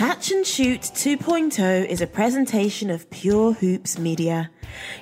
Catch 0.00 0.30
and 0.30 0.46
Shoot 0.46 0.80
2.0 0.80 1.84
is 1.84 2.00
a 2.00 2.06
presentation 2.06 2.88
of 2.88 3.10
Pure 3.10 3.52
Hoops 3.52 3.98
Media. 3.98 4.50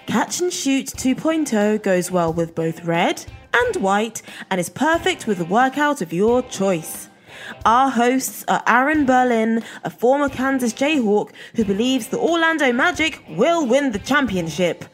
Catch 0.06 0.40
and 0.40 0.52
Shoot 0.52 0.86
2.0 0.86 1.80
goes 1.84 2.10
well 2.10 2.32
with 2.32 2.56
both 2.56 2.84
red 2.84 3.24
and 3.54 3.76
white 3.76 4.22
and 4.50 4.58
is 4.58 4.68
perfect 4.68 5.28
with 5.28 5.40
a 5.40 5.44
workout 5.44 6.02
of 6.02 6.12
your 6.12 6.42
choice. 6.42 7.08
Our 7.64 7.90
hosts 7.90 8.44
are 8.48 8.60
Aaron 8.66 9.06
Berlin, 9.06 9.62
a 9.84 9.90
former 9.90 10.28
Kansas 10.28 10.72
Jayhawk 10.72 11.30
who 11.54 11.64
believes 11.64 12.08
the 12.08 12.18
Orlando 12.18 12.72
Magic 12.72 13.22
will 13.28 13.64
win 13.64 13.92
the 13.92 14.00
championship. 14.00 14.84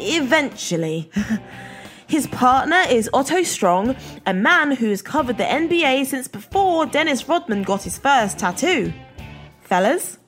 Eventually. 0.00 1.12
His 2.08 2.26
partner 2.26 2.82
is 2.90 3.08
Otto 3.14 3.44
Strong, 3.44 3.94
a 4.26 4.34
man 4.34 4.72
who 4.72 4.90
has 4.90 5.00
covered 5.00 5.38
the 5.38 5.44
NBA 5.44 6.06
since 6.06 6.26
before 6.26 6.86
Dennis 6.86 7.28
Rodman 7.28 7.62
got 7.62 7.84
his 7.84 7.96
first 7.96 8.40
tattoo 8.40 8.92
fellas. 9.72 10.18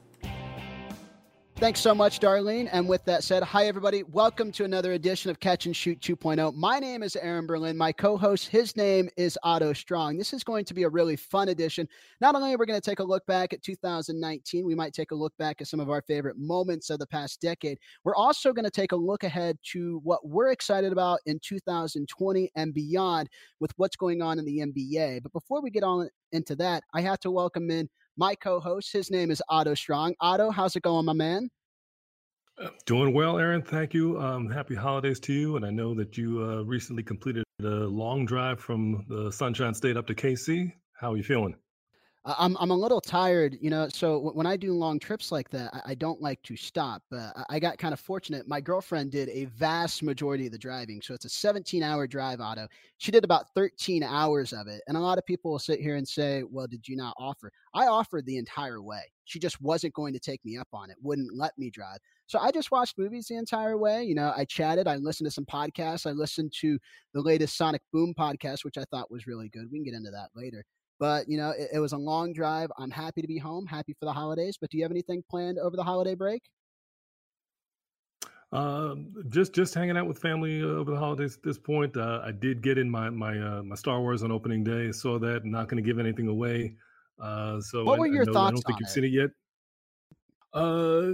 Thanks 1.57 1.79
so 1.79 1.95
much, 1.95 2.19
Darlene. 2.19 2.67
And 2.73 2.89
with 2.89 3.05
that 3.05 3.23
said, 3.23 3.43
hi, 3.43 3.67
everybody. 3.67 4.03
Welcome 4.03 4.51
to 4.53 4.65
another 4.65 4.93
edition 4.95 5.31
of 5.31 5.39
Catch 5.39 5.67
and 5.67 5.77
Shoot 5.77 6.01
2.0. 6.01 6.55
My 6.55 6.79
name 6.79 7.03
is 7.03 7.15
Aaron 7.15 7.47
Berlin. 7.47 7.77
My 7.77 7.93
co 7.93 8.17
host, 8.17 8.49
his 8.49 8.75
name 8.75 9.11
is 9.19 9.39
Otto 9.43 9.75
Strong. 9.75 10.17
This 10.17 10.33
is 10.33 10.45
going 10.45 10.65
to 10.65 10.73
be 10.73 10.85
a 10.85 10.89
really 10.89 11.15
fun 11.15 11.51
edition. 11.51 11.87
Not 12.23 12.35
only 12.35 12.55
are 12.55 12.57
we 12.57 12.65
going 12.65 12.81
to 12.81 12.91
take 12.91 13.01
a 13.01 13.05
look 13.05 13.27
back 13.27 13.53
at 13.53 13.63
2019, 13.63 14.65
we 14.65 14.75
might 14.75 14.95
take 14.95 15.11
a 15.11 15.15
look 15.15 15.37
back 15.37 15.61
at 15.61 15.67
some 15.67 15.79
of 15.79 15.91
our 15.91 16.01
favorite 16.01 16.39
moments 16.39 16.89
of 16.89 16.99
the 16.99 17.07
past 17.07 17.43
decade. 17.43 17.77
We're 18.03 18.17
also 18.17 18.55
going 18.55 18.65
to 18.65 18.71
take 18.71 18.93
a 18.93 18.97
look 18.97 19.25
ahead 19.25 19.59
to 19.73 20.01
what 20.05 20.27
we're 20.27 20.53
excited 20.53 20.91
about 20.91 21.21
in 21.27 21.39
2020 21.41 22.51
and 22.57 22.73
beyond 22.73 23.29
with 23.61 23.73
what's 23.77 23.97
going 23.97 24.23
on 24.23 24.39
in 24.39 24.47
the 24.47 24.61
NBA. 24.61 25.23
But 25.23 25.35
before 25.35 25.61
we 25.61 25.69
get 25.69 25.83
on 25.83 26.09
into 26.33 26.57
that, 26.57 26.83
I 26.95 27.03
have 27.03 27.21
to 27.21 27.31
welcome 27.31 27.71
in 27.71 27.91
my 28.17 28.35
co-host. 28.35 28.93
His 28.93 29.11
name 29.11 29.31
is 29.31 29.43
Otto 29.49 29.75
Strong. 29.75 30.15
Otto, 30.21 30.51
how's 30.51 30.77
it 30.77 30.83
going, 30.83 31.05
my 31.05 31.13
man? 31.13 31.49
Uh, 32.63 32.69
doing 32.87 33.13
well, 33.13 33.39
Aaron. 33.39 33.63
Thank 33.63 33.95
you. 33.95 34.21
Um, 34.21 34.49
happy 34.49 34.75
holidays 34.75 35.19
to 35.21 35.33
you. 35.33 35.57
And 35.57 35.67
I 35.67 35.71
know 35.71 35.95
that 35.95 36.17
you 36.17 36.43
uh, 36.43 36.63
recently 36.63 37.03
completed 37.03 37.45
a 37.61 37.67
long 37.67 38.25
drive 38.25 38.61
from 38.61 39.05
the 39.09 39.33
Sunshine 39.33 39.75
State 39.75 39.97
up 39.97 40.07
to 40.07 40.15
KC. 40.15 40.73
How 40.93 41.13
are 41.13 41.17
you 41.17 41.25
feeling? 41.25 41.57
I'm 42.27 42.57
I'm 42.59 42.71
a 42.71 42.77
little 42.77 43.03
tired, 43.03 43.59
you 43.61 43.69
know. 43.69 43.87
So 43.91 44.19
when 44.19 44.47
I 44.47 44.57
do 44.57 44.73
long 44.73 44.99
trips 44.99 45.31
like 45.31 45.51
that, 45.51 45.83
I, 45.85 45.95
don't 45.95 46.23
like 46.23 46.43
to 46.45 46.57
stop. 46.57 47.03
But 47.11 47.35
I 47.51 47.59
got 47.59 47.77
kind 47.77 47.93
of 47.93 48.01
fortunate. 48.01 48.49
My 48.49 48.63
girlfriend 48.63 49.11
did 49.11 49.29
a 49.29 49.45
vast 49.45 50.03
majority 50.03 50.47
of 50.47 50.53
the 50.53 50.59
driving, 50.59 51.03
so 51.03 51.13
it's 51.13 51.27
a 51.27 51.29
17 51.29 51.83
hour 51.83 52.07
drive. 52.07 52.41
Otto. 52.41 52.67
she 52.97 53.13
did 53.13 53.25
about 53.25 53.51
13 53.55 54.03
hours 54.03 54.55
of 54.55 54.69
it, 54.69 54.81
and 54.89 54.97
a 54.97 55.01
lot 55.01 55.19
of 55.19 55.27
people 55.27 55.51
will 55.51 55.59
sit 55.59 55.81
here 55.81 55.97
and 55.97 56.09
say, 56.09 56.43
"Well, 56.51 56.67
did 56.67 56.89
you 56.89 56.97
not 56.97 57.15
offer?" 57.19 57.53
I 57.75 57.89
offered 57.89 58.25
the 58.25 58.39
entire 58.39 58.81
way. 58.83 59.03
She 59.27 59.39
just 59.39 59.61
wasn't 59.61 59.93
going 59.93 60.15
to 60.15 60.21
take 60.21 60.43
me 60.47 60.57
up 60.57 60.69
on 60.73 60.91
it. 60.91 60.97
Wouldn't 61.03 61.37
let 61.37 61.53
me 61.59 61.71
drive. 61.71 61.99
So 62.27 62.39
I 62.39 62.51
just 62.53 62.71
watched 62.71 62.97
movies 62.97 63.27
the 63.27 63.37
entire 63.37 63.77
way. 63.77 64.03
You 64.03 64.15
know, 64.15 64.33
I 64.35 64.47
chatted. 64.47 64.89
I 64.89 64.97
listened 64.97 65.27
to 65.27 65.31
some 65.31 65.45
podcasts. 65.45 66.07
I 66.07 66.13
listened 66.13 66.55
to 66.61 66.79
the 67.13 67.21
latest 67.21 67.59
Sonic 67.59 67.83
Boom 67.93 68.15
podcast, 68.19 68.65
which 68.65 68.79
I 68.79 68.85
thought 68.91 69.11
was 69.11 69.27
really 69.27 69.51
good. 69.51 69.71
We 69.71 69.79
can 69.79 69.85
get 69.85 69.95
into 69.95 70.11
that 70.11 70.31
later. 70.35 70.65
But 70.99 71.29
you 71.29 71.37
know, 71.37 71.51
it, 71.51 71.71
it 71.75 71.79
was 71.79 71.93
a 71.93 71.97
long 71.97 72.33
drive. 72.33 72.71
I'm 72.79 72.91
happy 72.91 73.21
to 73.21 73.29
be 73.29 73.39
home, 73.39 73.67
happy 73.67 73.95
for 73.99 74.05
the 74.05 74.13
holidays. 74.13 74.57
But 74.61 74.71
do 74.71 74.79
you 74.79 74.85
have 74.85 74.93
anything 74.93 75.23
planned 75.29 75.59
over 75.59 75.77
the 75.77 75.85
holiday 75.85 76.15
break? 76.15 76.43
Uh, 78.53 78.95
just 79.31 79.53
just 79.53 79.75
hanging 79.75 79.97
out 79.97 80.07
with 80.07 80.19
family 80.19 80.63
uh, 80.63 80.67
over 80.67 80.93
the 80.93 80.97
holidays. 80.97 81.37
At 81.37 81.43
this 81.43 81.59
point, 81.59 81.97
uh, 81.97 82.21
I 82.25 82.31
did 82.31 82.63
get 82.63 82.79
in 82.79 82.89
my 82.89 83.11
my 83.11 83.37
uh, 83.37 83.63
my 83.65 83.75
Star 83.75 84.01
Wars 84.01 84.23
on 84.23 84.31
opening 84.31 84.63
day. 84.63 84.93
Saw 84.93 85.19
that. 85.19 85.43
I'm 85.43 85.51
not 85.51 85.69
going 85.69 85.83
to 85.83 85.87
give 85.87 85.99
anything 85.99 86.29
away. 86.29 86.77
Uh, 87.21 87.61
so 87.61 87.83
what 87.85 87.99
were 87.99 88.07
your 88.07 88.23
I, 88.23 88.27
know, 88.27 88.33
thoughts? 88.33 88.49
I 88.49 88.51
don't 88.53 88.63
think 88.63 88.79
you've 88.81 88.89
it? 88.89 88.93
seen 88.93 89.05
it 89.05 89.13
yet. 89.13 89.31
Uh, 90.53 91.13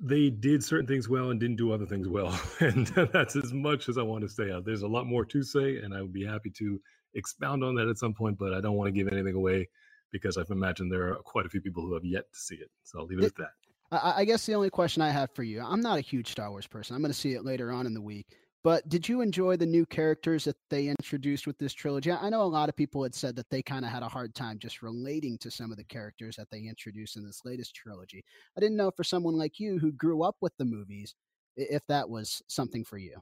they 0.00 0.30
did 0.30 0.64
certain 0.64 0.86
things 0.86 1.06
well 1.06 1.30
and 1.30 1.38
didn't 1.38 1.56
do 1.56 1.70
other 1.70 1.84
things 1.84 2.08
well, 2.08 2.38
and 2.60 2.86
that's 2.86 3.36
as 3.36 3.52
much 3.52 3.90
as 3.90 3.98
I 3.98 4.02
want 4.02 4.22
to 4.22 4.28
say. 4.30 4.50
There's 4.64 4.82
a 4.82 4.88
lot 4.88 5.06
more 5.06 5.26
to 5.26 5.42
say, 5.42 5.76
and 5.76 5.92
I 5.94 6.00
would 6.00 6.14
be 6.14 6.24
happy 6.24 6.48
to 6.56 6.80
expound 7.14 7.64
on 7.64 7.74
that 7.76 7.88
at 7.88 7.98
some 7.98 8.14
point, 8.14 8.38
but 8.38 8.54
I 8.54 8.60
don't 8.60 8.76
want 8.76 8.88
to 8.88 8.92
give 8.92 9.12
anything 9.12 9.34
away 9.34 9.68
because 10.12 10.36
I've 10.36 10.50
imagined 10.50 10.92
there 10.92 11.12
are 11.12 11.16
quite 11.16 11.46
a 11.46 11.48
few 11.48 11.60
people 11.60 11.82
who 11.82 11.94
have 11.94 12.04
yet 12.04 12.32
to 12.32 12.38
see 12.38 12.56
it. 12.56 12.70
So 12.82 13.00
I'll 13.00 13.06
leave 13.06 13.18
it, 13.18 13.24
it 13.24 13.26
at 13.26 13.36
that. 13.36 13.50
I 14.02 14.24
guess 14.24 14.46
the 14.46 14.54
only 14.54 14.70
question 14.70 15.02
I 15.02 15.10
have 15.10 15.30
for 15.34 15.42
you, 15.42 15.60
I'm 15.60 15.80
not 15.80 15.98
a 15.98 16.02
huge 16.02 16.30
Star 16.30 16.50
Wars 16.50 16.66
person. 16.66 16.96
I'm 16.96 17.02
going 17.02 17.12
to 17.12 17.18
see 17.18 17.34
it 17.34 17.44
later 17.44 17.70
on 17.70 17.86
in 17.86 17.94
the 17.94 18.00
week. 18.00 18.26
But 18.64 18.88
did 18.88 19.06
you 19.06 19.20
enjoy 19.20 19.56
the 19.58 19.66
new 19.66 19.84
characters 19.84 20.44
that 20.44 20.56
they 20.70 20.88
introduced 20.88 21.46
with 21.46 21.58
this 21.58 21.74
trilogy? 21.74 22.10
I 22.10 22.30
know 22.30 22.42
a 22.42 22.44
lot 22.44 22.70
of 22.70 22.76
people 22.76 23.02
had 23.02 23.14
said 23.14 23.36
that 23.36 23.50
they 23.50 23.62
kind 23.62 23.84
of 23.84 23.90
had 23.90 24.02
a 24.02 24.08
hard 24.08 24.34
time 24.34 24.58
just 24.58 24.80
relating 24.80 25.36
to 25.38 25.50
some 25.50 25.70
of 25.70 25.76
the 25.76 25.84
characters 25.84 26.36
that 26.36 26.48
they 26.50 26.60
introduced 26.60 27.16
in 27.16 27.26
this 27.26 27.42
latest 27.44 27.74
trilogy. 27.74 28.24
I 28.56 28.60
didn't 28.60 28.78
know 28.78 28.90
for 28.90 29.04
someone 29.04 29.36
like 29.36 29.60
you 29.60 29.78
who 29.78 29.92
grew 29.92 30.22
up 30.22 30.36
with 30.40 30.56
the 30.56 30.64
movies, 30.64 31.14
if 31.56 31.82
that 31.88 32.08
was 32.08 32.40
something 32.48 32.84
for 32.84 32.96
you. 32.96 33.18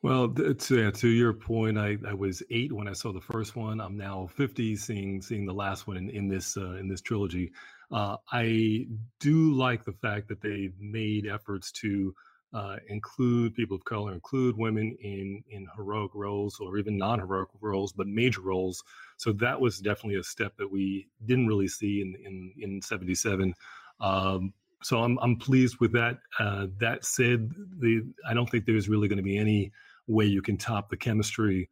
Well, 0.00 0.28
to 0.28 0.92
to 0.92 1.08
your 1.08 1.32
point, 1.32 1.76
I, 1.76 1.98
I 2.08 2.14
was 2.14 2.40
eight 2.50 2.72
when 2.72 2.86
I 2.86 2.92
saw 2.92 3.12
the 3.12 3.20
first 3.20 3.56
one. 3.56 3.80
I'm 3.80 3.96
now 3.96 4.28
50, 4.36 4.76
seeing 4.76 5.20
seeing 5.20 5.44
the 5.44 5.52
last 5.52 5.88
one 5.88 5.96
in, 5.96 6.08
in 6.10 6.28
this 6.28 6.56
uh, 6.56 6.74
in 6.74 6.86
this 6.88 7.00
trilogy. 7.00 7.50
Uh, 7.90 8.16
I 8.30 8.86
do 9.18 9.52
like 9.54 9.84
the 9.84 9.92
fact 9.92 10.28
that 10.28 10.40
they 10.40 10.70
made 10.78 11.26
efforts 11.26 11.72
to 11.72 12.14
uh, 12.52 12.76
include 12.88 13.54
people 13.54 13.76
of 13.76 13.84
color, 13.84 14.12
include 14.12 14.56
women 14.56 14.96
in 15.00 15.42
in 15.50 15.66
heroic 15.76 16.12
roles 16.14 16.60
or 16.60 16.78
even 16.78 16.96
non-heroic 16.96 17.48
roles, 17.60 17.92
but 17.92 18.06
major 18.06 18.40
roles. 18.42 18.84
So 19.16 19.32
that 19.32 19.60
was 19.60 19.80
definitely 19.80 20.20
a 20.20 20.24
step 20.24 20.56
that 20.58 20.70
we 20.70 21.08
didn't 21.26 21.48
really 21.48 21.68
see 21.68 22.02
in 22.02 22.14
in 22.24 22.52
in 22.56 22.82
'77. 22.82 23.52
Um, 24.00 24.52
so 24.80 25.02
I'm 25.02 25.18
I'm 25.18 25.36
pleased 25.36 25.78
with 25.80 25.90
that. 25.94 26.18
Uh, 26.38 26.68
that 26.78 27.04
said, 27.04 27.50
the 27.80 28.02
I 28.28 28.32
don't 28.32 28.48
think 28.48 28.64
there's 28.64 28.88
really 28.88 29.08
going 29.08 29.16
to 29.16 29.24
be 29.24 29.36
any 29.36 29.72
way 30.08 30.24
you 30.24 30.42
can 30.42 30.56
top 30.56 30.90
the 30.90 30.96
chemistry 30.96 31.70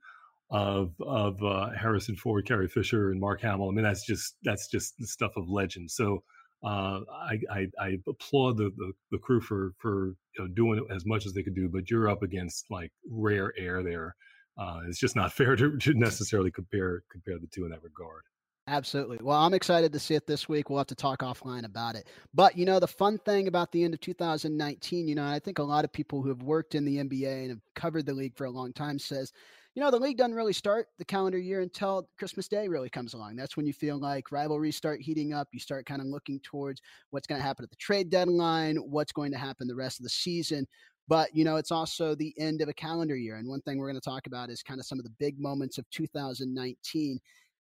of 0.50 0.92
of 1.00 1.42
uh, 1.42 1.70
Harrison 1.70 2.16
Ford, 2.16 2.46
Carrie 2.46 2.68
Fisher, 2.68 3.10
and 3.10 3.20
Mark 3.20 3.40
Hamill. 3.40 3.68
I 3.68 3.72
mean, 3.72 3.84
that's 3.84 4.06
just 4.06 4.36
that's 4.44 4.68
just 4.68 4.96
the 4.98 5.06
stuff 5.06 5.32
of 5.36 5.48
legend. 5.48 5.90
So 5.90 6.22
uh, 6.64 7.00
I, 7.12 7.38
I, 7.50 7.66
I 7.78 7.98
applaud 8.08 8.56
the, 8.56 8.70
the, 8.76 8.92
the 9.12 9.18
crew 9.18 9.40
for 9.40 9.72
for 9.78 10.14
you 10.36 10.44
know, 10.44 10.48
doing 10.48 10.86
as 10.90 11.04
much 11.04 11.26
as 11.26 11.32
they 11.32 11.42
could 11.42 11.54
do. 11.54 11.68
But 11.68 11.90
you're 11.90 12.08
up 12.08 12.22
against 12.22 12.70
like 12.70 12.92
rare 13.08 13.52
air 13.58 13.82
there. 13.82 14.14
Uh, 14.58 14.80
it's 14.88 14.98
just 14.98 15.16
not 15.16 15.32
fair 15.34 15.56
to, 15.56 15.76
to 15.78 15.94
necessarily 15.94 16.50
compare 16.50 17.02
compare 17.10 17.38
the 17.38 17.48
two 17.48 17.64
in 17.64 17.70
that 17.70 17.82
regard. 17.82 18.22
Absolutely. 18.68 19.18
Well, 19.22 19.38
I'm 19.38 19.54
excited 19.54 19.92
to 19.92 19.98
see 20.00 20.14
it 20.16 20.26
this 20.26 20.48
week. 20.48 20.68
We'll 20.68 20.78
have 20.78 20.88
to 20.88 20.96
talk 20.96 21.20
offline 21.20 21.64
about 21.64 21.94
it. 21.94 22.08
But, 22.34 22.58
you 22.58 22.64
know, 22.64 22.80
the 22.80 22.88
fun 22.88 23.16
thing 23.18 23.46
about 23.46 23.70
the 23.70 23.84
end 23.84 23.94
of 23.94 24.00
2019, 24.00 25.06
you 25.06 25.14
know, 25.14 25.24
I 25.24 25.38
think 25.38 25.60
a 25.60 25.62
lot 25.62 25.84
of 25.84 25.92
people 25.92 26.20
who 26.20 26.28
have 26.30 26.42
worked 26.42 26.74
in 26.74 26.84
the 26.84 26.98
NBA 26.98 27.42
and 27.42 27.50
have 27.50 27.60
covered 27.76 28.06
the 28.06 28.12
league 28.14 28.34
for 28.36 28.44
a 28.44 28.50
long 28.50 28.72
time 28.72 28.98
says, 28.98 29.32
you 29.76 29.82
know, 29.82 29.90
the 29.92 30.00
league 30.00 30.16
doesn't 30.16 30.34
really 30.34 30.54
start 30.54 30.88
the 30.98 31.04
calendar 31.04 31.38
year 31.38 31.60
until 31.60 32.08
Christmas 32.18 32.48
Day 32.48 32.66
really 32.66 32.88
comes 32.88 33.14
along. 33.14 33.36
That's 33.36 33.56
when 33.56 33.66
you 33.66 33.72
feel 33.72 33.98
like 34.00 34.32
rivalries 34.32 34.74
start 34.74 35.00
heating 35.00 35.32
up. 35.32 35.48
You 35.52 35.60
start 35.60 35.86
kind 35.86 36.00
of 36.00 36.08
looking 36.08 36.40
towards 36.40 36.80
what's 37.10 37.26
going 37.28 37.40
to 37.40 37.46
happen 37.46 37.62
at 37.62 37.70
the 37.70 37.76
trade 37.76 38.10
deadline, 38.10 38.76
what's 38.78 39.12
going 39.12 39.30
to 39.32 39.38
happen 39.38 39.68
the 39.68 39.76
rest 39.76 40.00
of 40.00 40.04
the 40.04 40.08
season. 40.10 40.66
But, 41.08 41.34
you 41.36 41.44
know, 41.44 41.56
it's 41.56 41.70
also 41.70 42.14
the 42.14 42.34
end 42.38 42.62
of 42.62 42.68
a 42.68 42.74
calendar 42.74 43.14
year. 43.16 43.36
And 43.36 43.48
one 43.48 43.60
thing 43.60 43.78
we're 43.78 43.86
going 43.90 44.00
to 44.00 44.10
talk 44.10 44.26
about 44.26 44.50
is 44.50 44.62
kind 44.62 44.80
of 44.80 44.86
some 44.86 44.98
of 44.98 45.04
the 45.04 45.14
big 45.20 45.38
moments 45.38 45.78
of 45.78 45.88
2019 45.90 47.20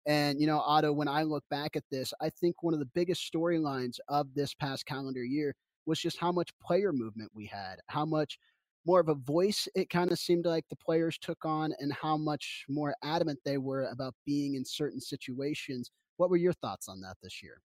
and, 0.05 0.39
you 0.39 0.47
know, 0.47 0.59
Otto, 0.59 0.91
when 0.91 1.07
I 1.07 1.23
look 1.23 1.43
back 1.49 1.75
at 1.75 1.83
this, 1.91 2.13
I 2.21 2.29
think 2.29 2.63
one 2.63 2.73
of 2.73 2.79
the 2.79 2.89
biggest 2.93 3.31
storylines 3.31 3.97
of 4.07 4.33
this 4.33 4.53
past 4.53 4.85
calendar 4.85 5.23
year 5.23 5.53
was 5.85 5.99
just 5.99 6.17
how 6.17 6.31
much 6.31 6.49
player 6.61 6.91
movement 6.91 7.31
we 7.33 7.45
had, 7.45 7.77
how 7.87 8.05
much 8.05 8.37
more 8.85 8.99
of 8.99 9.09
a 9.09 9.15
voice 9.15 9.67
it 9.75 9.89
kind 9.89 10.11
of 10.11 10.17
seemed 10.17 10.45
like 10.45 10.65
the 10.69 10.75
players 10.75 11.17
took 11.19 11.45
on 11.45 11.73
and 11.79 11.93
how 11.93 12.17
much 12.17 12.65
more 12.67 12.95
adamant 13.03 13.39
they 13.45 13.57
were 13.57 13.83
about 13.91 14.15
being 14.25 14.55
in 14.55 14.65
certain 14.65 14.99
situations. 14.99 15.91
What 16.17 16.29
were 16.29 16.37
your 16.37 16.53
thoughts 16.53 16.87
on 16.87 16.99
that 17.01 17.17
this 17.21 17.43
year? 17.43 17.61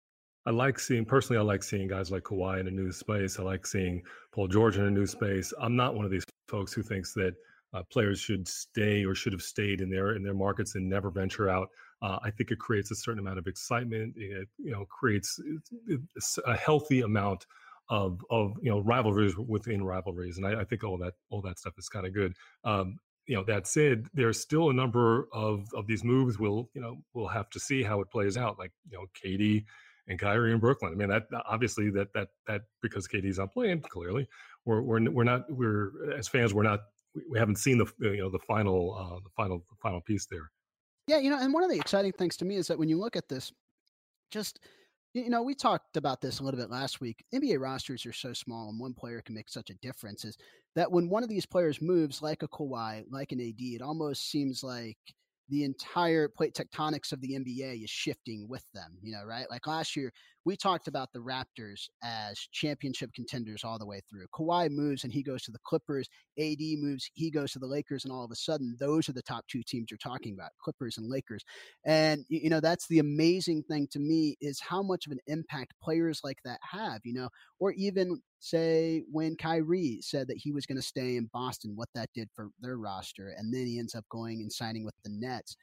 I 0.46 0.50
like 0.50 0.78
seeing 0.78 1.04
personally. 1.04 1.38
I 1.38 1.42
like 1.42 1.62
seeing 1.62 1.88
guys 1.88 2.10
like 2.10 2.22
Kawhi 2.22 2.60
in 2.60 2.68
a 2.68 2.70
new 2.70 2.92
space. 2.92 3.38
I 3.38 3.42
like 3.42 3.66
seeing 3.66 4.02
Paul 4.32 4.48
George 4.48 4.78
in 4.78 4.84
a 4.84 4.90
new 4.90 5.06
space. 5.06 5.52
I'm 5.60 5.76
not 5.76 5.94
one 5.94 6.04
of 6.04 6.10
these 6.10 6.24
folks 6.48 6.72
who 6.72 6.82
thinks 6.82 7.12
that 7.14 7.34
uh, 7.72 7.82
players 7.90 8.20
should 8.20 8.48
stay 8.48 9.04
or 9.04 9.14
should 9.14 9.32
have 9.32 9.42
stayed 9.42 9.80
in 9.80 9.90
their 9.90 10.16
in 10.16 10.22
their 10.22 10.34
markets 10.34 10.74
and 10.74 10.88
never 10.88 11.10
venture 11.10 11.48
out. 11.48 11.68
Uh, 12.02 12.18
I 12.22 12.30
think 12.30 12.50
it 12.50 12.58
creates 12.58 12.90
a 12.90 12.96
certain 12.96 13.20
amount 13.20 13.38
of 13.38 13.46
excitement. 13.46 14.14
It 14.16 14.48
you 14.58 14.72
know 14.72 14.84
creates 14.86 15.40
a 16.46 16.56
healthy 16.56 17.02
amount 17.02 17.46
of 17.88 18.24
of 18.30 18.54
you 18.62 18.70
know 18.70 18.80
rivalries 18.80 19.36
within 19.36 19.84
rivalries, 19.84 20.36
and 20.38 20.46
I, 20.46 20.60
I 20.60 20.64
think 20.64 20.84
all 20.84 20.98
that 20.98 21.14
all 21.30 21.42
that 21.42 21.58
stuff 21.58 21.74
is 21.78 21.88
kind 21.88 22.06
of 22.06 22.14
good. 22.14 22.34
Um, 22.64 22.98
you 23.26 23.36
know 23.36 23.44
that 23.44 23.68
said, 23.68 24.06
there's 24.14 24.40
still 24.40 24.70
a 24.70 24.74
number 24.74 25.28
of 25.32 25.68
of 25.74 25.86
these 25.86 26.02
moves. 26.02 26.38
We'll 26.38 26.68
you 26.74 26.80
know 26.80 26.98
we'll 27.14 27.28
have 27.28 27.50
to 27.50 27.60
see 27.60 27.82
how 27.82 28.00
it 28.00 28.10
plays 28.10 28.36
out. 28.36 28.58
Like 28.58 28.72
you 28.90 28.98
know 28.98 29.06
KD 29.22 29.64
and 30.08 30.18
Kyrie 30.18 30.52
in 30.52 30.58
Brooklyn. 30.58 30.92
I 30.92 30.96
mean 30.96 31.10
that 31.10 31.26
obviously 31.46 31.90
that 31.90 32.12
that 32.14 32.28
that 32.48 32.62
because 32.82 33.06
KD's 33.06 33.38
not 33.38 33.52
playing 33.52 33.82
clearly, 33.82 34.28
we're 34.64 34.82
we're 34.82 35.10
we're 35.10 35.24
not 35.24 35.42
we're 35.48 36.12
as 36.16 36.26
fans 36.26 36.52
we're 36.52 36.64
not 36.64 36.80
we 37.30 37.38
haven't 37.38 37.56
seen 37.56 37.78
the 37.78 37.86
you 38.00 38.18
know 38.18 38.30
the 38.30 38.38
final 38.40 38.94
uh, 38.94 39.20
the 39.20 39.30
final 39.36 39.58
the 39.58 39.76
final 39.82 40.00
piece 40.00 40.26
there. 40.30 40.50
Yeah, 41.06 41.18
you 41.18 41.30
know, 41.30 41.38
and 41.38 41.52
one 41.52 41.64
of 41.64 41.70
the 41.70 41.78
exciting 41.78 42.12
things 42.12 42.36
to 42.38 42.44
me 42.44 42.56
is 42.56 42.68
that 42.68 42.78
when 42.78 42.88
you 42.88 42.98
look 42.98 43.16
at 43.16 43.28
this, 43.28 43.52
just 44.30 44.60
you 45.12 45.28
know, 45.28 45.42
we 45.42 45.54
talked 45.54 45.96
about 45.96 46.20
this 46.20 46.38
a 46.38 46.44
little 46.44 46.60
bit 46.60 46.70
last 46.70 47.00
week. 47.00 47.24
NBA 47.34 47.58
rosters 47.58 48.06
are 48.06 48.12
so 48.12 48.32
small, 48.32 48.68
and 48.68 48.78
one 48.78 48.94
player 48.94 49.20
can 49.20 49.34
make 49.34 49.48
such 49.48 49.70
a 49.70 49.74
difference. 49.74 50.24
Is 50.24 50.36
that 50.76 50.90
when 50.90 51.08
one 51.08 51.24
of 51.24 51.28
these 51.28 51.46
players 51.46 51.82
moves, 51.82 52.22
like 52.22 52.42
a 52.42 52.48
Kawhi, 52.48 53.04
like 53.10 53.32
an 53.32 53.40
AD, 53.40 53.56
it 53.58 53.82
almost 53.82 54.30
seems 54.30 54.62
like 54.62 54.98
the 55.48 55.64
entire 55.64 56.28
plate 56.28 56.54
tectonics 56.54 57.10
of 57.12 57.20
the 57.20 57.32
NBA 57.32 57.82
is 57.82 57.90
shifting 57.90 58.46
with 58.48 58.64
them, 58.72 58.96
you 59.02 59.10
know, 59.10 59.24
right? 59.24 59.50
Like 59.50 59.66
last 59.66 59.96
year, 59.96 60.12
we 60.44 60.56
talked 60.56 60.88
about 60.88 61.12
the 61.12 61.18
Raptors 61.18 61.88
as 62.02 62.38
championship 62.52 63.12
contenders 63.14 63.62
all 63.64 63.78
the 63.78 63.86
way 63.86 64.00
through. 64.08 64.26
Kawhi 64.34 64.70
moves 64.70 65.04
and 65.04 65.12
he 65.12 65.22
goes 65.22 65.42
to 65.42 65.50
the 65.50 65.58
Clippers. 65.64 66.08
AD 66.38 66.58
moves, 66.78 67.10
he 67.14 67.30
goes 67.30 67.52
to 67.52 67.58
the 67.58 67.66
Lakers, 67.66 68.04
and 68.04 68.12
all 68.12 68.24
of 68.24 68.30
a 68.30 68.36
sudden, 68.36 68.76
those 68.80 69.08
are 69.08 69.12
the 69.12 69.22
top 69.22 69.44
two 69.48 69.62
teams 69.62 69.90
you're 69.90 69.98
talking 69.98 70.34
about, 70.34 70.50
Clippers 70.62 70.98
and 70.98 71.10
Lakers. 71.10 71.44
And 71.84 72.24
you 72.28 72.48
know, 72.48 72.60
that's 72.60 72.86
the 72.88 73.00
amazing 73.00 73.62
thing 73.64 73.88
to 73.92 73.98
me 73.98 74.36
is 74.40 74.60
how 74.60 74.82
much 74.82 75.06
of 75.06 75.12
an 75.12 75.20
impact 75.26 75.74
players 75.82 76.20
like 76.24 76.38
that 76.44 76.60
have, 76.62 77.00
you 77.04 77.12
know, 77.12 77.28
or 77.58 77.72
even 77.72 78.20
say 78.38 79.02
when 79.10 79.36
Kyrie 79.36 79.98
said 80.00 80.26
that 80.28 80.38
he 80.38 80.52
was 80.52 80.66
going 80.66 80.76
to 80.76 80.82
stay 80.82 81.16
in 81.16 81.28
Boston, 81.32 81.76
what 81.76 81.88
that 81.94 82.08
did 82.14 82.28
for 82.34 82.48
their 82.60 82.78
roster, 82.78 83.34
and 83.36 83.52
then 83.52 83.66
he 83.66 83.78
ends 83.78 83.94
up 83.94 84.04
going 84.10 84.40
and 84.40 84.52
signing 84.52 84.84
with 84.84 84.94
the 85.04 85.10
Nets. 85.10 85.56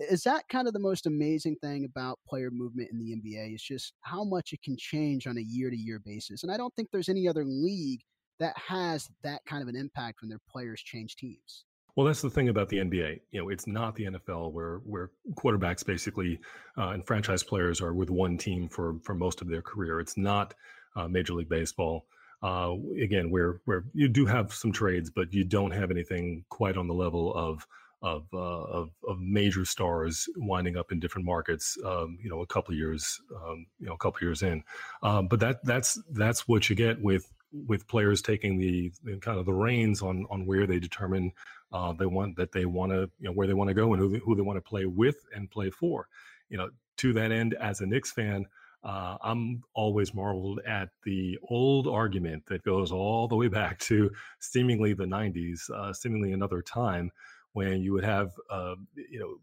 Is 0.00 0.22
that 0.22 0.48
kind 0.48 0.66
of 0.66 0.72
the 0.72 0.80
most 0.80 1.06
amazing 1.06 1.56
thing 1.56 1.84
about 1.84 2.18
player 2.28 2.50
movement 2.50 2.90
in 2.90 2.98
the 2.98 3.14
NBA? 3.14 3.54
Is 3.54 3.62
just 3.62 3.92
how 4.02 4.24
much 4.24 4.52
it 4.52 4.62
can 4.62 4.76
change 4.78 5.26
on 5.26 5.36
a 5.38 5.42
year 5.42 5.70
to 5.70 5.76
year 5.76 6.00
basis. 6.04 6.42
And 6.42 6.50
I 6.50 6.56
don't 6.56 6.74
think 6.74 6.88
there's 6.90 7.08
any 7.08 7.28
other 7.28 7.44
league 7.44 8.00
that 8.38 8.56
has 8.56 9.08
that 9.22 9.44
kind 9.46 9.62
of 9.62 9.68
an 9.68 9.76
impact 9.76 10.22
when 10.22 10.30
their 10.30 10.40
players 10.50 10.80
change 10.80 11.16
teams. 11.16 11.64
Well, 11.96 12.06
that's 12.06 12.22
the 12.22 12.30
thing 12.30 12.48
about 12.48 12.68
the 12.68 12.78
NBA. 12.78 13.20
You 13.30 13.42
know, 13.42 13.48
it's 13.50 13.66
not 13.66 13.94
the 13.94 14.04
NFL 14.04 14.52
where 14.52 14.78
where 14.84 15.10
quarterbacks 15.34 15.84
basically 15.84 16.40
uh, 16.78 16.90
and 16.90 17.06
franchise 17.06 17.42
players 17.42 17.80
are 17.80 17.92
with 17.92 18.10
one 18.10 18.38
team 18.38 18.68
for 18.68 18.96
for 19.02 19.14
most 19.14 19.42
of 19.42 19.48
their 19.48 19.62
career. 19.62 20.00
It's 20.00 20.16
not 20.16 20.54
uh, 20.96 21.08
Major 21.08 21.34
League 21.34 21.48
Baseball 21.48 22.06
uh, 22.42 22.74
again, 23.00 23.30
where 23.30 23.60
where 23.64 23.84
you 23.92 24.08
do 24.08 24.24
have 24.26 24.52
some 24.52 24.72
trades, 24.72 25.10
but 25.10 25.32
you 25.32 25.44
don't 25.44 25.72
have 25.72 25.90
anything 25.90 26.44
quite 26.48 26.76
on 26.76 26.86
the 26.86 26.94
level 26.94 27.34
of 27.34 27.66
of 28.02 28.26
uh, 28.32 28.36
of, 28.36 28.90
of, 29.06 29.20
major 29.20 29.64
stars 29.64 30.26
winding 30.36 30.76
up 30.76 30.90
in 30.90 31.00
different 31.00 31.26
markets. 31.26 31.76
Um, 31.84 32.18
you 32.22 32.30
know, 32.30 32.40
a 32.40 32.46
couple 32.46 32.74
years, 32.74 33.20
um, 33.36 33.66
you 33.78 33.86
know, 33.86 33.92
a 33.92 33.98
couple 33.98 34.20
years 34.22 34.42
in. 34.42 34.62
Um, 35.02 35.28
but 35.28 35.40
that 35.40 35.64
that's 35.64 36.00
that's 36.12 36.48
what 36.48 36.70
you 36.70 36.76
get 36.76 37.00
with 37.00 37.30
with 37.52 37.86
players 37.88 38.22
taking 38.22 38.58
the, 38.58 38.92
kind 39.20 39.38
of 39.38 39.44
the 39.44 39.52
reins 39.52 40.02
on 40.02 40.26
on 40.30 40.46
where 40.46 40.66
they 40.66 40.78
determine 40.78 41.32
uh, 41.72 41.92
they 41.92 42.06
want 42.06 42.36
that 42.36 42.52
they 42.52 42.64
want 42.64 42.92
to 42.92 43.10
you 43.18 43.28
know 43.28 43.32
where 43.32 43.46
they 43.46 43.54
want 43.54 43.68
to 43.68 43.74
go 43.74 43.92
and 43.92 44.00
who 44.00 44.08
they, 44.08 44.18
who 44.18 44.34
they 44.34 44.42
want 44.42 44.56
to 44.56 44.68
play 44.68 44.86
with 44.86 45.16
and 45.34 45.50
play 45.50 45.68
for. 45.70 46.08
You 46.48 46.56
know, 46.56 46.70
to 46.98 47.12
that 47.14 47.32
end, 47.32 47.54
as 47.54 47.80
a 47.80 47.86
Knicks 47.86 48.12
fan. 48.12 48.46
Uh, 48.82 49.18
I'm 49.22 49.62
always 49.74 50.14
marveled 50.14 50.60
at 50.66 50.88
the 51.04 51.38
old 51.50 51.86
argument 51.86 52.42
that 52.46 52.64
goes 52.64 52.92
all 52.92 53.28
the 53.28 53.36
way 53.36 53.46
back 53.46 53.78
to 53.80 54.10
seemingly 54.38 54.94
the 54.94 55.04
90s, 55.04 55.68
uh, 55.68 55.92
seemingly 55.92 56.32
another 56.32 56.62
time 56.62 57.12
when 57.52 57.82
you 57.82 57.92
would 57.92 58.04
have, 58.04 58.30
uh, 58.50 58.74
you 59.10 59.18
know, 59.18 59.34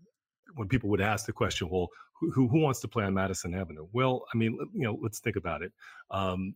when 0.55 0.67
people 0.67 0.89
would 0.89 1.01
ask 1.01 1.25
the 1.25 1.33
question, 1.33 1.69
well, 1.69 1.89
who, 2.19 2.47
who 2.47 2.59
wants 2.59 2.79
to 2.81 2.87
play 2.87 3.03
on 3.03 3.13
Madison 3.13 3.53
Avenue? 3.53 3.87
Well, 3.93 4.25
I 4.33 4.37
mean, 4.37 4.57
you 4.73 4.83
know, 4.83 4.97
let's 5.01 5.19
think 5.19 5.35
about 5.35 5.61
it. 5.61 5.71
Um, 6.09 6.55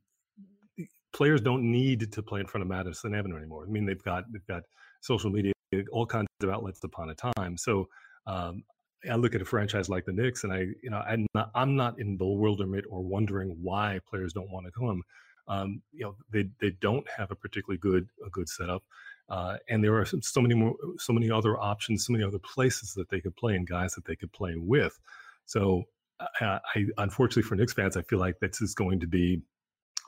players 1.14 1.42
don't 1.42 1.64
need 1.64 2.12
to 2.12 2.24
play 2.24 2.40
in 2.40 2.48
front 2.48 2.64
of 2.64 2.68
Madison 2.68 3.14
Avenue 3.14 3.38
anymore. 3.38 3.66
I 3.68 3.70
mean, 3.70 3.86
they've 3.86 4.02
got 4.04 4.24
they've 4.32 4.46
got 4.48 4.64
social 5.02 5.30
media, 5.30 5.54
all 5.92 6.06
kinds 6.06 6.28
of 6.42 6.50
outlets 6.50 6.84
upon 6.84 7.10
a 7.10 7.16
time. 7.16 7.58
So 7.58 7.88
um, 8.26 8.64
I 9.10 9.16
look 9.16 9.36
at 9.36 9.42
a 9.42 9.46
franchise 9.46 9.90
like 9.90 10.06
the 10.06 10.14
Knicks, 10.14 10.44
and 10.44 10.54
I, 10.54 10.60
you 10.82 10.90
know, 10.90 11.02
I'm 11.08 11.26
not, 11.34 11.52
I'm 11.56 11.76
not 11.76 12.00
in 12.00 12.18
bewilderment 12.18 12.86
or 12.90 13.02
wondering 13.02 13.58
why 13.62 14.00
players 14.10 14.34
don't 14.34 14.52
want 14.52 14.66
to 14.66 14.72
come. 14.72 15.02
Um, 15.48 15.82
you 15.92 16.06
know, 16.06 16.16
they 16.32 16.50
they 16.60 16.72
don't 16.82 17.08
have 17.10 17.32
a 17.32 17.36
particularly 17.36 17.80
good 17.80 18.08
a 18.26 18.30
good 18.30 18.48
setup, 18.48 18.84
uh, 19.32 19.56
and 19.70 19.82
there 19.82 19.98
are 19.98 20.06
so 20.06 20.42
many 20.42 20.54
more, 20.54 20.76
so 20.98 21.14
many 21.14 21.32
other 21.32 21.58
options, 21.58 22.06
so 22.06 22.12
many 22.12 22.24
other 22.24 22.38
places 22.40 22.94
that 22.94 23.10
they 23.10 23.22
could 23.22 23.36
play 23.38 23.56
and 23.56 23.66
guys 23.66 23.94
that 23.94 24.04
they 24.04 24.16
could 24.16 24.32
play 24.34 24.56
with. 24.58 25.00
So, 25.46 25.84
uh, 26.20 26.60
I 26.76 26.86
unfortunately 26.98 27.44
for 27.44 27.56
Knicks 27.56 27.74
fans, 27.74 27.96
I 27.96 28.02
feel 28.02 28.20
like 28.20 28.40
this 28.42 28.62
is 28.62 28.76
going 28.76 29.00
to 29.00 29.08
be 29.08 29.42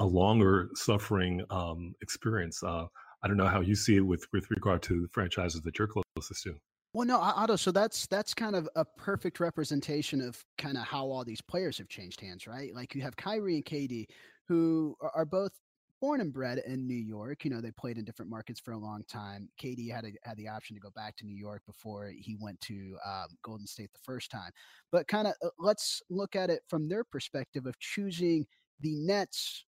a 0.01 0.05
longer 0.05 0.69
suffering 0.75 1.41
um, 1.49 1.95
experience. 2.01 2.61
Uh, 2.61 2.85
I 3.23 3.27
don't 3.29 3.37
know 3.37 3.47
how 3.47 3.61
you 3.61 3.75
see 3.75 3.95
it 3.95 4.01
with 4.01 4.27
with 4.33 4.51
regard 4.51 4.81
to 4.83 5.01
the 5.01 5.07
franchises 5.07 5.61
that 5.61 5.79
you're 5.79 5.87
closest 5.87 6.43
to. 6.43 6.55
Well, 6.91 7.07
no, 7.07 7.17
Otto. 7.17 7.55
So 7.55 7.71
that's 7.71 8.05
that's 8.07 8.33
kind 8.33 8.57
of 8.57 8.67
a 8.75 8.83
perfect 8.83 9.39
representation 9.39 10.19
of 10.19 10.43
kind 10.57 10.77
of 10.77 10.83
how 10.83 11.05
all 11.05 11.23
these 11.23 11.41
players 11.41 11.77
have 11.77 11.87
changed 11.87 12.19
hands, 12.19 12.45
right? 12.45 12.75
Like 12.75 12.93
you 12.93 13.01
have 13.03 13.15
Kyrie 13.15 13.55
and 13.55 13.65
KD, 13.65 14.05
who 14.49 14.97
are 15.15 15.25
both 15.25 15.53
born 16.03 16.19
and 16.19 16.33
bred 16.33 16.61
in 16.67 16.85
New 16.85 16.93
York. 16.93 17.45
You 17.45 17.49
know, 17.49 17.61
they 17.61 17.71
played 17.71 17.97
in 17.97 18.03
different 18.03 18.29
markets 18.29 18.59
for 18.59 18.73
a 18.73 18.77
long 18.77 19.05
time. 19.07 19.47
KD 19.57 19.89
had 19.89 20.03
a, 20.03 20.11
had 20.27 20.35
the 20.35 20.49
option 20.49 20.75
to 20.75 20.81
go 20.81 20.89
back 20.89 21.15
to 21.15 21.25
New 21.25 21.33
York 21.33 21.61
before 21.65 22.11
he 22.13 22.35
went 22.41 22.59
to 22.59 22.97
um, 23.05 23.27
Golden 23.41 23.65
State 23.65 23.89
the 23.93 24.01
first 24.03 24.29
time. 24.29 24.51
But 24.91 25.07
kind 25.07 25.27
of 25.27 25.33
uh, 25.41 25.47
let's 25.57 26.01
look 26.09 26.35
at 26.35 26.49
it 26.49 26.59
from 26.67 26.89
their 26.89 27.05
perspective 27.05 27.65
of 27.67 27.79
choosing 27.79 28.45
the 28.81 28.95
Nets 28.95 29.63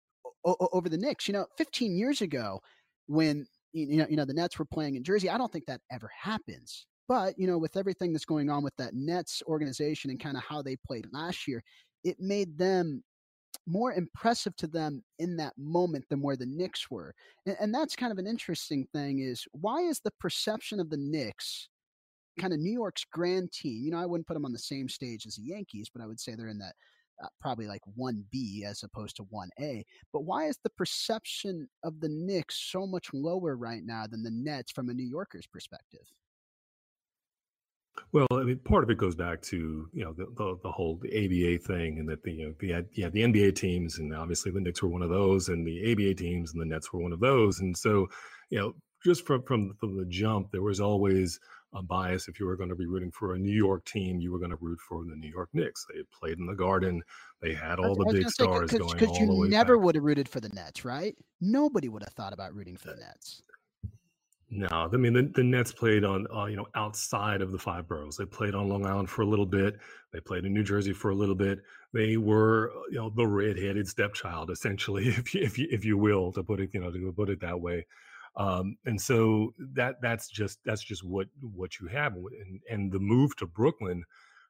o- 0.43 0.57
over 0.73 0.89
the 0.89 0.97
Knicks. 0.97 1.27
You 1.27 1.35
know, 1.35 1.45
15 1.59 1.95
years 1.95 2.21
ago, 2.21 2.59
when 3.05 3.45
you 3.71 3.97
know, 3.97 4.07
you 4.09 4.17
know 4.17 4.25
the 4.25 4.33
Nets 4.33 4.57
were 4.57 4.65
playing 4.65 4.95
in 4.95 5.03
Jersey, 5.03 5.29
I 5.29 5.37
don't 5.37 5.51
think 5.51 5.67
that 5.67 5.81
ever 5.91 6.09
happens. 6.19 6.87
But, 7.07 7.37
you 7.37 7.45
know, 7.45 7.59
with 7.59 7.77
everything 7.77 8.11
that's 8.11 8.25
going 8.25 8.49
on 8.49 8.63
with 8.63 8.75
that 8.77 8.95
Nets 8.95 9.43
organization 9.45 10.09
and 10.09 10.19
kind 10.19 10.35
of 10.35 10.41
how 10.41 10.63
they 10.63 10.77
played 10.77 11.05
last 11.11 11.47
year, 11.47 11.63
it 12.03 12.19
made 12.19 12.57
them 12.57 13.03
more 13.67 13.93
impressive 13.93 14.55
to 14.57 14.67
them 14.67 15.03
in 15.19 15.37
that 15.37 15.53
moment 15.57 16.05
than 16.09 16.21
where 16.21 16.35
the 16.35 16.45
Knicks 16.45 16.89
were. 16.89 17.13
And, 17.45 17.55
and 17.59 17.73
that's 17.73 17.95
kind 17.95 18.11
of 18.11 18.17
an 18.17 18.27
interesting 18.27 18.87
thing 18.93 19.19
is 19.19 19.45
why 19.53 19.81
is 19.81 19.99
the 19.99 20.13
perception 20.19 20.79
of 20.79 20.89
the 20.89 20.97
Knicks 20.97 21.69
kind 22.39 22.53
of 22.53 22.59
New 22.59 22.71
York's 22.71 23.05
grand 23.05 23.51
team? 23.51 23.83
You 23.83 23.91
know, 23.91 23.99
I 23.99 24.05
wouldn't 24.05 24.27
put 24.27 24.33
them 24.33 24.45
on 24.45 24.53
the 24.53 24.59
same 24.59 24.89
stage 24.89 25.25
as 25.25 25.35
the 25.35 25.43
Yankees, 25.43 25.89
but 25.93 26.01
I 26.01 26.07
would 26.07 26.19
say 26.19 26.35
they're 26.35 26.47
in 26.47 26.59
that 26.59 26.75
uh, 27.23 27.27
probably 27.39 27.67
like 27.67 27.81
1B 27.97 28.63
as 28.65 28.83
opposed 28.83 29.15
to 29.17 29.23
1A. 29.23 29.83
But 30.11 30.21
why 30.21 30.47
is 30.47 30.57
the 30.63 30.71
perception 30.71 31.67
of 31.83 31.99
the 31.99 32.09
Knicks 32.09 32.69
so 32.71 32.87
much 32.87 33.07
lower 33.13 33.55
right 33.55 33.83
now 33.83 34.07
than 34.07 34.23
the 34.23 34.31
Nets 34.31 34.71
from 34.71 34.89
a 34.89 34.93
New 34.93 35.07
Yorker's 35.07 35.47
perspective? 35.47 36.05
Well, 38.11 38.27
I 38.31 38.43
mean, 38.43 38.59
part 38.59 38.83
of 38.83 38.89
it 38.89 38.97
goes 38.97 39.15
back 39.15 39.41
to 39.43 39.87
you 39.93 40.03
know 40.03 40.13
the 40.13 40.25
the, 40.37 40.57
the 40.63 40.71
whole 40.71 40.99
the 41.01 41.09
ABA 41.09 41.63
thing, 41.63 41.99
and 41.99 42.09
that 42.09 42.23
the 42.23 42.31
you 42.31 42.47
know, 42.47 42.53
the 42.59 42.85
yeah 42.93 43.09
the 43.09 43.21
NBA 43.21 43.55
teams, 43.55 43.99
and 43.99 44.13
obviously 44.13 44.51
the 44.51 44.61
Knicks 44.61 44.81
were 44.81 44.89
one 44.89 45.01
of 45.01 45.09
those, 45.09 45.49
and 45.49 45.65
the 45.65 45.91
ABA 45.91 46.15
teams 46.15 46.53
and 46.53 46.61
the 46.61 46.65
Nets 46.65 46.91
were 46.91 47.01
one 47.01 47.13
of 47.13 47.19
those, 47.19 47.59
and 47.59 47.75
so 47.75 48.07
you 48.49 48.59
know 48.59 48.73
just 49.03 49.25
from 49.25 49.43
from, 49.43 49.73
from 49.79 49.97
the 49.97 50.05
jump, 50.05 50.51
there 50.51 50.61
was 50.61 50.79
always 50.79 51.39
a 51.73 51.81
bias. 51.81 52.27
If 52.27 52.39
you 52.39 52.45
were 52.45 52.55
going 52.55 52.69
to 52.69 52.75
be 52.75 52.85
rooting 52.85 53.11
for 53.11 53.33
a 53.33 53.39
New 53.39 53.55
York 53.55 53.85
team, 53.85 54.19
you 54.19 54.31
were 54.31 54.39
going 54.39 54.51
to 54.51 54.57
root 54.61 54.79
for 54.87 55.03
the 55.03 55.15
New 55.15 55.29
York 55.29 55.49
Knicks. 55.53 55.85
They 55.93 56.01
played 56.17 56.39
in 56.39 56.45
the 56.45 56.55
Garden. 56.55 57.01
They 57.41 57.53
had 57.53 57.79
all 57.79 57.95
the 57.95 58.05
big 58.11 58.29
stars 58.29 58.71
say, 58.71 58.77
going. 58.77 58.97
Because 58.97 59.17
you 59.19 59.47
never 59.49 59.77
would 59.77 59.95
have 59.95 60.03
rooted 60.03 60.29
for 60.29 60.39
the 60.39 60.49
Nets, 60.49 60.85
right? 60.85 61.15
Nobody 61.41 61.89
would 61.89 62.03
have 62.03 62.13
thought 62.13 62.33
about 62.33 62.53
rooting 62.53 62.77
for 62.77 62.89
the 62.89 62.97
Nets. 62.97 63.41
No, 64.55 64.67
I 64.69 64.97
mean 64.97 65.13
the, 65.13 65.23
the 65.33 65.43
Nets 65.43 65.71
played 65.71 66.03
on 66.03 66.27
uh, 66.31 66.45
you 66.45 66.55
know 66.55 66.67
outside 66.75 67.41
of 67.41 67.51
the 67.51 67.57
five 67.57 67.87
boroughs. 67.87 68.17
They 68.17 68.25
played 68.25 68.53
on 68.53 68.69
Long 68.69 68.85
Island 68.85 69.09
for 69.09 69.23
a 69.23 69.25
little 69.25 69.47
bit. 69.47 69.79
They 70.11 70.19
played 70.19 70.45
in 70.45 70.53
New 70.53 70.63
Jersey 70.63 70.93
for 70.93 71.09
a 71.09 71.15
little 71.15 71.33
bit. 71.33 71.59
They 71.91 72.17
were 72.17 72.71
you 72.91 72.97
know 72.97 73.09
the 73.09 73.25
redheaded 73.25 73.87
stepchild, 73.87 74.51
essentially, 74.51 75.07
if 75.07 75.33
you, 75.33 75.41
if 75.41 75.57
you, 75.57 75.67
if 75.71 75.83
you 75.83 75.97
will, 75.97 76.31
to 76.33 76.43
put 76.43 76.59
it 76.59 76.69
you 76.71 76.81
know 76.81 76.91
to 76.91 77.13
put 77.13 77.29
it 77.29 77.41
that 77.41 77.59
way. 77.59 77.87
Um, 78.35 78.77
and 78.85 79.01
so 79.01 79.55
that 79.73 79.95
that's 80.03 80.27
just 80.27 80.59
that's 80.65 80.83
just 80.83 81.03
what 81.03 81.27
what 81.41 81.79
you 81.79 81.87
have, 81.87 82.13
and 82.15 82.59
and 82.69 82.91
the 82.91 82.99
move 82.99 83.35
to 83.37 83.47
Brooklyn, 83.47 84.03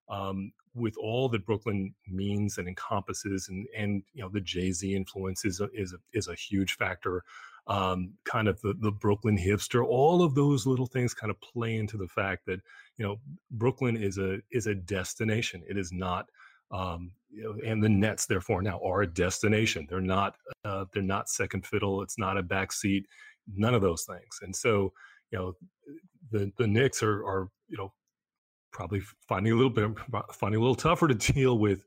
um, 0.10 0.52
with 0.76 0.96
all 1.02 1.30
that 1.30 1.46
Brooklyn 1.46 1.94
means 2.10 2.58
and 2.58 2.68
encompasses, 2.68 3.48
and 3.48 3.66
and 3.78 4.04
you 4.14 4.22
know 4.22 4.30
the 4.30 4.42
Jay 4.42 4.74
Z 4.74 4.94
influence 4.94 5.46
is 5.46 5.62
a, 5.62 5.70
is 5.74 5.94
a, 5.94 5.98
is 6.12 6.28
a 6.28 6.36
huge 6.36 6.76
factor. 6.76 7.24
Um, 7.66 8.14
kind 8.26 8.50
of 8.50 8.60
the 8.62 8.74
the 8.82 8.92
Brooklyn 8.92 9.38
hipster, 9.38 9.86
all 9.86 10.22
of 10.22 10.36
those 10.36 10.68
little 10.68 10.86
things 10.86 11.14
kind 11.14 11.32
of 11.32 11.40
play 11.40 11.78
into 11.78 11.96
the 11.98 12.10
fact 12.10 12.46
that 12.48 12.60
you 12.98 13.06
know 13.06 13.18
Brooklyn 13.52 13.96
is 13.96 14.18
a 14.18 14.40
is 14.52 14.68
a 14.68 14.76
destination. 14.76 15.64
It 15.70 15.78
is 15.78 15.92
not 15.94 16.26
um, 16.74 17.12
you 17.30 17.44
know, 17.44 17.56
and 17.66 17.82
the 17.82 17.90
Nets, 17.90 18.26
therefore, 18.26 18.62
now 18.62 18.80
are 18.84 19.04
a 19.04 19.08
destination. 19.08 19.86
They're 19.90 20.02
not 20.02 20.36
uh, 20.66 20.86
they're 20.94 21.04
not 21.04 21.30
second 21.30 21.66
fiddle. 21.66 22.02
It's 22.02 22.18
not 22.18 22.38
a 22.38 22.44
backseat. 22.44 23.04
None 23.56 23.76
of 23.76 23.82
those 23.82 24.04
things. 24.06 24.40
And 24.42 24.56
so, 24.56 24.92
you 25.32 25.38
know, 25.38 25.54
the 26.32 26.52
the 26.58 26.68
Knicks 26.68 27.04
are 27.04 27.24
are 27.26 27.50
you 27.70 27.78
know 27.78 27.94
probably 28.72 29.02
finding 29.28 29.54
a 29.54 29.56
little 29.56 29.70
bit 29.70 29.92
finding 30.34 30.58
a 30.58 30.62
little 30.62 30.76
tougher 30.76 31.08
to 31.08 31.14
deal 31.34 31.60
with 31.60 31.86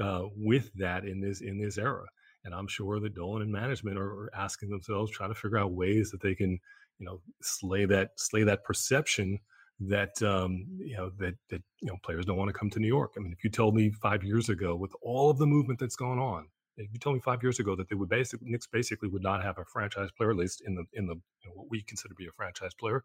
uh, 0.00 0.22
with 0.36 0.70
that 0.74 1.04
in 1.04 1.20
this 1.20 1.40
in 1.40 1.60
this 1.60 1.76
era. 1.76 2.04
And 2.44 2.54
I'm 2.54 2.68
sure 2.68 3.00
that 3.00 3.14
Dolan 3.14 3.42
and 3.42 3.52
management 3.52 3.98
are 3.98 4.30
asking 4.34 4.70
themselves, 4.70 5.10
trying 5.10 5.30
to 5.30 5.34
figure 5.34 5.58
out 5.58 5.72
ways 5.72 6.10
that 6.10 6.22
they 6.22 6.34
can, 6.34 6.58
you 6.98 7.06
know, 7.06 7.20
slay 7.42 7.84
that 7.86 8.10
slay 8.16 8.44
that 8.44 8.64
perception 8.64 9.38
that 9.80 10.20
um, 10.22 10.66
you 10.78 10.96
know 10.96 11.10
that 11.18 11.34
that 11.50 11.62
you 11.80 11.88
know 11.88 11.96
players 12.02 12.26
don't 12.26 12.36
want 12.36 12.48
to 12.48 12.58
come 12.58 12.70
to 12.70 12.80
New 12.80 12.88
York. 12.88 13.12
I 13.16 13.20
mean, 13.20 13.32
if 13.32 13.44
you 13.44 13.50
told 13.50 13.74
me 13.74 13.90
five 14.02 14.24
years 14.24 14.48
ago, 14.48 14.74
with 14.74 14.92
all 15.02 15.30
of 15.30 15.38
the 15.38 15.46
movement 15.46 15.78
that's 15.78 15.96
going 15.96 16.18
on, 16.18 16.46
if 16.76 16.92
you 16.92 16.98
told 16.98 17.14
me 17.14 17.20
five 17.20 17.42
years 17.42 17.58
ago 17.58 17.76
that 17.76 17.88
they 17.88 17.94
would 17.94 18.08
basically 18.08 18.50
Knicks 18.50 18.66
basically 18.66 19.08
would 19.08 19.22
not 19.22 19.42
have 19.42 19.58
a 19.58 19.64
franchise 19.64 20.10
player, 20.16 20.30
at 20.30 20.36
least 20.36 20.62
in 20.66 20.74
the 20.74 20.84
in 20.92 21.06
the 21.06 21.14
you 21.14 21.48
know, 21.48 21.52
what 21.54 21.66
we 21.70 21.82
consider 21.82 22.12
to 22.12 22.16
be 22.16 22.26
a 22.26 22.32
franchise 22.32 22.74
player, 22.74 23.04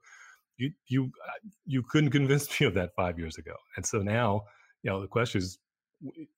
you 0.58 0.72
you 0.88 1.12
uh, 1.28 1.50
you 1.66 1.84
couldn't 1.84 2.12
convince 2.12 2.60
me 2.60 2.68
of 2.68 2.74
that 2.74 2.92
five 2.96 3.20
years 3.20 3.38
ago. 3.38 3.56
And 3.76 3.86
so 3.86 4.00
now, 4.00 4.44
you 4.82 4.90
know, 4.90 5.02
the 5.02 5.08
question 5.08 5.40
is, 5.40 5.60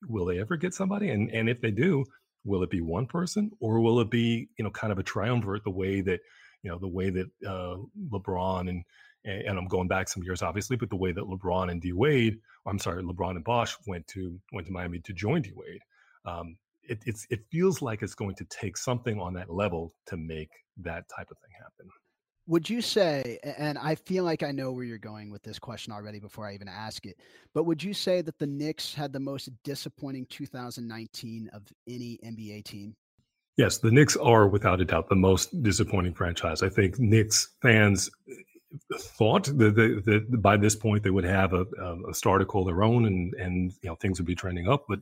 will 0.07 0.25
they 0.25 0.39
ever 0.39 0.57
get 0.57 0.73
somebody? 0.73 1.09
And 1.09 1.29
and 1.31 1.49
if 1.49 1.61
they 1.61 1.71
do, 1.71 2.05
will 2.45 2.63
it 2.63 2.69
be 2.69 2.81
one 2.81 3.05
person 3.05 3.51
or 3.59 3.81
will 3.81 3.99
it 3.99 4.09
be 4.09 4.47
you 4.57 4.63
know 4.63 4.71
kind 4.71 4.93
of 4.93 4.99
a 4.99 5.03
triumvirate 5.03 5.63
the 5.63 5.69
way 5.71 6.01
that 6.01 6.19
you 6.63 6.71
know 6.71 6.77
the 6.77 6.87
way 6.87 7.09
that 7.09 7.27
uh, 7.45 7.75
LeBron 8.11 8.69
and 8.69 8.83
and 9.25 9.57
I'm 9.57 9.67
going 9.67 9.87
back 9.87 10.07
some 10.07 10.23
years, 10.23 10.41
obviously, 10.41 10.77
but 10.77 10.89
the 10.89 10.95
way 10.95 11.11
that 11.11 11.23
LeBron 11.23 11.71
and 11.71 11.81
D 11.81 11.93
Wade, 11.93 12.39
I'm 12.65 12.77
sorry, 12.77 13.01
LeBron 13.01 13.31
and 13.31 13.43
Bosh 13.43 13.75
went 13.87 14.05
to 14.07 14.39
went 14.53 14.67
to 14.67 14.73
Miami 14.73 14.99
to 14.99 15.13
join 15.13 15.41
D 15.41 15.51
Wade. 15.55 15.81
Um, 16.25 16.57
it, 16.83 16.99
it's 17.05 17.25
it 17.29 17.39
feels 17.51 17.81
like 17.81 18.03
it's 18.03 18.13
going 18.13 18.35
to 18.35 18.45
take 18.45 18.77
something 18.77 19.19
on 19.19 19.33
that 19.33 19.51
level 19.51 19.93
to 20.07 20.17
make 20.17 20.51
that 20.77 21.05
type 21.09 21.31
of 21.31 21.37
thing 21.39 21.51
happen. 21.57 21.89
Would 22.47 22.69
you 22.69 22.81
say, 22.81 23.39
and 23.43 23.77
I 23.77 23.95
feel 23.95 24.23
like 24.23 24.43
I 24.43 24.51
know 24.51 24.71
where 24.71 24.83
you're 24.83 24.99
going 24.99 25.31
with 25.31 25.41
this 25.41 25.57
question 25.57 25.91
already 25.91 26.19
before 26.19 26.47
I 26.47 26.53
even 26.53 26.67
ask 26.67 27.05
it, 27.07 27.17
but 27.55 27.63
would 27.63 27.83
you 27.83 27.93
say 27.93 28.21
that 28.21 28.37
the 28.37 28.45
Knicks 28.45 28.93
had 28.93 29.11
the 29.11 29.19
most 29.19 29.49
disappointing 29.63 30.27
2019 30.29 31.49
of 31.53 31.63
any 31.87 32.19
NBA 32.23 32.63
team? 32.65 32.95
Yes, 33.57 33.79
the 33.79 33.89
Knicks 33.89 34.15
are 34.17 34.47
without 34.47 34.79
a 34.79 34.85
doubt 34.85 35.09
the 35.09 35.15
most 35.15 35.63
disappointing 35.63 36.13
franchise. 36.13 36.61
I 36.61 36.69
think 36.69 36.99
Knicks 36.99 37.49
fans 37.61 38.11
thought 38.93 39.45
that, 39.45 39.75
that, 39.75 40.03
that, 40.05 40.41
by 40.41 40.57
this 40.57 40.75
point 40.75 41.03
they 41.03 41.09
would 41.09 41.23
have 41.23 41.53
a, 41.53 41.65
a 42.09 42.13
star 42.13 42.37
to 42.37 42.45
call 42.45 42.65
their 42.65 42.83
own 42.83 43.05
and 43.05 43.33
and 43.35 43.71
you 43.81 43.89
know 43.89 43.95
things 43.95 44.19
would 44.19 44.27
be 44.27 44.35
trending 44.35 44.67
up, 44.67 44.85
but 44.87 44.99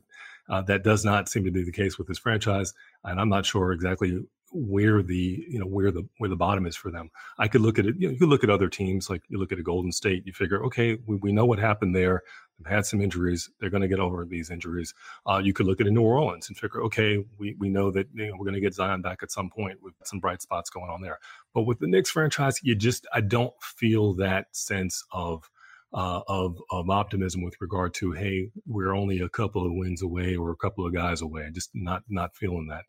uh, 0.48 0.62
that 0.62 0.84
does 0.84 1.04
not 1.04 1.28
seem 1.28 1.44
to 1.44 1.50
be 1.50 1.64
the 1.64 1.72
case 1.72 1.98
with 1.98 2.06
this 2.06 2.18
franchise. 2.18 2.72
And 3.02 3.20
I'm 3.20 3.28
not 3.28 3.46
sure 3.46 3.72
exactly 3.72 4.20
where 4.54 5.02
the 5.02 5.44
you 5.48 5.58
know 5.58 5.66
where 5.66 5.90
the 5.90 6.08
where 6.18 6.30
the 6.30 6.36
bottom 6.36 6.64
is 6.64 6.76
for 6.76 6.90
them. 6.90 7.10
I 7.38 7.48
could 7.48 7.60
look 7.60 7.78
at 7.78 7.86
it. 7.86 7.96
You, 7.98 8.06
know, 8.06 8.12
you 8.12 8.18
could 8.18 8.28
look 8.28 8.44
at 8.44 8.50
other 8.50 8.68
teams 8.68 9.10
like 9.10 9.22
you 9.28 9.38
look 9.38 9.50
at 9.50 9.58
a 9.58 9.62
Golden 9.62 9.90
State. 9.90 10.24
You 10.26 10.32
figure, 10.32 10.64
okay, 10.66 10.96
we, 11.06 11.16
we 11.16 11.32
know 11.32 11.44
what 11.44 11.58
happened 11.58 11.94
there. 11.94 12.22
They've 12.58 12.72
had 12.72 12.86
some 12.86 13.00
injuries. 13.00 13.50
They're 13.58 13.70
going 13.70 13.82
to 13.82 13.88
get 13.88 13.98
over 13.98 14.24
these 14.24 14.50
injuries. 14.50 14.94
Uh, 15.26 15.40
you 15.42 15.52
could 15.52 15.66
look 15.66 15.80
at 15.80 15.88
a 15.88 15.90
New 15.90 16.02
Orleans 16.02 16.48
and 16.48 16.56
figure, 16.56 16.82
okay, 16.84 17.24
we, 17.36 17.56
we 17.58 17.68
know 17.68 17.90
that 17.90 18.06
you 18.14 18.28
know, 18.28 18.34
we're 18.38 18.44
going 18.44 18.54
to 18.54 18.60
get 18.60 18.74
Zion 18.74 19.02
back 19.02 19.22
at 19.22 19.32
some 19.32 19.50
point 19.50 19.82
with 19.82 19.94
some 20.04 20.20
bright 20.20 20.40
spots 20.40 20.70
going 20.70 20.88
on 20.88 21.02
there. 21.02 21.18
But 21.52 21.62
with 21.62 21.80
the 21.80 21.88
Knicks 21.88 22.10
franchise, 22.10 22.60
you 22.62 22.76
just 22.76 23.06
I 23.12 23.22
don't 23.22 23.54
feel 23.60 24.14
that 24.14 24.46
sense 24.52 25.04
of 25.10 25.50
uh, 25.92 26.22
of 26.28 26.60
of 26.70 26.90
optimism 26.90 27.42
with 27.42 27.60
regard 27.60 27.94
to 27.94 28.12
hey, 28.12 28.50
we're 28.66 28.94
only 28.94 29.20
a 29.20 29.28
couple 29.28 29.66
of 29.66 29.72
wins 29.72 30.02
away 30.02 30.36
or 30.36 30.50
a 30.50 30.56
couple 30.56 30.86
of 30.86 30.94
guys 30.94 31.22
away. 31.22 31.48
Just 31.52 31.70
not 31.74 32.02
not 32.08 32.36
feeling 32.36 32.68
that. 32.68 32.84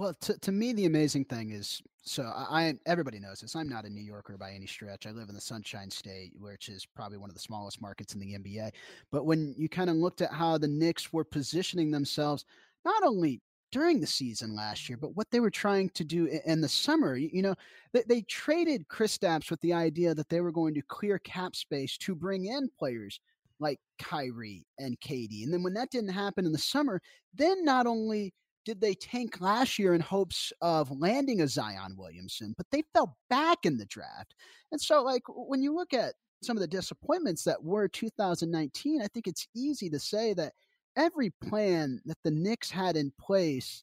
Well, 0.00 0.14
to, 0.22 0.38
to 0.38 0.50
me, 0.50 0.72
the 0.72 0.86
amazing 0.86 1.26
thing 1.26 1.50
is 1.50 1.82
so 2.00 2.22
I 2.22 2.74
everybody 2.86 3.18
knows 3.18 3.40
this. 3.40 3.54
I'm 3.54 3.68
not 3.68 3.84
a 3.84 3.90
New 3.90 4.00
Yorker 4.00 4.38
by 4.38 4.52
any 4.52 4.66
stretch. 4.66 5.06
I 5.06 5.10
live 5.10 5.28
in 5.28 5.34
the 5.34 5.42
Sunshine 5.42 5.90
State, 5.90 6.32
which 6.40 6.70
is 6.70 6.86
probably 6.86 7.18
one 7.18 7.28
of 7.28 7.34
the 7.34 7.42
smallest 7.42 7.82
markets 7.82 8.14
in 8.14 8.20
the 8.20 8.32
NBA. 8.32 8.70
But 9.12 9.26
when 9.26 9.54
you 9.58 9.68
kind 9.68 9.90
of 9.90 9.96
looked 9.96 10.22
at 10.22 10.32
how 10.32 10.56
the 10.56 10.68
Knicks 10.68 11.12
were 11.12 11.22
positioning 11.22 11.90
themselves, 11.90 12.46
not 12.82 13.02
only 13.02 13.42
during 13.72 14.00
the 14.00 14.06
season 14.06 14.56
last 14.56 14.88
year, 14.88 14.96
but 14.96 15.14
what 15.16 15.30
they 15.30 15.38
were 15.38 15.50
trying 15.50 15.90
to 15.90 16.02
do 16.02 16.40
in 16.46 16.62
the 16.62 16.68
summer, 16.68 17.14
you 17.16 17.42
know, 17.42 17.54
they, 17.92 18.02
they 18.08 18.22
traded 18.22 18.88
Kristaps 18.88 19.50
with 19.50 19.60
the 19.60 19.74
idea 19.74 20.14
that 20.14 20.30
they 20.30 20.40
were 20.40 20.50
going 20.50 20.72
to 20.72 20.82
clear 20.88 21.18
cap 21.18 21.54
space 21.54 21.98
to 21.98 22.14
bring 22.14 22.46
in 22.46 22.70
players 22.78 23.20
like 23.58 23.78
Kyrie 23.98 24.64
and 24.78 24.98
KD. 25.00 25.44
And 25.44 25.52
then 25.52 25.62
when 25.62 25.74
that 25.74 25.90
didn't 25.90 26.08
happen 26.08 26.46
in 26.46 26.52
the 26.52 26.58
summer, 26.58 27.02
then 27.34 27.66
not 27.66 27.86
only 27.86 28.32
did 28.70 28.80
they 28.80 28.94
tank 28.94 29.40
last 29.40 29.80
year 29.80 29.94
in 29.94 30.00
hopes 30.00 30.52
of 30.60 30.92
landing 30.92 31.40
a 31.40 31.48
Zion 31.48 31.96
Williamson, 31.98 32.54
but 32.56 32.66
they 32.70 32.84
fell 32.94 33.16
back 33.28 33.58
in 33.64 33.76
the 33.76 33.86
draft. 33.86 34.36
And 34.70 34.80
so, 34.80 35.02
like, 35.02 35.24
when 35.26 35.60
you 35.60 35.74
look 35.74 35.92
at 35.92 36.14
some 36.40 36.56
of 36.56 36.60
the 36.60 36.68
disappointments 36.68 37.42
that 37.42 37.60
were 37.60 37.88
2019, 37.88 39.02
I 39.02 39.08
think 39.08 39.26
it's 39.26 39.48
easy 39.56 39.90
to 39.90 39.98
say 39.98 40.34
that 40.34 40.52
every 40.96 41.30
plan 41.42 42.00
that 42.04 42.18
the 42.22 42.30
Knicks 42.30 42.70
had 42.70 42.96
in 42.96 43.12
place 43.20 43.82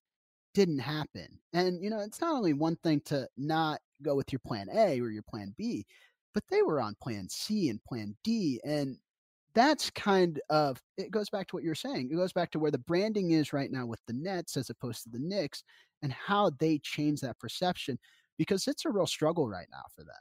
didn't 0.53 0.79
happen. 0.79 1.38
And, 1.51 1.84
you 1.84 1.89
know, 1.89 2.00
it's 2.00 2.22
not 2.22 2.34
only 2.34 2.53
one 2.53 2.77
thing 2.77 3.01
to 3.08 3.27
not 3.36 3.82
go 4.01 4.15
with 4.15 4.32
your 4.32 4.39
plan 4.48 4.70
A 4.74 5.01
or 5.01 5.10
your 5.10 5.24
plan 5.24 5.53
B, 5.58 5.86
but 6.34 6.46
they 6.50 6.62
were 6.62 6.79
on 6.79 6.96
plan 7.03 7.27
C 7.27 7.67
and 7.67 7.84
plan 7.84 8.15
D. 8.24 8.62
And 8.63 8.98
that's 9.58 9.90
kind 9.90 10.40
of 10.52 10.80
it 11.00 11.10
goes 11.10 11.32
back 11.32 11.48
to 11.48 11.56
what 11.56 11.64
you're 11.64 11.74
saying. 11.74 12.10
It 12.12 12.16
goes 12.16 12.32
back 12.32 12.52
to 12.52 12.60
where 12.60 12.70
the 12.70 12.78
branding 12.78 13.32
is 13.32 13.54
right 13.54 13.72
now 13.72 13.88
with 13.88 14.00
the 14.06 14.14
Nets 14.14 14.56
as 14.56 14.70
opposed 14.70 15.02
to 15.04 15.10
the 15.10 15.20
Knicks 15.20 15.64
and 16.04 16.14
how 16.14 16.52
they 16.60 16.78
change 16.78 17.22
that 17.22 17.40
perception 17.40 17.98
because 18.38 18.68
it's 18.68 18.86
a 18.86 18.92
real 18.92 19.08
struggle 19.08 19.50
right 19.50 19.66
now 19.72 19.82
for 19.96 20.04
them. 20.04 20.14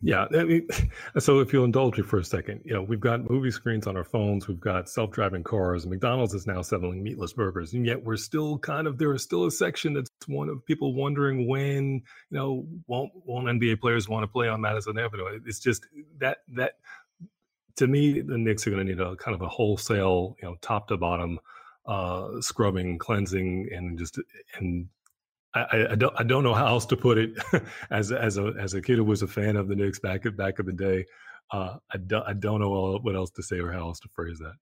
Yeah, 0.00 0.26
I 0.36 0.44
mean, 0.44 0.68
so 1.18 1.40
if 1.40 1.52
you'll 1.52 1.64
indulge 1.64 1.96
me 1.96 2.04
for 2.04 2.18
a 2.18 2.24
second, 2.24 2.60
you 2.64 2.74
know, 2.74 2.82
we've 2.82 3.00
got 3.00 3.28
movie 3.28 3.50
screens 3.50 3.88
on 3.88 3.96
our 3.96 4.04
phones, 4.04 4.46
we've 4.46 4.60
got 4.60 4.88
self-driving 4.88 5.42
cars, 5.42 5.86
McDonald's 5.86 6.34
is 6.34 6.46
now 6.46 6.62
selling 6.62 7.02
meatless 7.02 7.32
burgers, 7.32 7.72
and 7.72 7.86
yet 7.86 8.04
we're 8.04 8.16
still 8.16 8.58
kind 8.58 8.86
of 8.86 8.98
there 8.98 9.14
is 9.14 9.22
still 9.22 9.46
a 9.46 9.50
section 9.50 9.94
that's 9.94 10.10
one 10.26 10.48
of 10.48 10.64
people 10.66 10.94
wondering 10.94 11.48
when, 11.48 11.94
you 11.94 12.02
know, 12.30 12.66
won't 12.86 13.10
won't 13.24 13.46
NBA 13.46 13.80
players 13.80 14.08
want 14.08 14.22
to 14.22 14.28
play 14.28 14.48
on 14.48 14.60
Madison 14.60 14.98
Avenue? 14.98 15.40
It's 15.44 15.60
just 15.60 15.86
that 16.18 16.38
that 16.48 16.74
to 17.76 17.86
me, 17.86 18.20
the 18.20 18.38
Knicks 18.38 18.66
are 18.66 18.70
going 18.70 18.86
to 18.86 18.92
need 18.92 19.00
a 19.00 19.16
kind 19.16 19.34
of 19.34 19.42
a 19.42 19.48
wholesale, 19.48 20.36
you 20.40 20.48
know, 20.48 20.56
top 20.60 20.88
to 20.88 20.96
bottom 20.96 21.38
uh, 21.86 22.40
scrubbing, 22.40 22.98
cleansing, 22.98 23.68
and 23.72 23.98
just 23.98 24.18
and 24.58 24.88
I, 25.54 25.88
I, 25.90 25.94
don't 25.94 26.14
I 26.18 26.22
don't 26.22 26.44
know 26.44 26.54
how 26.54 26.66
else 26.66 26.86
to 26.86 26.96
put 26.96 27.18
it. 27.18 27.32
as 27.90 28.12
as 28.12 28.38
a 28.38 28.54
as 28.58 28.74
a 28.74 28.82
kid 28.82 28.96
who 28.96 29.04
was 29.04 29.22
a 29.22 29.26
fan 29.26 29.56
of 29.56 29.68
the 29.68 29.76
Knicks 29.76 29.98
back 29.98 30.24
back 30.36 30.58
in 30.58 30.66
the 30.66 30.72
day, 30.72 31.04
uh, 31.50 31.76
I 31.92 31.98
don't 31.98 32.26
I 32.26 32.32
don't 32.32 32.60
know 32.60 32.98
what 33.02 33.16
else 33.16 33.30
to 33.32 33.42
say 33.42 33.58
or 33.58 33.72
how 33.72 33.80
else 33.80 34.00
to 34.00 34.08
phrase 34.14 34.38
that. 34.38 34.54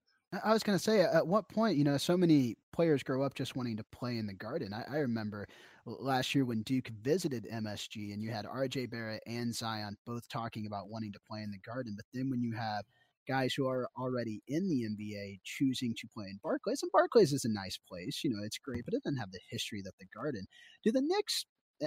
I 0.43 0.53
was 0.53 0.63
going 0.63 0.77
to 0.77 0.83
say, 0.83 1.01
at 1.01 1.27
what 1.27 1.49
point, 1.49 1.75
you 1.75 1.83
know, 1.83 1.97
so 1.97 2.15
many 2.15 2.55
players 2.71 3.03
grow 3.03 3.21
up 3.21 3.35
just 3.35 3.57
wanting 3.57 3.75
to 3.75 3.83
play 3.91 4.17
in 4.17 4.25
the 4.25 4.33
garden. 4.33 4.73
I, 4.73 4.85
I 4.89 4.97
remember 4.99 5.45
last 5.85 6.33
year 6.33 6.45
when 6.45 6.61
Duke 6.61 6.87
visited 7.01 7.47
MSG 7.51 8.13
and 8.13 8.23
you 8.23 8.31
had 8.31 8.45
RJ 8.45 8.89
Barrett 8.89 9.21
and 9.27 9.53
Zion 9.53 9.97
both 10.05 10.29
talking 10.29 10.67
about 10.67 10.89
wanting 10.89 11.11
to 11.11 11.19
play 11.29 11.41
in 11.41 11.51
the 11.51 11.57
garden. 11.57 11.95
But 11.97 12.05
then 12.13 12.29
when 12.29 12.41
you 12.41 12.53
have 12.53 12.85
guys 13.27 13.53
who 13.53 13.67
are 13.67 13.87
already 13.97 14.41
in 14.47 14.67
the 14.67 14.83
NBA 14.83 15.39
choosing 15.43 15.93
to 15.97 16.07
play 16.13 16.25
in 16.25 16.39
Barclays. 16.43 16.81
And 16.83 16.91
Barclays 16.91 17.33
is 17.33 17.45
a 17.45 17.51
nice 17.51 17.77
place, 17.89 18.21
you 18.23 18.29
know, 18.29 18.43
it's 18.43 18.57
great, 18.57 18.83
but 18.85 18.93
it 18.93 19.03
doesn't 19.03 19.19
have 19.19 19.31
the 19.31 19.39
history 19.49 19.81
that 19.83 19.93
the 19.99 20.05
Garden. 20.15 20.45
Do 20.83 20.91
the 20.91 21.01
Knicks, 21.01 21.45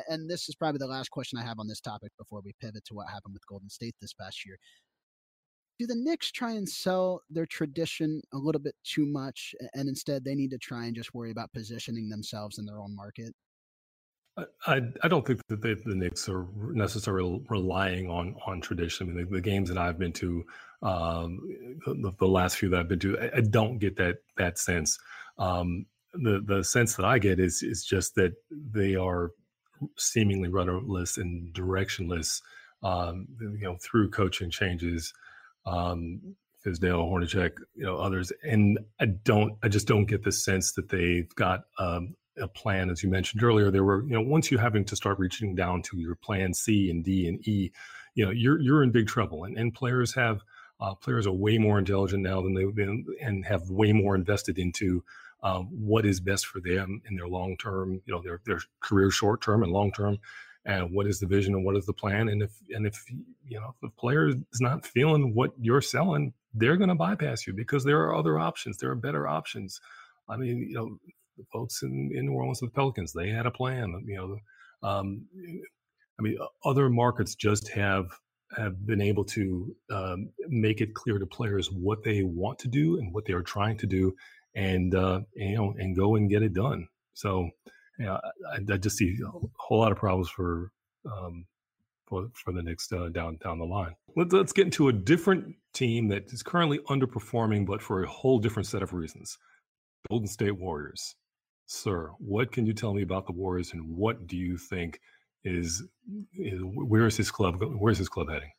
and 0.09 0.29
this 0.29 0.49
is 0.49 0.55
probably 0.55 0.79
the 0.79 0.87
last 0.87 1.11
question 1.11 1.39
I 1.39 1.45
have 1.45 1.59
on 1.59 1.69
this 1.69 1.81
topic 1.81 2.13
before 2.19 2.41
we 2.45 2.53
pivot 2.61 2.85
to 2.87 2.95
what 2.95 3.09
happened 3.09 3.35
with 3.35 3.47
Golden 3.47 3.71
State 3.71 3.95
this 4.01 4.15
past 4.15 4.45
year. 4.45 4.59
Do 5.79 5.87
the 5.87 5.97
Knicks 5.97 6.31
try 6.31 6.53
and 6.53 6.69
sell 6.69 7.23
their 7.31 7.47
tradition 7.47 8.23
a 8.33 8.39
little 8.39 8.61
bit 8.61 8.77
too 8.85 9.07
much, 9.07 9.55
and 9.75 9.89
instead 9.89 10.25
they 10.25 10.37
need 10.37 10.51
to 10.53 10.59
try 10.59 10.87
and 10.87 10.95
just 10.95 11.15
worry 11.15 11.33
about 11.33 11.53
positioning 11.53 12.09
themselves 12.09 12.59
in 12.59 12.65
their 12.65 12.81
own 12.81 12.95
market? 12.95 13.35
I, 14.67 14.81
I 15.03 15.09
don't 15.09 15.25
think 15.25 15.41
that 15.49 15.63
they, 15.63 15.75
the 15.75 15.95
Knicks 15.95 16.29
are 16.29 16.47
necessarily 16.57 17.41
relying 17.49 18.11
on 18.11 18.35
on 18.47 18.61
tradition. 18.61 19.09
I 19.09 19.13
mean, 19.13 19.25
the, 19.27 19.37
the 19.37 19.41
games 19.41 19.69
that 19.69 19.79
I've 19.79 19.99
been 19.99 20.13
to, 20.15 20.45
um, 20.83 21.41
the, 21.87 22.13
the, 22.19 22.27
last 22.27 22.57
few 22.57 22.69
that 22.71 22.81
I've 22.81 22.89
been 22.89 22.99
to, 23.01 23.19
I, 23.19 23.37
I 23.37 23.41
don't 23.41 23.79
get 23.79 23.97
that 23.97 24.17
that 24.37 24.59
sense. 24.59 24.99
Um, 25.39 25.87
the 26.15 26.43
the 26.45 26.65
sense 26.65 26.97
that 26.97 27.05
I 27.05 27.19
get 27.19 27.39
is 27.39 27.63
is 27.63 27.85
just 27.85 28.17
that 28.17 28.33
they 28.51 28.97
are 28.97 29.31
seemingly 29.97 30.49
rudderless 30.49 31.17
and 31.17 31.53
directionless, 31.55 32.41
um, 32.83 33.27
you 33.41 33.59
know, 33.63 33.77
through 33.81 34.11
coaching 34.11 34.51
changes, 34.51 35.13
um, 35.67 36.21
Fizdale, 36.65 37.09
Hornacek, 37.09 37.53
you 37.75 37.85
know, 37.85 37.99
others, 37.99 38.33
and 38.43 38.79
I 39.01 39.07
don't, 39.07 39.55
I 39.63 39.69
just 39.69 39.87
don't 39.87 40.07
get 40.07 40.25
the 40.25 40.33
sense 40.33 40.73
that 40.73 40.89
they've 40.89 41.33
got 41.35 41.65
um, 41.79 42.15
a 42.39 42.49
plan, 42.49 42.91
as 42.91 43.03
you 43.03 43.11
mentioned 43.11 43.43
earlier. 43.43 43.71
There 43.71 43.85
were, 43.85 44.03
you 44.05 44.15
know, 44.15 44.21
once 44.21 44.51
you 44.51 44.59
having 44.59 44.85
to 44.87 44.97
start 44.97 45.19
reaching 45.19 45.55
down 45.55 45.83
to 45.83 45.99
your 45.99 46.15
plan 46.15 46.55
C 46.55 46.91
and 46.91 47.05
D 47.05 47.29
and 47.29 47.47
E, 47.47 47.73
you 48.15 48.25
know, 48.25 48.31
you're 48.31 48.61
you're 48.61 48.83
in 48.83 48.91
big 48.91 49.07
trouble, 49.07 49.45
and 49.45 49.57
and 49.57 49.75
players 49.75 50.15
have. 50.15 50.43
Uh, 50.81 50.93
players 50.93 51.25
are 51.25 51.33
way 51.33 51.57
more 51.57 51.79
intelligent 51.79 52.21
now 52.21 52.43
than 52.43 52.53
they've 52.53 52.75
been 52.75 53.07
and 53.23 53.45
have 53.47 53.71
way 53.71 53.93
more 53.93 54.17
invested 54.17 54.59
into 54.59 55.05
um, 55.45 55.69
what 55.71 56.07
is 56.07 56.21
best 56.21 56.47
for 56.47 56.59
them 56.61 57.01
in 57.09 57.17
their 57.17 57.29
long 57.29 57.57
term, 57.59 58.01
you 58.07 58.15
know, 58.15 58.21
their 58.21 58.41
their 58.47 58.61
career 58.81 59.11
short 59.11 59.43
term 59.43 59.63
and 59.63 59.71
long 59.71 59.93
term, 59.93 60.19
and 60.65 60.91
what 60.91 61.07
is 61.07 61.21
the 61.21 61.27
vision 61.27 61.55
and 61.55 61.65
what 61.65 61.77
is 61.77 61.85
the 61.85 61.93
plan. 61.93 62.29
And 62.29 62.43
if 62.43 62.51
and 62.71 62.87
if 62.87 63.05
you 63.47 63.61
know 63.61 63.69
if 63.69 63.81
the 63.83 63.91
player 63.91 64.29
is 64.29 64.61
not 64.61 64.87
feeling 64.87 65.35
what 65.35 65.53
you're 65.61 65.83
selling, 65.83 66.33
they're 66.55 66.79
going 66.79 66.89
to 66.89 66.95
bypass 66.95 67.47
you 67.47 67.53
because 67.53 67.85
there 67.85 68.01
are 68.01 68.17
other 68.17 68.39
options. 68.39 68.79
There 68.79 68.91
are 68.91 68.97
better 68.97 69.29
options. 69.29 69.81
I 70.29 70.39
mean, 70.39 70.67
you 70.69 70.75
know, 70.75 70.99
the 71.37 71.45
folks 71.53 71.83
in 71.83 72.11
in 72.15 72.27
New 72.27 72.33
Orleans 72.33 72.63
with 72.63 72.75
Pelicans, 72.75 73.13
they 73.13 73.31
had 73.31 73.47
a 73.47 73.51
plan. 73.51 74.03
You 74.07 74.17
know, 74.17 74.89
um, 74.89 75.27
I 76.19 76.23
mean, 76.23 76.39
other 76.65 76.89
markets 76.89 77.35
just 77.35 77.69
have 77.71 78.07
have 78.57 78.87
been 78.87 79.01
able 79.01 79.25
to 79.25 79.75
um, 79.91 80.31
make 80.49 80.81
it 80.81 80.95
clear 80.95 81.19
to 81.19 81.27
players 81.27 81.69
what 81.71 82.03
they 82.05 82.23
want 82.23 82.59
to 82.61 82.69
do 82.69 82.99
and 82.99 83.13
what 83.13 83.25
they 83.25 83.33
are 83.33 83.43
trying 83.43 83.77
to 83.79 83.87
do, 83.87 84.15
and 84.55 84.95
uh, 84.95 85.21
you 85.35 85.57
know 85.57 85.75
and 85.79 85.97
go 85.97 86.17
and 86.17 86.31
get 86.31 86.43
it 86.43 86.55
done. 86.55 86.87
So 87.15 87.51
yeah, 87.99 88.19
I, 88.53 88.73
I 88.73 88.77
just 88.77 88.97
see 88.97 89.17
a 89.25 89.31
whole 89.57 89.79
lot 89.79 89.93
of 89.93 89.99
problems 89.99 90.29
for 90.29 90.71
um, 91.11 91.47
for 92.07 92.29
for 92.35 92.53
the 92.53 92.63
Knicks 92.63 92.91
uh, 92.93 93.09
down 93.09 93.39
down 93.43 93.59
the 93.59 93.65
line. 93.65 93.95
Let's 94.17 94.33
let's 94.33 94.53
get 94.53 94.67
into 94.67 94.89
a 94.89 94.93
different 94.93 95.55
team 95.73 96.09
that 96.09 96.33
is 96.33 96.43
currently 96.43 96.79
underperforming, 96.91 97.67
but 97.67 97.83
for 97.83 98.03
a 98.03 98.09
whole 98.09 98.39
different 98.39 98.67
set 98.67 98.83
of 98.83 98.93
reasons. 98.93 99.39
Golden 100.11 100.29
State 100.29 100.59
Warriors, 100.59 101.17
sir. 101.67 102.11
What 102.19 102.53
can 102.53 102.67
you 102.67 102.73
tell 102.73 102.95
me 102.95 103.03
about 103.03 103.27
the 103.27 103.33
Warriors, 103.33 103.73
and 103.73 103.97
what 103.97 104.27
do 104.27 104.37
you 104.37 104.57
think 104.57 105.01
is, 105.45 105.83
is 106.37 106.61
where 106.63 107.07
is 107.07 107.17
this 107.17 107.31
club? 107.31 107.63
Where 107.63 107.93
is 107.93 107.99
this 107.99 108.09
club 108.09 108.31
heading? 108.31 108.51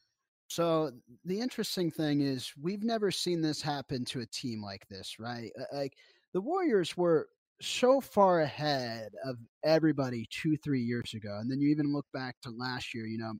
So 0.47 0.91
the 1.23 1.39
interesting 1.39 1.89
thing 1.89 2.21
is 2.21 2.53
we've 2.61 2.83
never 2.83 3.11
seen 3.11 3.41
this 3.41 3.61
happen 3.61 4.05
to 4.05 4.21
a 4.21 4.25
team 4.27 4.61
like 4.61 4.87
this, 4.89 5.15
right? 5.19 5.51
Uh, 5.59 5.75
like 5.75 5.93
the 6.33 6.41
Warriors 6.41 6.95
were 6.95 7.27
so 7.61 8.01
far 8.01 8.41
ahead 8.41 9.09
of 9.25 9.37
everybody 9.63 10.27
two, 10.29 10.57
three 10.57 10.81
years 10.81 11.13
ago. 11.13 11.37
And 11.39 11.49
then 11.49 11.61
you 11.61 11.69
even 11.69 11.93
look 11.93 12.05
back 12.13 12.35
to 12.43 12.51
last 12.51 12.93
year, 12.93 13.07
you 13.07 13.17
know, 13.17 13.33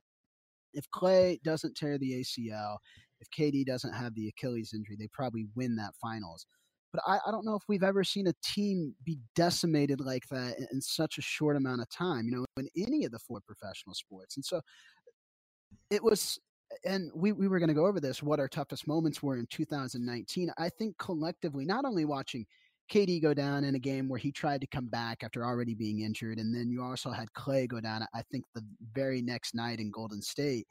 if 0.72 0.84
Klay 0.90 1.40
doesn't 1.42 1.76
tear 1.76 1.98
the 1.98 2.12
ACL, 2.20 2.76
if 3.20 3.28
KD 3.30 3.64
doesn't 3.64 3.92
have 3.92 4.14
the 4.14 4.28
Achilles 4.28 4.72
injury, 4.74 4.96
they 4.98 5.08
probably 5.12 5.46
win 5.54 5.76
that 5.76 5.94
finals. 6.00 6.46
But 6.92 7.02
I, 7.06 7.18
I 7.26 7.30
don't 7.30 7.44
know 7.44 7.56
if 7.56 7.62
we've 7.68 7.82
ever 7.82 8.04
seen 8.04 8.26
a 8.26 8.34
team 8.42 8.94
be 9.04 9.18
decimated 9.34 10.00
like 10.00 10.26
that 10.30 10.58
in, 10.58 10.66
in 10.72 10.80
such 10.80 11.18
a 11.18 11.22
short 11.22 11.56
amount 11.56 11.82
of 11.82 11.88
time, 11.90 12.26
you 12.26 12.32
know, 12.32 12.44
in 12.56 12.68
any 12.76 13.04
of 13.04 13.12
the 13.12 13.18
four 13.18 13.40
professional 13.46 13.94
sports. 13.94 14.36
And 14.36 14.44
so 14.44 14.60
it 15.90 16.02
was 16.02 16.38
and 16.84 17.10
we, 17.14 17.30
we 17.30 17.46
were 17.46 17.60
going 17.60 17.68
to 17.68 17.74
go 17.74 17.86
over 17.86 18.00
this 18.00 18.22
what 18.24 18.40
our 18.40 18.48
toughest 18.48 18.88
moments 18.88 19.22
were 19.22 19.36
in 19.36 19.46
2019 19.52 20.50
i 20.58 20.68
think 20.68 20.98
collectively 20.98 21.64
not 21.64 21.84
only 21.84 22.04
watching 22.04 22.44
KD 22.90 23.20
go 23.20 23.34
down 23.34 23.64
in 23.64 23.74
a 23.74 23.80
game 23.80 24.08
where 24.08 24.18
he 24.18 24.30
tried 24.30 24.60
to 24.60 24.66
come 24.66 24.86
back 24.86 25.24
after 25.24 25.44
already 25.44 25.74
being 25.74 26.00
injured, 26.00 26.38
and 26.38 26.54
then 26.54 26.70
you 26.70 26.82
also 26.82 27.10
had 27.10 27.32
Klay 27.32 27.68
go 27.68 27.80
down. 27.80 28.06
I 28.14 28.22
think 28.30 28.44
the 28.54 28.64
very 28.94 29.22
next 29.22 29.54
night 29.54 29.80
in 29.80 29.90
Golden 29.90 30.22
State. 30.22 30.66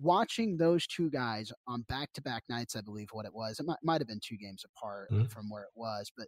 Watching 0.00 0.56
those 0.56 0.86
two 0.86 1.10
guys 1.10 1.52
on 1.66 1.82
back-to-back 1.88 2.44
nights, 2.48 2.74
I 2.74 2.80
believe 2.80 3.08
what 3.12 3.26
it 3.26 3.34
was. 3.34 3.60
It 3.60 3.66
might, 3.66 3.78
might 3.82 4.00
have 4.00 4.08
been 4.08 4.20
two 4.22 4.36
games 4.36 4.64
apart 4.64 5.10
mm-hmm. 5.10 5.26
from 5.26 5.50
where 5.50 5.62
it 5.62 5.74
was, 5.74 6.10
but 6.16 6.26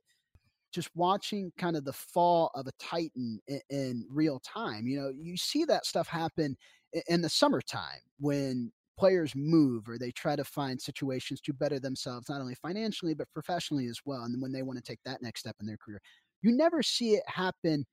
just 0.72 0.90
watching 0.94 1.52
kind 1.58 1.76
of 1.76 1.84
the 1.84 1.92
fall 1.92 2.50
of 2.54 2.66
a 2.66 2.72
titan 2.80 3.38
in, 3.46 3.60
in, 3.68 4.06
real 4.10 4.40
time 4.40 4.86
you 4.86 4.98
know 4.98 5.12
you 5.14 5.36
see 5.36 5.66
that 5.66 5.84
stuff 5.84 6.08
happen 6.08 6.56
in, 6.94 7.02
in 7.08 7.20
the 7.20 7.28
summertime 7.28 8.00
when 8.18 8.72
players 8.98 9.32
move 9.34 9.88
or 9.88 9.98
they 9.98 10.10
try 10.12 10.36
to 10.36 10.44
find 10.44 10.80
situations 10.80 11.40
to 11.40 11.52
better 11.52 11.80
themselves, 11.80 12.28
not 12.28 12.40
only 12.40 12.54
financially, 12.54 13.14
but 13.14 13.26
professionally 13.32 13.86
as 13.86 13.98
well. 14.04 14.22
And 14.22 14.40
when 14.40 14.52
they 14.52 14.62
want 14.62 14.78
to 14.78 14.82
take 14.82 15.00
that 15.04 15.22
next 15.22 15.40
step 15.40 15.56
in 15.60 15.66
their 15.66 15.76
career, 15.76 16.00
you 16.42 16.52
never 16.56 16.82
see 16.82 17.14
it 17.14 17.24
happen 17.26 17.84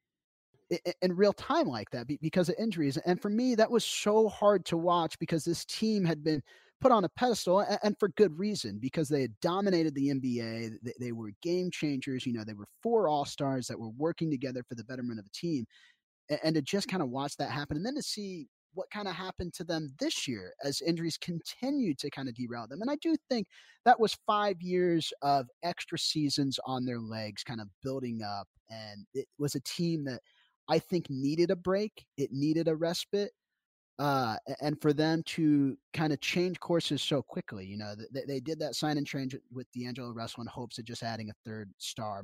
in 1.01 1.15
real 1.15 1.33
time 1.33 1.67
like 1.67 1.89
that 1.91 2.07
because 2.21 2.49
of 2.49 2.55
injuries. 2.59 2.97
And 2.97 3.21
for 3.21 3.29
me, 3.29 3.55
that 3.55 3.71
was 3.71 3.83
so 3.83 4.29
hard 4.29 4.65
to 4.65 4.77
watch 4.77 5.17
because 5.19 5.43
this 5.43 5.65
team 5.65 6.05
had 6.05 6.23
been 6.23 6.41
put 6.81 6.91
on 6.91 7.03
a 7.03 7.09
pedestal 7.09 7.65
and 7.83 7.97
for 7.99 8.09
good 8.09 8.37
reason 8.39 8.77
because 8.79 9.09
they 9.09 9.21
had 9.21 9.39
dominated 9.41 9.95
the 9.95 10.09
NBA. 10.09 10.75
They 10.99 11.11
were 11.11 11.31
game 11.41 11.71
changers. 11.71 12.25
You 12.25 12.33
know, 12.33 12.43
they 12.43 12.53
were 12.53 12.67
four 12.81 13.09
all 13.09 13.25
stars 13.25 13.67
that 13.67 13.79
were 13.79 13.89
working 13.89 14.29
together 14.29 14.63
for 14.67 14.75
the 14.75 14.83
betterment 14.83 15.19
of 15.19 15.25
the 15.25 15.31
team. 15.33 15.65
And 16.43 16.55
to 16.55 16.61
just 16.61 16.87
kind 16.87 17.01
of 17.01 17.09
watch 17.09 17.35
that 17.37 17.49
happen 17.49 17.75
and 17.75 17.85
then 17.85 17.95
to 17.95 18.03
see 18.03 18.47
what 18.75 18.89
kind 18.91 19.07
of 19.07 19.15
happened 19.15 19.53
to 19.55 19.63
them 19.63 19.89
this 19.99 20.27
year 20.27 20.53
as 20.63 20.79
injuries 20.81 21.17
continued 21.17 21.97
to 21.97 22.09
kind 22.11 22.29
of 22.29 22.35
derail 22.35 22.67
them. 22.67 22.81
And 22.81 22.91
I 22.91 22.97
do 23.01 23.15
think 23.29 23.47
that 23.83 23.99
was 23.99 24.15
five 24.27 24.61
years 24.61 25.11
of 25.23 25.47
extra 25.63 25.97
seasons 25.97 26.59
on 26.65 26.85
their 26.85 26.99
legs, 26.99 27.43
kind 27.43 27.61
of 27.61 27.67
building 27.83 28.21
up. 28.21 28.47
And 28.69 29.05
it 29.15 29.25
was 29.39 29.55
a 29.55 29.61
team 29.61 30.05
that 30.05 30.21
I 30.69 30.79
think 30.79 31.09
needed 31.09 31.51
a 31.51 31.55
break, 31.55 32.05
it 32.17 32.31
needed 32.31 32.67
a 32.67 32.75
respite. 32.75 33.31
Uh, 33.97 34.37
and 34.61 34.81
for 34.81 34.93
them 34.93 35.21
to 35.25 35.77
kind 35.93 36.13
of 36.13 36.21
change 36.21 36.57
courses 36.61 37.01
so 37.01 37.21
quickly, 37.21 37.65
you 37.65 37.77
know, 37.77 37.95
they, 38.13 38.23
they 38.25 38.39
did 38.39 38.57
that 38.59 38.75
sign 38.75 38.97
and 38.97 39.05
change 39.05 39.35
with 39.51 39.69
D'Angelo 39.73 40.13
Russell 40.13 40.41
in 40.41 40.47
hopes 40.47 40.77
of 40.77 40.85
just 40.85 41.03
adding 41.03 41.29
a 41.29 41.33
third 41.43 41.69
star. 41.79 42.23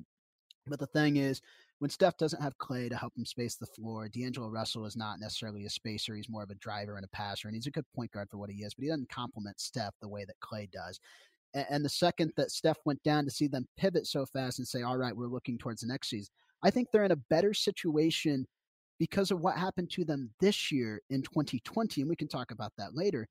But 0.68 0.80
the 0.80 0.88
thing 0.88 1.18
is, 1.18 1.42
when 1.80 1.90
Steph 1.90 2.18
doesn't 2.18 2.42
have 2.42 2.58
Klay 2.58 2.90
to 2.90 2.96
help 2.96 3.18
him 3.18 3.26
space 3.26 3.56
the 3.56 3.66
floor, 3.66 4.08
D'Angelo 4.08 4.48
Russell 4.48 4.86
is 4.86 4.96
not 4.96 5.20
necessarily 5.20 5.66
a 5.66 5.70
spacer. 5.70 6.16
He's 6.16 6.30
more 6.30 6.44
of 6.44 6.50
a 6.50 6.56
driver 6.56 6.96
and 6.96 7.04
a 7.04 7.10
passer, 7.10 7.50
and 7.50 7.56
he's 7.56 7.68
a 7.68 7.72
good 7.72 7.86
point 7.94 8.12
guard 8.12 8.30
for 8.32 8.38
what 8.38 8.50
he 8.50 8.64
is, 8.64 8.74
but 8.74 8.84
he 8.84 8.90
doesn't 8.90 9.10
complement 9.10 9.60
Steph 9.60 9.94
the 10.02 10.08
way 10.08 10.24
that 10.24 10.40
Klay 10.40 10.72
does. 10.72 11.00
And, 11.54 11.66
and 11.70 11.86
the 11.86 11.90
second 11.90 12.32
that 12.38 12.52
Steph 12.52 12.80
went 12.86 13.04
down 13.04 13.26
to 13.26 13.32
see 13.32 13.48
them 13.48 13.68
pivot 13.76 14.08
so 14.08 14.26
fast 14.26 14.60
and 14.60 14.68
say, 14.68 14.82
all 14.84 14.98
right, 14.98 15.16
we're 15.16 15.28
looking 15.28 15.58
towards 15.58 15.82
the 15.82 15.88
next 15.88 16.10
season, 16.10 16.32
I 16.64 16.70
think 16.72 16.90
they're 16.92 17.04
in 17.04 17.12
a 17.12 17.18
better 17.30 17.54
situation 17.54 18.46
because 19.00 19.32
of 19.32 19.40
what 19.40 19.58
happened 19.58 19.92
to 19.92 20.06
them 20.06 20.32
this 20.40 20.72
year 20.72 21.02
in 21.10 21.22
2020. 21.22 22.02
And 22.02 22.10
we 22.10 22.16
can 22.16 22.28
talk 22.28 22.52
about 22.52 22.72
that 22.78 22.96
later 22.96 23.28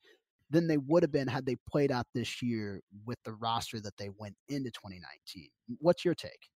than 0.50 0.66
they 0.66 0.76
would 0.76 1.02
have 1.02 1.12
been 1.12 1.26
had 1.26 1.46
they 1.46 1.56
played 1.68 1.90
out 1.90 2.06
this 2.14 2.42
year 2.42 2.80
with 3.06 3.18
the 3.24 3.32
roster 3.32 3.80
that 3.80 3.96
they 3.96 4.10
went 4.18 4.36
into 4.48 4.70
2019. 4.70 5.48
What's 5.80 6.04
your 6.04 6.14
take? 6.14 6.50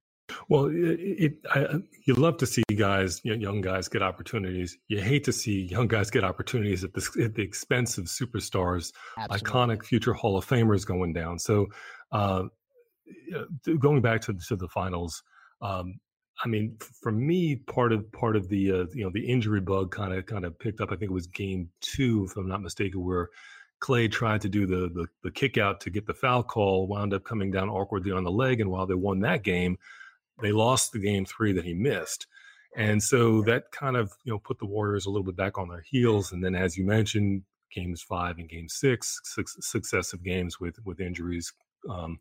Well, 0.51 0.67
it, 0.67 1.01
it 1.01 1.33
I, 1.51 1.81
you 2.05 2.15
love 2.15 2.37
to 2.39 2.47
see 2.47 2.63
guys, 2.77 3.21
you 3.25 3.35
know, 3.35 3.41
young 3.41 3.63
guys, 3.63 3.89
get 3.89 4.03
opportunities. 4.03 4.77
You 4.89 5.01
hate 5.01 5.25
to 5.25 5.33
see 5.33 5.63
young 5.63 5.89
guys 5.89 6.11
get 6.11 6.23
opportunities 6.23 6.85
at 6.85 6.93
the, 6.93 7.25
at 7.25 7.35
the 7.35 7.43
expense 7.43 7.97
of 7.97 8.05
superstars, 8.05 8.93
Absolutely. 9.17 9.51
iconic 9.51 9.85
future 9.85 10.13
Hall 10.13 10.37
of 10.37 10.47
Famers 10.47 10.87
going 10.87 11.15
down. 11.15 11.39
So, 11.39 11.69
uh, 12.13 12.45
going 13.79 14.03
back 14.03 14.21
to 14.23 14.35
to 14.35 14.57
the 14.57 14.69
finals, 14.69 15.23
um, 15.63 15.99
I 16.45 16.49
mean, 16.49 16.77
for 17.03 17.11
me, 17.11 17.57
part 17.57 17.93
of 17.93 18.11
part 18.13 18.37
of 18.37 18.49
the 18.49 18.73
uh, 18.73 18.87
you 18.95 19.05
know 19.05 19.11
the 19.13 19.27
injury 19.27 19.61
bug 19.61 19.91
kind 19.91 20.15
of 20.15 20.27
kind 20.27 20.45
of 20.45 20.59
picked 20.59 20.81
up. 20.81 20.93
I 20.93 20.97
think 20.97 21.11
it 21.11 21.15
was 21.15 21.27
game 21.27 21.69
two, 21.81 22.27
if 22.31 22.37
I'm 22.37 22.49
not 22.49 22.63
mistaken, 22.63 23.05
where 23.05 23.29
Klay 23.81 24.11
tried 24.11 24.41
to 24.43 24.49
do 24.49 24.67
the, 24.67 24.89
the 24.89 25.07
the 25.23 25.31
kick 25.31 25.59
out 25.59 25.81
to 25.83 25.91
get 25.91 26.07
the 26.07 26.15
foul 26.15 26.43
call, 26.43 26.87
wound 26.87 27.13
up 27.13 27.25
coming 27.25 27.51
down 27.51 27.69
awkwardly 27.69 28.13
on 28.13 28.25
the 28.25 28.31
leg, 28.31 28.61
and 28.61 28.71
while 28.71 28.87
they 28.87 28.95
won 28.95 29.21
that 29.21 29.43
game 29.43 29.79
they 30.41 30.53
lost 30.53 30.93
the 30.93 30.99
game 30.99 31.25
three 31.25 31.53
that 31.53 31.65
he 31.65 31.75
missed. 31.75 32.27
And 32.77 33.03
so 33.03 33.43
that 33.43 33.71
kind 33.73 33.97
of, 33.97 34.13
you 34.25 34.33
know, 34.33 34.39
put 34.39 34.59
the 34.59 34.67
Warriors 34.67 35.07
a 35.07 35.11
little 35.11 35.25
bit 35.25 35.37
back 35.37 35.59
on 35.59 35.69
their 35.69 35.85
heels. 35.89 36.33
And 36.33 36.45
then, 36.45 36.55
as 36.55 36.77
you 36.77 36.85
mentioned, 36.85 37.43
games 37.73 38.03
five 38.03 38.39
and 38.39 38.49
game 38.49 38.69
six, 38.69 39.21
six 39.25 39.57
successive 39.61 40.23
games 40.23 40.61
with, 40.61 40.77
with 40.85 41.01
injuries, 41.01 41.53
um, 41.89 42.19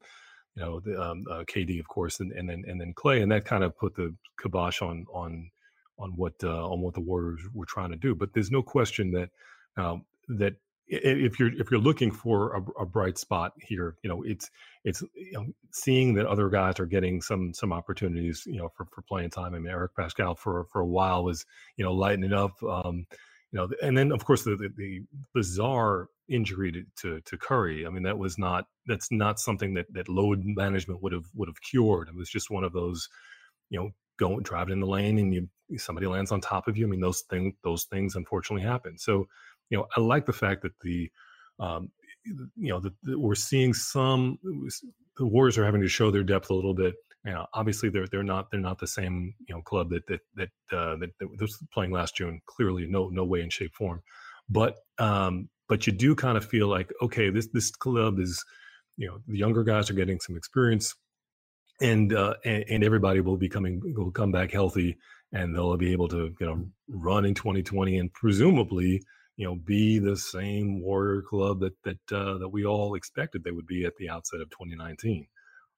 you 0.58 0.64
know, 0.64 0.80
the, 0.80 1.00
um, 1.00 1.24
uh, 1.30 1.44
KD, 1.44 1.80
of 1.80 1.88
course, 1.88 2.20
and, 2.20 2.32
and 2.32 2.50
then, 2.50 2.64
and 2.68 2.82
then 2.82 2.94
Klay. 2.96 3.22
And 3.22 3.32
that 3.32 3.46
kind 3.46 3.64
of 3.64 3.78
put 3.78 3.96
the 3.96 4.14
kibosh 4.42 4.82
on, 4.82 5.06
on, 5.14 5.52
on 6.00 6.10
what, 6.16 6.34
uh, 6.44 6.68
on 6.68 6.82
what 6.82 6.96
the 6.96 7.00
Warriors 7.00 7.42
were 7.54 7.68
trying 7.68 7.92
to 7.92 7.96
do. 7.96 8.16
But 8.16 8.34
there's 8.34 8.50
no 8.50 8.64
question 8.64 9.12
that, 9.12 9.30
um, 9.78 10.04
that 10.30 10.56
if 10.90 11.38
you're 11.38 11.54
if 11.60 11.70
you're 11.70 11.82
looking 11.82 12.12
for 12.12 12.56
a, 12.56 12.82
a, 12.84 12.86
bright 12.86 13.18
spot 13.18 13.52
here, 13.60 13.98
you 14.04 14.10
know 14.10 14.24
it's 14.24 14.50
it's 14.86 15.04
you 15.14 15.34
know, 15.34 15.46
seeing 15.72 16.14
that 16.14 16.26
other 16.26 16.48
guys 16.48 16.80
are 16.80 16.86
getting 16.86 17.22
some 17.22 17.54
some 17.54 17.74
opportunities, 17.74 18.44
you 18.46 18.58
know, 18.58 18.70
for, 18.70 18.86
for 18.86 19.02
playing 19.02 19.30
time. 19.30 19.54
I 19.54 19.60
mean, 19.60 19.70
Eric 19.70 19.92
Paschall 19.98 20.38
for 20.38 20.66
for 20.72 20.80
a 20.80 20.86
while 20.86 21.26
was 21.26 21.46
you 21.76 21.84
know 21.84 21.92
lightening 21.92 22.32
up, 22.32 22.52
um, 22.64 23.06
you 23.52 23.60
know, 23.60 23.70
and 23.84 23.98
then 23.98 24.14
of 24.14 24.24
course 24.24 24.44
the 24.44 24.56
the, 24.56 24.70
the 24.78 25.02
bizarre 25.34 26.08
injury 26.30 26.72
to, 26.72 26.84
to, 27.02 27.22
to 27.22 27.38
Curry. 27.38 27.86
I 27.86 27.90
mean, 27.90 28.04
that 28.04 28.18
was 28.18 28.38
not 28.38 28.66
that's 28.86 29.12
not 29.12 29.40
something 29.40 29.74
that 29.76 29.92
that 29.94 30.10
load 30.10 30.44
management 30.44 31.02
would 31.02 31.14
have 31.14 31.26
would 31.34 31.50
have 31.50 31.62
cured. 31.62 32.10
It 32.10 32.16
was 32.16 32.30
just 32.30 32.50
one 32.50 32.64
of 32.64 32.74
those, 32.74 33.08
you 33.70 33.80
know, 33.80 33.92
going 34.18 34.44
driving 34.44 34.74
in 34.74 34.80
the 34.80 34.88
lane 34.88 35.18
and 35.18 35.34
you 35.34 35.48
somebody 35.78 36.08
lands 36.08 36.32
on 36.32 36.42
top 36.42 36.68
of 36.68 36.78
you. 36.78 36.86
I 36.86 36.90
mean, 36.90 37.02
those 37.02 37.22
things 37.30 37.54
those 37.64 37.86
things 37.86 38.16
unfortunately 38.16 38.68
happen. 38.68 38.98
So, 38.98 39.28
you 39.70 39.78
know, 39.78 39.88
I 39.96 40.00
like 40.00 40.26
the 40.26 40.34
fact 40.34 40.64
that 40.64 40.80
the 40.82 41.12
um, 41.60 41.92
you 42.26 42.70
know, 42.70 42.80
that 42.80 42.94
we're 43.06 43.36
seeing 43.36 43.74
some 43.74 44.38
the 45.18 45.26
Warriors 45.26 45.58
are 45.58 45.66
having 45.66 45.82
to 45.82 45.88
show 45.88 46.12
their 46.12 46.24
depth 46.24 46.50
a 46.50 46.54
little 46.54 46.74
bit. 46.74 46.96
You 47.26 47.34
know, 47.34 47.46
obviously 47.54 47.90
they're 47.90 48.08
they're 48.08 48.24
not 48.24 48.52
they're 48.52 48.60
not 48.60 48.80
the 48.80 48.88
same 48.88 49.34
you 49.48 49.56
know 49.56 49.62
club 49.62 49.90
that 49.90 50.08
that 50.08 50.22
that 50.36 50.50
uh, 50.72 50.96
that, 50.98 51.10
that 51.20 51.42
was 51.42 51.62
playing 51.74 51.92
last 51.92 52.16
June. 52.16 52.42
Clearly, 52.46 52.86
no 52.88 53.10
no 53.10 53.26
way 53.26 53.42
in 53.42 53.50
shape 53.50 53.74
form. 53.74 54.02
But 54.50 54.78
um, 54.98 55.50
but 55.68 55.88
you 55.88 55.94
do 55.94 56.16
kind 56.16 56.38
of 56.38 56.46
feel 56.46 56.68
like 56.68 56.92
okay, 57.02 57.30
this 57.30 57.48
this 57.54 57.72
club 57.72 58.20
is 58.20 58.44
you 58.98 59.08
know 59.08 59.20
the 59.28 59.38
younger 59.38 59.64
guys 59.64 59.90
are 59.90 59.94
getting 59.94 60.20
some 60.20 60.36
experience, 60.36 60.96
and 61.82 62.14
uh, 62.14 62.36
and, 62.46 62.66
and 62.70 62.84
everybody 62.84 63.22
will 63.22 63.38
be 63.38 63.50
coming 63.50 63.82
will 63.96 64.12
come 64.12 64.32
back 64.32 64.52
healthy, 64.52 64.98
and 65.32 65.56
they'll 65.56 65.78
be 65.78 65.92
able 65.92 66.08
to 66.10 66.36
you 66.40 66.46
know 66.46 66.66
run 66.90 67.26
in 67.26 67.34
2020 67.34 67.98
and 67.98 68.14
presumably 68.14 69.02
you 69.36 69.46
know 69.46 69.56
be 69.56 70.00
the 70.00 70.18
same 70.18 70.82
warrior 70.82 71.22
club 71.22 71.60
that 71.60 71.74
that 71.84 72.18
uh, 72.18 72.38
that 72.38 72.50
we 72.50 72.66
all 72.66 72.96
expected 72.96 73.44
they 73.44 73.52
would 73.52 73.68
be 73.68 73.86
at 73.86 73.96
the 73.98 74.10
outset 74.10 74.42
of 74.42 74.50
2019 74.50 75.28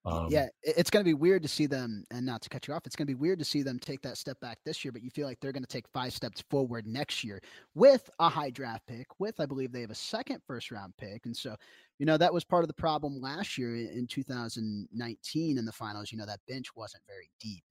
um, 0.06 0.30
yeah, 0.32 0.48
it's 0.64 0.90
going 0.90 1.04
to 1.04 1.10
be 1.10 1.14
weird 1.14 1.42
to 1.44 1.50
see 1.50 1.66
them, 1.66 2.06
and 2.12 2.26
not 2.26 2.42
to 2.44 2.50
cut 2.50 2.68
you 2.68 2.74
off, 2.74 2.86
it's 2.86 2.96
going 2.96 3.06
to 3.08 3.14
be 3.14 3.20
weird 3.20 3.40
to 3.40 3.46
see 3.46 3.64
them 3.64 3.80
take 3.80 4.02
that 4.02 4.18
step 4.18 4.40
back 4.40 4.60
this 4.64 4.84
year, 4.86 4.92
but 4.92 5.02
you 5.02 5.10
feel 5.10 5.28
like 5.28 5.40
they're 5.40 5.52
going 5.52 5.64
to 5.64 5.68
take 5.68 5.88
five 5.94 6.14
steps 6.14 6.42
forward 6.50 6.88
next 6.88 7.24
year 7.24 7.42
with 7.76 8.10
a 8.20 8.30
high 8.30 8.50
draft 8.50 8.86
pick, 8.88 9.08
with, 9.20 9.40
I 9.40 9.46
believe, 9.46 9.72
they 9.72 9.82
have 9.82 9.92
a 9.92 9.96
second 9.96 10.42
first 10.48 10.72
round 10.72 10.94
pick. 10.98 11.26
And 11.26 11.36
so, 11.36 11.56
you 11.98 12.06
know, 12.06 12.18
that 12.18 12.34
was 12.34 12.46
part 12.46 12.64
of 12.64 12.68
the 12.70 12.74
problem 12.74 13.20
last 13.20 13.58
year 13.58 13.76
in 13.76 14.08
2019 14.08 15.58
in 15.58 15.66
the 15.66 15.72
finals. 15.72 16.12
You 16.12 16.18
know, 16.18 16.26
that 16.26 16.40
bench 16.48 16.68
wasn't 16.76 17.04
very 17.08 17.30
deep. 17.40 17.64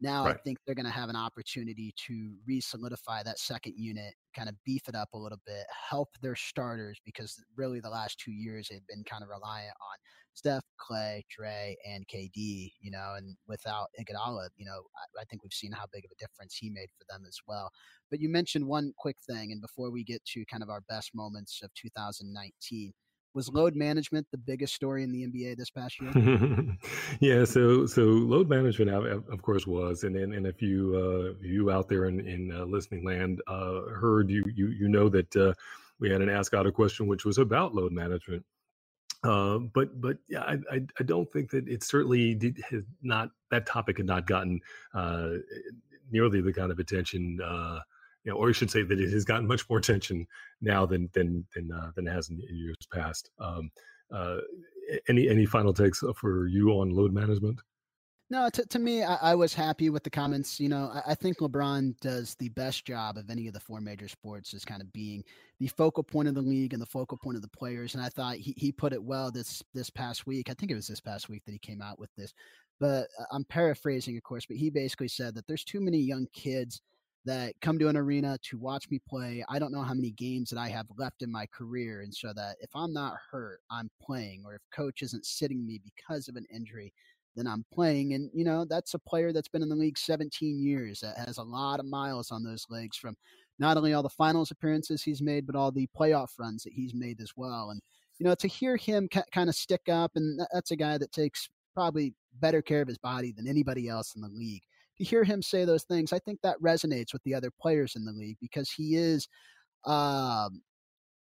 Now 0.00 0.26
right. 0.26 0.34
I 0.34 0.38
think 0.44 0.58
they're 0.66 0.74
going 0.74 0.86
to 0.86 0.92
have 0.92 1.08
an 1.08 1.16
opportunity 1.16 1.94
to 2.06 2.36
re-solidify 2.46 3.22
that 3.22 3.38
second 3.38 3.74
unit, 3.78 4.14
kind 4.34 4.48
of 4.48 4.54
beef 4.64 4.88
it 4.88 4.94
up 4.94 5.10
a 5.14 5.18
little 5.18 5.40
bit, 5.46 5.64
help 5.88 6.10
their 6.20 6.36
starters 6.36 7.00
because 7.04 7.42
really 7.56 7.80
the 7.80 7.88
last 7.88 8.18
two 8.18 8.32
years 8.32 8.68
they've 8.68 8.86
been 8.88 9.04
kind 9.04 9.22
of 9.22 9.30
reliant 9.30 9.72
on 9.80 9.96
Steph, 10.36 10.64
Klay, 10.78 11.22
Dre, 11.34 11.76
and 11.88 12.06
KD. 12.06 12.72
You 12.80 12.90
know, 12.90 13.14
and 13.16 13.36
without 13.48 13.88
Iguodala, 13.98 14.48
you 14.56 14.66
know, 14.66 14.82
I, 14.96 15.22
I 15.22 15.24
think 15.24 15.42
we've 15.42 15.52
seen 15.52 15.72
how 15.72 15.86
big 15.92 16.04
of 16.04 16.10
a 16.10 16.16
difference 16.16 16.54
he 16.54 16.70
made 16.70 16.88
for 16.96 17.04
them 17.08 17.24
as 17.26 17.38
well. 17.46 17.70
But 18.10 18.20
you 18.20 18.28
mentioned 18.28 18.66
one 18.66 18.92
quick 18.96 19.16
thing, 19.26 19.50
and 19.50 19.60
before 19.60 19.90
we 19.90 20.04
get 20.04 20.24
to 20.26 20.44
kind 20.44 20.62
of 20.62 20.70
our 20.70 20.82
best 20.88 21.14
moments 21.14 21.60
of 21.62 21.72
2019 21.74 22.92
was 23.34 23.50
load 23.50 23.76
management 23.76 24.26
the 24.32 24.38
biggest 24.38 24.74
story 24.74 25.02
in 25.02 25.12
the 25.12 25.26
NBA 25.26 25.56
this 25.58 25.70
past 25.70 26.00
year? 26.00 26.10
yeah, 27.20 27.44
so 27.44 27.86
so 27.86 28.02
load 28.02 28.48
management, 28.48 28.90
of 28.90 29.42
course, 29.42 29.66
was, 29.66 30.04
and 30.04 30.16
and, 30.16 30.32
and 30.32 30.46
if 30.46 30.62
you 30.62 30.94
uh, 30.96 31.46
you 31.46 31.70
out 31.70 31.88
there 31.88 32.06
in, 32.06 32.20
in 32.26 32.52
uh, 32.52 32.64
listening 32.64 33.04
land 33.04 33.42
uh, 33.46 33.82
heard, 33.94 34.30
you 34.30 34.42
you 34.52 34.68
you 34.68 34.88
know 34.88 35.08
that 35.08 35.36
uh, 35.36 35.52
we 35.98 36.10
had 36.10 36.22
an 36.22 36.30
ask 36.30 36.54
out 36.54 36.66
a 36.66 36.72
question 36.72 37.06
which 37.06 37.24
was 37.24 37.38
about 37.38 37.74
load 37.74 37.92
management. 37.92 38.44
Uh, 39.24 39.58
but 39.58 40.00
but 40.00 40.18
yeah, 40.28 40.42
I, 40.42 40.58
I, 40.70 40.80
I 41.00 41.02
don't 41.04 41.30
think 41.32 41.50
that 41.50 41.68
it 41.68 41.82
certainly 41.82 42.34
did, 42.34 42.62
has 42.70 42.82
not 43.02 43.30
that 43.50 43.66
topic 43.66 43.96
had 43.96 44.06
not 44.06 44.26
gotten 44.26 44.60
uh, 44.94 45.30
nearly 46.10 46.40
the 46.40 46.52
kind 46.52 46.70
of 46.70 46.78
attention 46.78 47.38
you 48.26 48.32
know, 48.32 48.38
or 48.38 48.48
you 48.48 48.54
should 48.54 48.70
say 48.70 48.82
that 48.82 49.00
it 49.00 49.10
has 49.12 49.24
gotten 49.24 49.46
much 49.46 49.68
more 49.70 49.78
attention 49.78 50.26
now 50.60 50.84
than 50.84 51.08
than 51.14 51.46
than 51.54 51.70
uh, 51.72 51.92
than 51.94 52.08
it 52.08 52.12
has 52.12 52.28
in 52.28 52.42
years 52.50 52.76
past. 52.92 53.30
Um, 53.38 53.70
uh, 54.12 54.38
any 55.08 55.28
any 55.28 55.46
final 55.46 55.72
takes 55.72 56.02
for 56.16 56.46
you 56.48 56.70
on 56.72 56.90
load 56.90 57.12
management? 57.12 57.60
No, 58.28 58.48
to, 58.50 58.66
to 58.66 58.78
me, 58.80 59.04
I, 59.04 59.14
I, 59.14 59.34
was 59.36 59.54
happy 59.54 59.88
with 59.88 60.02
the 60.02 60.10
comments. 60.10 60.58
You 60.58 60.68
know, 60.68 60.90
I, 60.92 61.12
I, 61.12 61.14
think 61.14 61.38
LeBron 61.38 61.96
does 62.00 62.34
the 62.34 62.48
best 62.48 62.84
job 62.84 63.18
of 63.18 63.30
any 63.30 63.46
of 63.46 63.54
the 63.54 63.60
four 63.60 63.80
major 63.80 64.08
sports 64.08 64.52
as 64.52 64.64
kind 64.64 64.82
of 64.82 64.92
being 64.92 65.22
the 65.60 65.68
focal 65.68 66.02
point 66.02 66.26
of 66.26 66.34
the 66.34 66.42
league 66.42 66.72
and 66.72 66.82
the 66.82 66.86
focal 66.86 67.18
point 67.18 67.36
of 67.36 67.42
the 67.42 67.48
players. 67.48 67.94
And 67.94 68.02
I 68.02 68.08
thought 68.08 68.34
he, 68.34 68.52
he 68.56 68.72
put 68.72 68.92
it 68.92 69.02
well 69.02 69.30
this 69.30 69.62
this 69.74 69.90
past 69.90 70.26
week. 70.26 70.50
I 70.50 70.54
think 70.54 70.72
it 70.72 70.76
was 70.76 70.88
this 70.88 71.00
past 71.00 71.28
week 71.28 71.44
that 71.44 71.52
he 71.52 71.58
came 71.58 71.80
out 71.80 72.00
with 72.00 72.10
this. 72.16 72.34
But 72.80 73.06
uh, 73.20 73.26
I'm 73.30 73.44
paraphrasing, 73.44 74.16
of 74.16 74.24
course, 74.24 74.44
but 74.44 74.56
he 74.56 74.70
basically 74.70 75.08
said 75.08 75.36
that 75.36 75.46
there's 75.46 75.64
too 75.64 75.80
many 75.80 75.98
young 75.98 76.26
kids– 76.32 76.80
that 77.26 77.54
come 77.60 77.78
to 77.78 77.88
an 77.88 77.96
arena 77.96 78.38
to 78.40 78.56
watch 78.56 78.88
me 78.88 79.00
play. 79.06 79.44
I 79.48 79.58
don't 79.58 79.72
know 79.72 79.82
how 79.82 79.94
many 79.94 80.12
games 80.12 80.48
that 80.48 80.60
I 80.60 80.68
have 80.68 80.86
left 80.96 81.22
in 81.22 81.30
my 81.30 81.44
career. 81.46 82.00
And 82.02 82.14
so 82.14 82.32
that 82.32 82.56
if 82.60 82.70
I'm 82.74 82.92
not 82.92 83.16
hurt, 83.30 83.60
I'm 83.68 83.90
playing, 84.00 84.44
or 84.46 84.54
if 84.54 84.62
coach 84.72 85.02
isn't 85.02 85.26
sitting 85.26 85.66
me 85.66 85.80
because 85.84 86.28
of 86.28 86.36
an 86.36 86.46
injury, 86.54 86.92
then 87.36 87.46
I'm 87.46 87.64
playing. 87.72 88.14
And, 88.14 88.30
you 88.34 88.44
know, 88.44 88.64
that's 88.64 88.94
a 88.94 88.98
player 88.98 89.32
that's 89.32 89.48
been 89.48 89.62
in 89.62 89.68
the 89.68 89.76
league 89.76 89.98
17 89.98 90.58
years 90.58 91.00
that 91.00 91.18
has 91.18 91.38
a 91.38 91.42
lot 91.42 91.80
of 91.80 91.86
miles 91.86 92.30
on 92.30 92.42
those 92.42 92.66
legs 92.70 92.96
from 92.96 93.16
not 93.58 93.76
only 93.76 93.94
all 93.94 94.02
the 94.02 94.08
finals 94.08 94.50
appearances 94.50 95.02
he's 95.02 95.22
made, 95.22 95.46
but 95.46 95.56
all 95.56 95.70
the 95.70 95.88
playoff 95.98 96.30
runs 96.38 96.62
that 96.62 96.72
he's 96.72 96.94
made 96.94 97.20
as 97.20 97.32
well. 97.36 97.70
And, 97.70 97.80
you 98.18 98.24
know, 98.24 98.34
to 98.34 98.48
hear 98.48 98.76
him 98.76 99.08
ca- 99.12 99.22
kind 99.32 99.48
of 99.48 99.54
stick 99.54 99.82
up, 99.90 100.12
and 100.14 100.40
that's 100.52 100.70
a 100.70 100.76
guy 100.76 100.98
that 100.98 101.12
takes 101.12 101.48
probably 101.74 102.14
better 102.40 102.62
care 102.62 102.82
of 102.82 102.88
his 102.88 102.98
body 102.98 103.32
than 103.32 103.46
anybody 103.46 103.88
else 103.88 104.14
in 104.14 104.22
the 104.22 104.28
league 104.28 104.62
to 104.98 105.04
hear 105.04 105.24
him 105.24 105.42
say 105.42 105.64
those 105.64 105.84
things, 105.84 106.12
I 106.12 106.18
think 106.18 106.40
that 106.42 106.60
resonates 106.60 107.12
with 107.12 107.22
the 107.24 107.34
other 107.34 107.50
players 107.50 107.96
in 107.96 108.04
the 108.04 108.12
league 108.12 108.38
because 108.40 108.70
he 108.70 108.96
is 108.96 109.28
um, 109.84 110.62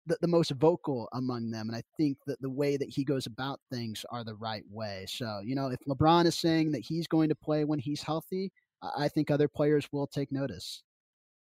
the, 0.06 0.18
the 0.22 0.28
most 0.28 0.52
vocal 0.52 1.08
among 1.14 1.52
them. 1.52 1.70
And 1.70 1.76
I 1.76 1.84
think 1.98 2.18
that 2.28 2.42
the 2.42 2.50
way 2.50 2.78
that 2.78 2.90
he 2.90 3.04
goes 3.04 3.26
about 3.26 3.60
things 3.72 4.06
are 4.12 4.24
the 4.24 4.36
right 4.36 4.64
way. 4.70 5.06
So, 5.08 5.42
you 5.44 5.56
know, 5.56 5.68
if 5.68 5.80
LeBron 5.88 6.26
is 6.26 6.40
saying 6.40 6.72
that 6.72 6.82
he's 6.86 7.08
going 7.08 7.30
to 7.30 7.36
play 7.36 7.64
when 7.64 7.80
he's 7.80 8.02
healthy, 8.02 8.52
I 8.98 9.08
think 9.08 9.30
other 9.30 9.48
players 9.48 9.88
will 9.92 10.08
take 10.08 10.32
notice. 10.32 10.84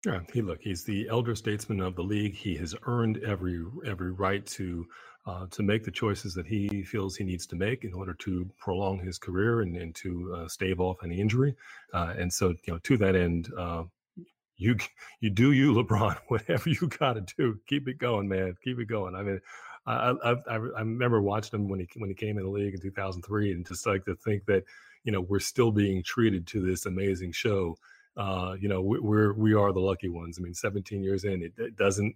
Yeah, 0.06 0.20
he 0.32 0.42
look, 0.42 0.60
he's 0.60 0.84
the 0.84 1.08
elder 1.08 1.34
statesman 1.34 1.80
of 1.80 1.96
the 1.96 2.02
league. 2.02 2.34
He 2.34 2.54
has 2.56 2.74
earned 2.86 3.18
every 3.24 3.64
every 3.86 4.12
right 4.12 4.44
to 4.46 4.86
uh, 5.26 5.46
to 5.50 5.62
make 5.62 5.82
the 5.82 5.90
choices 5.90 6.34
that 6.34 6.46
he 6.46 6.82
feels 6.84 7.16
he 7.16 7.24
needs 7.24 7.46
to 7.46 7.56
make 7.56 7.84
in 7.84 7.94
order 7.94 8.12
to 8.12 8.46
prolong 8.58 8.98
his 8.98 9.18
career 9.18 9.62
and, 9.62 9.76
and 9.76 9.94
to 9.94 10.34
uh, 10.36 10.48
stave 10.48 10.80
off 10.80 10.98
any 11.02 11.18
injury. 11.18 11.56
Uh, 11.94 12.12
and 12.18 12.30
so, 12.30 12.48
you 12.48 12.74
know, 12.74 12.78
to 12.80 12.98
that 12.98 13.16
end, 13.16 13.50
uh, 13.56 13.84
you 14.56 14.76
you 15.20 15.30
do 15.30 15.52
you, 15.52 15.74
LeBron. 15.74 16.18
Whatever 16.28 16.70
you 16.70 16.88
got 16.88 17.14
to 17.14 17.20
do, 17.36 17.58
keep 17.66 17.88
it 17.88 17.98
going, 17.98 18.28
man. 18.28 18.54
Keep 18.62 18.78
it 18.80 18.86
going. 18.86 19.14
I 19.14 19.22
mean, 19.22 19.40
I, 19.86 20.14
I 20.24 20.36
I 20.48 20.56
remember 20.56 21.20
watching 21.20 21.60
him 21.60 21.68
when 21.68 21.80
he 21.80 21.88
when 21.96 22.10
he 22.10 22.14
came 22.14 22.38
in 22.38 22.44
the 22.44 22.50
league 22.50 22.74
in 22.74 22.80
2003, 22.80 23.52
and 23.52 23.66
just 23.66 23.86
like 23.86 24.04
to 24.06 24.14
think 24.14 24.46
that 24.46 24.64
you 25.04 25.12
know 25.12 25.20
we're 25.20 25.40
still 25.40 25.70
being 25.70 26.02
treated 26.02 26.46
to 26.48 26.60
this 26.60 26.86
amazing 26.86 27.32
show 27.32 27.76
uh, 28.16 28.54
you 28.60 28.68
know, 28.68 28.80
we, 28.80 29.00
we're 29.00 29.32
we 29.32 29.54
are 29.54 29.72
the 29.72 29.80
lucky 29.80 30.08
ones. 30.08 30.38
I 30.38 30.42
mean, 30.42 30.54
17 30.54 31.02
years 31.02 31.24
in, 31.24 31.42
it, 31.42 31.52
it 31.56 31.76
doesn't 31.76 32.14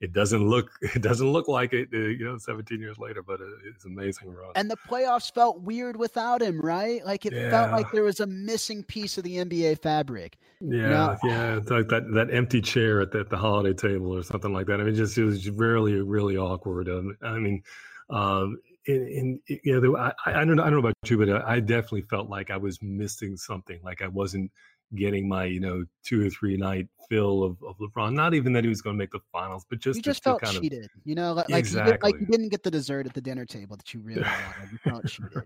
it 0.00 0.12
doesn't 0.12 0.48
look 0.48 0.70
it 0.80 1.02
doesn't 1.02 1.30
look 1.30 1.46
like 1.46 1.74
it, 1.74 1.88
uh, 1.92 1.98
you 1.98 2.24
know, 2.24 2.38
17 2.38 2.80
years 2.80 2.98
later, 2.98 3.22
but 3.22 3.40
it's 3.66 3.84
amazing 3.84 4.32
run. 4.32 4.52
And 4.54 4.70
the 4.70 4.78
playoffs 4.88 5.32
felt 5.32 5.60
weird 5.60 5.96
without 5.96 6.40
him, 6.40 6.60
right? 6.60 7.04
Like 7.04 7.26
it 7.26 7.34
yeah. 7.34 7.50
felt 7.50 7.72
like 7.72 7.90
there 7.92 8.02
was 8.02 8.20
a 8.20 8.26
missing 8.26 8.82
piece 8.82 9.18
of 9.18 9.24
the 9.24 9.36
NBA 9.36 9.82
fabric. 9.82 10.38
Yeah, 10.60 10.88
know? 10.88 11.16
yeah, 11.24 11.56
it's 11.56 11.70
like 11.70 11.88
that 11.88 12.10
that 12.14 12.32
empty 12.32 12.62
chair 12.62 13.02
at 13.02 13.10
the, 13.10 13.20
at 13.20 13.28
the 13.28 13.36
holiday 13.36 13.74
table 13.74 14.14
or 14.16 14.22
something 14.22 14.54
like 14.54 14.66
that. 14.68 14.80
I 14.80 14.84
mean, 14.84 14.94
just 14.94 15.18
it 15.18 15.24
was 15.24 15.50
really 15.50 16.00
really 16.00 16.36
awkward. 16.36 16.88
Um, 16.88 17.16
I 17.22 17.38
mean. 17.38 17.62
Um, 18.08 18.58
in, 18.88 19.40
in 19.48 19.60
you 19.64 19.80
know, 19.80 19.96
I, 19.96 20.12
I 20.26 20.44
don't 20.44 20.54
know, 20.54 20.62
I 20.62 20.66
don't 20.66 20.74
know 20.74 20.88
about 20.88 20.94
you, 21.06 21.18
but 21.18 21.28
I 21.44 21.58
definitely 21.58 22.02
felt 22.02 22.30
like 22.30 22.52
I 22.52 22.56
was 22.56 22.80
missing 22.80 23.36
something. 23.36 23.80
Like 23.82 24.00
I 24.00 24.06
wasn't 24.06 24.52
getting 24.94 25.28
my 25.28 25.44
you 25.44 25.60
know 25.60 25.84
two 26.04 26.26
or 26.26 26.30
three 26.30 26.56
night 26.56 26.88
fill 27.08 27.42
of, 27.42 27.62
of 27.62 27.76
LeBron. 27.78 28.12
Not 28.12 28.34
even 28.34 28.52
that 28.54 28.64
he 28.64 28.68
was 28.68 28.82
going 28.82 28.94
to 28.94 28.98
make 28.98 29.10
the 29.10 29.20
finals, 29.32 29.64
but 29.68 29.78
just 29.78 29.96
you 29.96 30.02
just 30.02 30.22
felt 30.22 30.42
kind 30.42 30.60
cheated. 30.60 30.84
Of, 30.84 30.90
you 31.04 31.14
know, 31.14 31.32
like 31.32 31.48
exactly. 31.50 31.92
you, 31.92 32.12
like 32.12 32.20
you 32.20 32.26
didn't 32.26 32.48
get 32.48 32.62
the 32.62 32.70
dessert 32.70 33.06
at 33.06 33.14
the 33.14 33.20
dinner 33.20 33.44
table 33.44 33.76
that 33.76 33.92
you 33.92 34.00
really 34.00 34.22
wanted. 34.22 34.72
You 34.72 34.78
felt 34.78 35.06
cheated. 35.06 35.42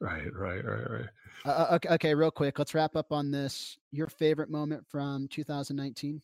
Right, 0.00 0.32
right, 0.34 0.64
right, 0.64 0.90
right. 0.90 1.08
Uh, 1.46 1.48
uh, 1.48 1.74
okay, 1.74 1.88
okay, 1.90 2.14
real 2.14 2.30
quick, 2.30 2.58
let's 2.58 2.74
wrap 2.74 2.96
up 2.96 3.12
on 3.12 3.30
this. 3.30 3.78
Your 3.92 4.08
favorite 4.08 4.50
moment 4.50 4.84
from 4.88 5.28
2019? 5.28 6.20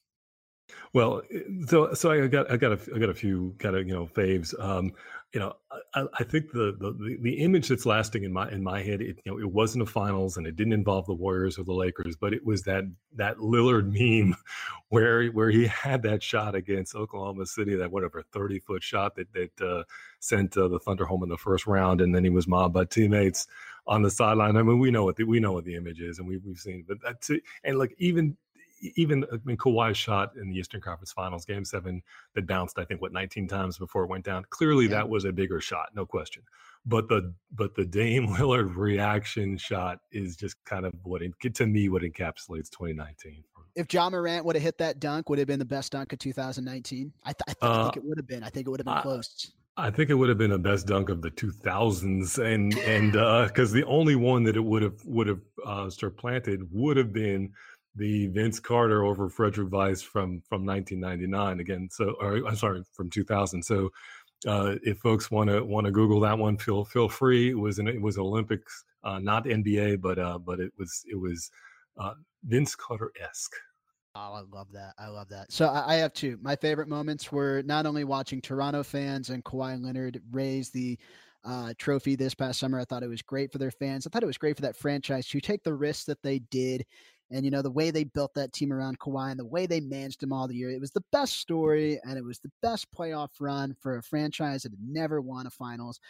Well, 0.92 1.22
eh, 1.32 1.40
so 1.66 1.94
so 1.94 2.10
I 2.10 2.26
got 2.26 2.50
I 2.50 2.56
got 2.56 2.72
a 2.72 2.94
I 2.94 2.98
got 2.98 3.08
a 3.08 3.14
few 3.14 3.54
kind 3.58 3.76
of 3.76 3.86
you 3.86 3.94
know 3.94 4.06
faves. 4.06 4.58
Um, 4.62 4.92
you 5.32 5.38
know, 5.38 5.54
I, 5.94 6.06
I 6.18 6.24
think 6.24 6.50
the, 6.50 6.76
the 6.80 7.18
the 7.22 7.34
image 7.38 7.68
that's 7.68 7.86
lasting 7.86 8.24
in 8.24 8.32
my 8.32 8.50
in 8.50 8.64
my 8.64 8.82
head, 8.82 9.00
it 9.00 9.18
you 9.24 9.32
know, 9.32 9.38
it 9.38 9.52
wasn't 9.52 9.82
a 9.82 9.86
finals 9.86 10.36
and 10.36 10.44
it 10.44 10.56
didn't 10.56 10.72
involve 10.72 11.06
the 11.06 11.14
Warriors 11.14 11.56
or 11.56 11.62
the 11.62 11.72
Lakers, 11.72 12.16
but 12.16 12.32
it 12.32 12.44
was 12.44 12.62
that 12.62 12.84
that 13.14 13.36
Lillard 13.36 13.92
meme 13.92 14.36
where 14.88 15.28
where 15.28 15.50
he 15.50 15.68
had 15.68 16.02
that 16.02 16.22
shot 16.22 16.56
against 16.56 16.96
Oklahoma 16.96 17.46
City, 17.46 17.76
that 17.76 17.92
whatever 17.92 18.24
thirty 18.32 18.58
foot 18.58 18.82
shot 18.82 19.14
that 19.14 19.32
that 19.32 19.60
uh, 19.60 19.84
sent 20.18 20.56
uh, 20.56 20.66
the 20.66 20.80
Thunder 20.80 21.04
home 21.04 21.22
in 21.22 21.28
the 21.28 21.36
first 21.36 21.64
round, 21.66 22.00
and 22.00 22.12
then 22.12 22.24
he 22.24 22.30
was 22.30 22.48
mobbed 22.48 22.74
by 22.74 22.84
teammates 22.84 23.46
on 23.86 24.02
the 24.02 24.10
sideline. 24.10 24.56
I 24.56 24.62
mean, 24.62 24.80
we 24.80 24.90
know 24.90 25.04
what 25.04 25.14
the, 25.16 25.24
we 25.24 25.38
know 25.38 25.52
what 25.52 25.64
the 25.64 25.76
image 25.76 26.00
is, 26.00 26.18
and 26.18 26.26
we, 26.26 26.38
we've 26.38 26.58
seen, 26.58 26.84
but 26.88 26.98
that's 27.04 27.30
it. 27.30 27.42
and 27.62 27.78
like 27.78 27.94
even 27.98 28.36
even 28.80 29.24
I 29.32 29.36
mean 29.44 29.56
Kawhi's 29.56 29.96
shot 29.96 30.32
in 30.36 30.48
the 30.48 30.56
Eastern 30.56 30.80
Conference 30.80 31.12
Finals, 31.12 31.44
Game 31.44 31.64
Seven, 31.64 32.02
that 32.34 32.46
bounced 32.46 32.78
I 32.78 32.84
think 32.84 33.00
what 33.00 33.12
19 33.12 33.48
times 33.48 33.78
before 33.78 34.04
it 34.04 34.08
went 34.08 34.24
down. 34.24 34.44
Clearly, 34.50 34.84
yeah. 34.84 34.90
that 34.90 35.08
was 35.08 35.24
a 35.24 35.32
bigger 35.32 35.60
shot, 35.60 35.88
no 35.94 36.06
question. 36.06 36.42
But 36.86 37.08
the 37.08 37.34
but 37.52 37.74
the 37.74 37.84
Dame 37.84 38.26
Lillard 38.36 38.76
reaction 38.76 39.56
shot 39.58 40.00
is 40.12 40.36
just 40.36 40.56
kind 40.64 40.86
of 40.86 40.92
what 41.02 41.22
it, 41.22 41.32
to 41.54 41.66
me 41.66 41.88
what 41.88 42.02
encapsulates 42.02 42.70
2019. 42.70 43.44
if 43.74 43.92
Ja 43.92 44.08
Morant 44.08 44.44
would 44.44 44.56
have 44.56 44.62
hit 44.62 44.78
that 44.78 44.98
dunk, 44.98 45.28
would 45.28 45.38
have 45.38 45.48
been 45.48 45.58
the 45.58 45.64
best 45.64 45.92
dunk 45.92 46.12
of 46.12 46.18
2019. 46.18 47.12
I, 47.24 47.32
th- 47.32 47.36
I, 47.46 47.52
th- 47.52 47.56
uh, 47.62 47.80
I 47.80 47.82
think 47.84 47.96
it 47.96 48.04
would 48.04 48.18
have 48.18 48.26
been. 48.26 48.42
I 48.42 48.48
think 48.48 48.66
it 48.66 48.70
would 48.70 48.80
have 48.80 48.86
been 48.86 48.98
uh, 48.98 49.02
close. 49.02 49.52
I 49.76 49.90
think 49.90 50.10
it 50.10 50.14
would 50.14 50.28
have 50.28 50.38
been 50.38 50.52
a 50.52 50.58
best 50.58 50.86
dunk 50.86 51.08
of 51.08 51.22
the 51.22 51.30
2000s, 51.30 52.38
and 52.38 52.76
and 52.78 53.12
because 53.48 53.72
uh, 53.72 53.74
the 53.74 53.86
only 53.86 54.14
one 54.14 54.42
that 54.44 54.56
it 54.56 54.64
would 54.64 54.82
have 54.82 55.04
would 55.04 55.26
have 55.26 55.40
uh, 55.64 55.88
supplanted 55.90 56.62
would 56.70 56.96
have 56.96 57.12
been 57.12 57.52
the 57.96 58.28
Vince 58.28 58.60
Carter 58.60 59.04
over 59.04 59.28
Frederic 59.28 59.68
Weis 59.68 60.02
from 60.02 60.40
from 60.48 60.64
1999 60.64 61.60
again. 61.60 61.88
So, 61.90 62.16
or 62.20 62.36
I'm 62.46 62.56
sorry, 62.56 62.82
from 62.92 63.10
2000. 63.10 63.62
So, 63.62 63.90
uh, 64.46 64.76
if 64.82 64.98
folks 64.98 65.30
want 65.30 65.50
to 65.50 65.64
want 65.64 65.86
to 65.86 65.90
Google 65.90 66.20
that 66.20 66.38
one, 66.38 66.56
feel 66.56 66.84
feel 66.84 67.08
free. 67.08 67.50
It 67.50 67.58
was 67.58 67.78
an 67.78 67.88
it 67.88 68.00
was 68.00 68.18
Olympics, 68.18 68.84
uh, 69.04 69.18
not 69.18 69.44
NBA, 69.44 70.00
but 70.00 70.18
uh, 70.18 70.38
but 70.38 70.60
it 70.60 70.72
was 70.78 71.02
it 71.10 71.16
was 71.16 71.50
uh, 71.98 72.14
Vince 72.44 72.74
Carter 72.74 73.12
esque. 73.20 73.54
Oh, 74.16 74.34
I 74.34 74.56
love 74.56 74.72
that. 74.72 74.94
I 74.98 75.06
love 75.06 75.28
that. 75.28 75.52
So 75.52 75.68
I, 75.68 75.94
have 75.94 76.12
two. 76.12 76.36
My 76.42 76.56
favorite 76.56 76.88
moments 76.88 77.30
were 77.30 77.62
not 77.64 77.86
only 77.86 78.02
watching 78.02 78.40
Toronto 78.40 78.82
fans 78.82 79.30
and 79.30 79.44
Kawhi 79.44 79.80
Leonard 79.80 80.20
raise 80.32 80.70
the 80.70 80.98
uh, 81.44 81.74
trophy 81.78 82.16
this 82.16 82.34
past 82.34 82.58
summer. 82.58 82.80
I 82.80 82.84
thought 82.84 83.04
it 83.04 83.08
was 83.08 83.22
great 83.22 83.52
for 83.52 83.58
their 83.58 83.70
fans. 83.70 84.06
I 84.06 84.10
thought 84.10 84.24
it 84.24 84.26
was 84.26 84.36
great 84.36 84.56
for 84.56 84.62
that 84.62 84.76
franchise 84.76 85.28
to 85.28 85.40
take 85.40 85.62
the 85.62 85.74
risks 85.74 86.04
that 86.06 86.22
they 86.24 86.40
did 86.40 86.84
and 87.30 87.44
you 87.44 87.50
know 87.50 87.62
the 87.62 87.70
way 87.70 87.90
they 87.90 88.04
built 88.04 88.32
that 88.34 88.52
team 88.52 88.72
around 88.72 88.98
Kawhi 88.98 89.30
and 89.30 89.40
the 89.40 89.44
way 89.44 89.66
they 89.66 89.80
managed 89.80 90.22
him 90.22 90.32
all 90.32 90.48
the 90.48 90.56
year, 90.56 90.70
it 90.70 90.80
was 90.80 90.92
the 90.92 91.04
best 91.12 91.38
story 91.38 92.00
and 92.04 92.18
it 92.18 92.24
was 92.24 92.38
the 92.40 92.50
best 92.62 92.86
playoff 92.96 93.30
run 93.40 93.74
for 93.80 93.96
a 93.96 94.02
franchise 94.02 94.62
that 94.62 94.72
had 94.72 94.80
never 94.82 95.20
won 95.20 95.46
a 95.46 95.50
finals, 95.50 96.00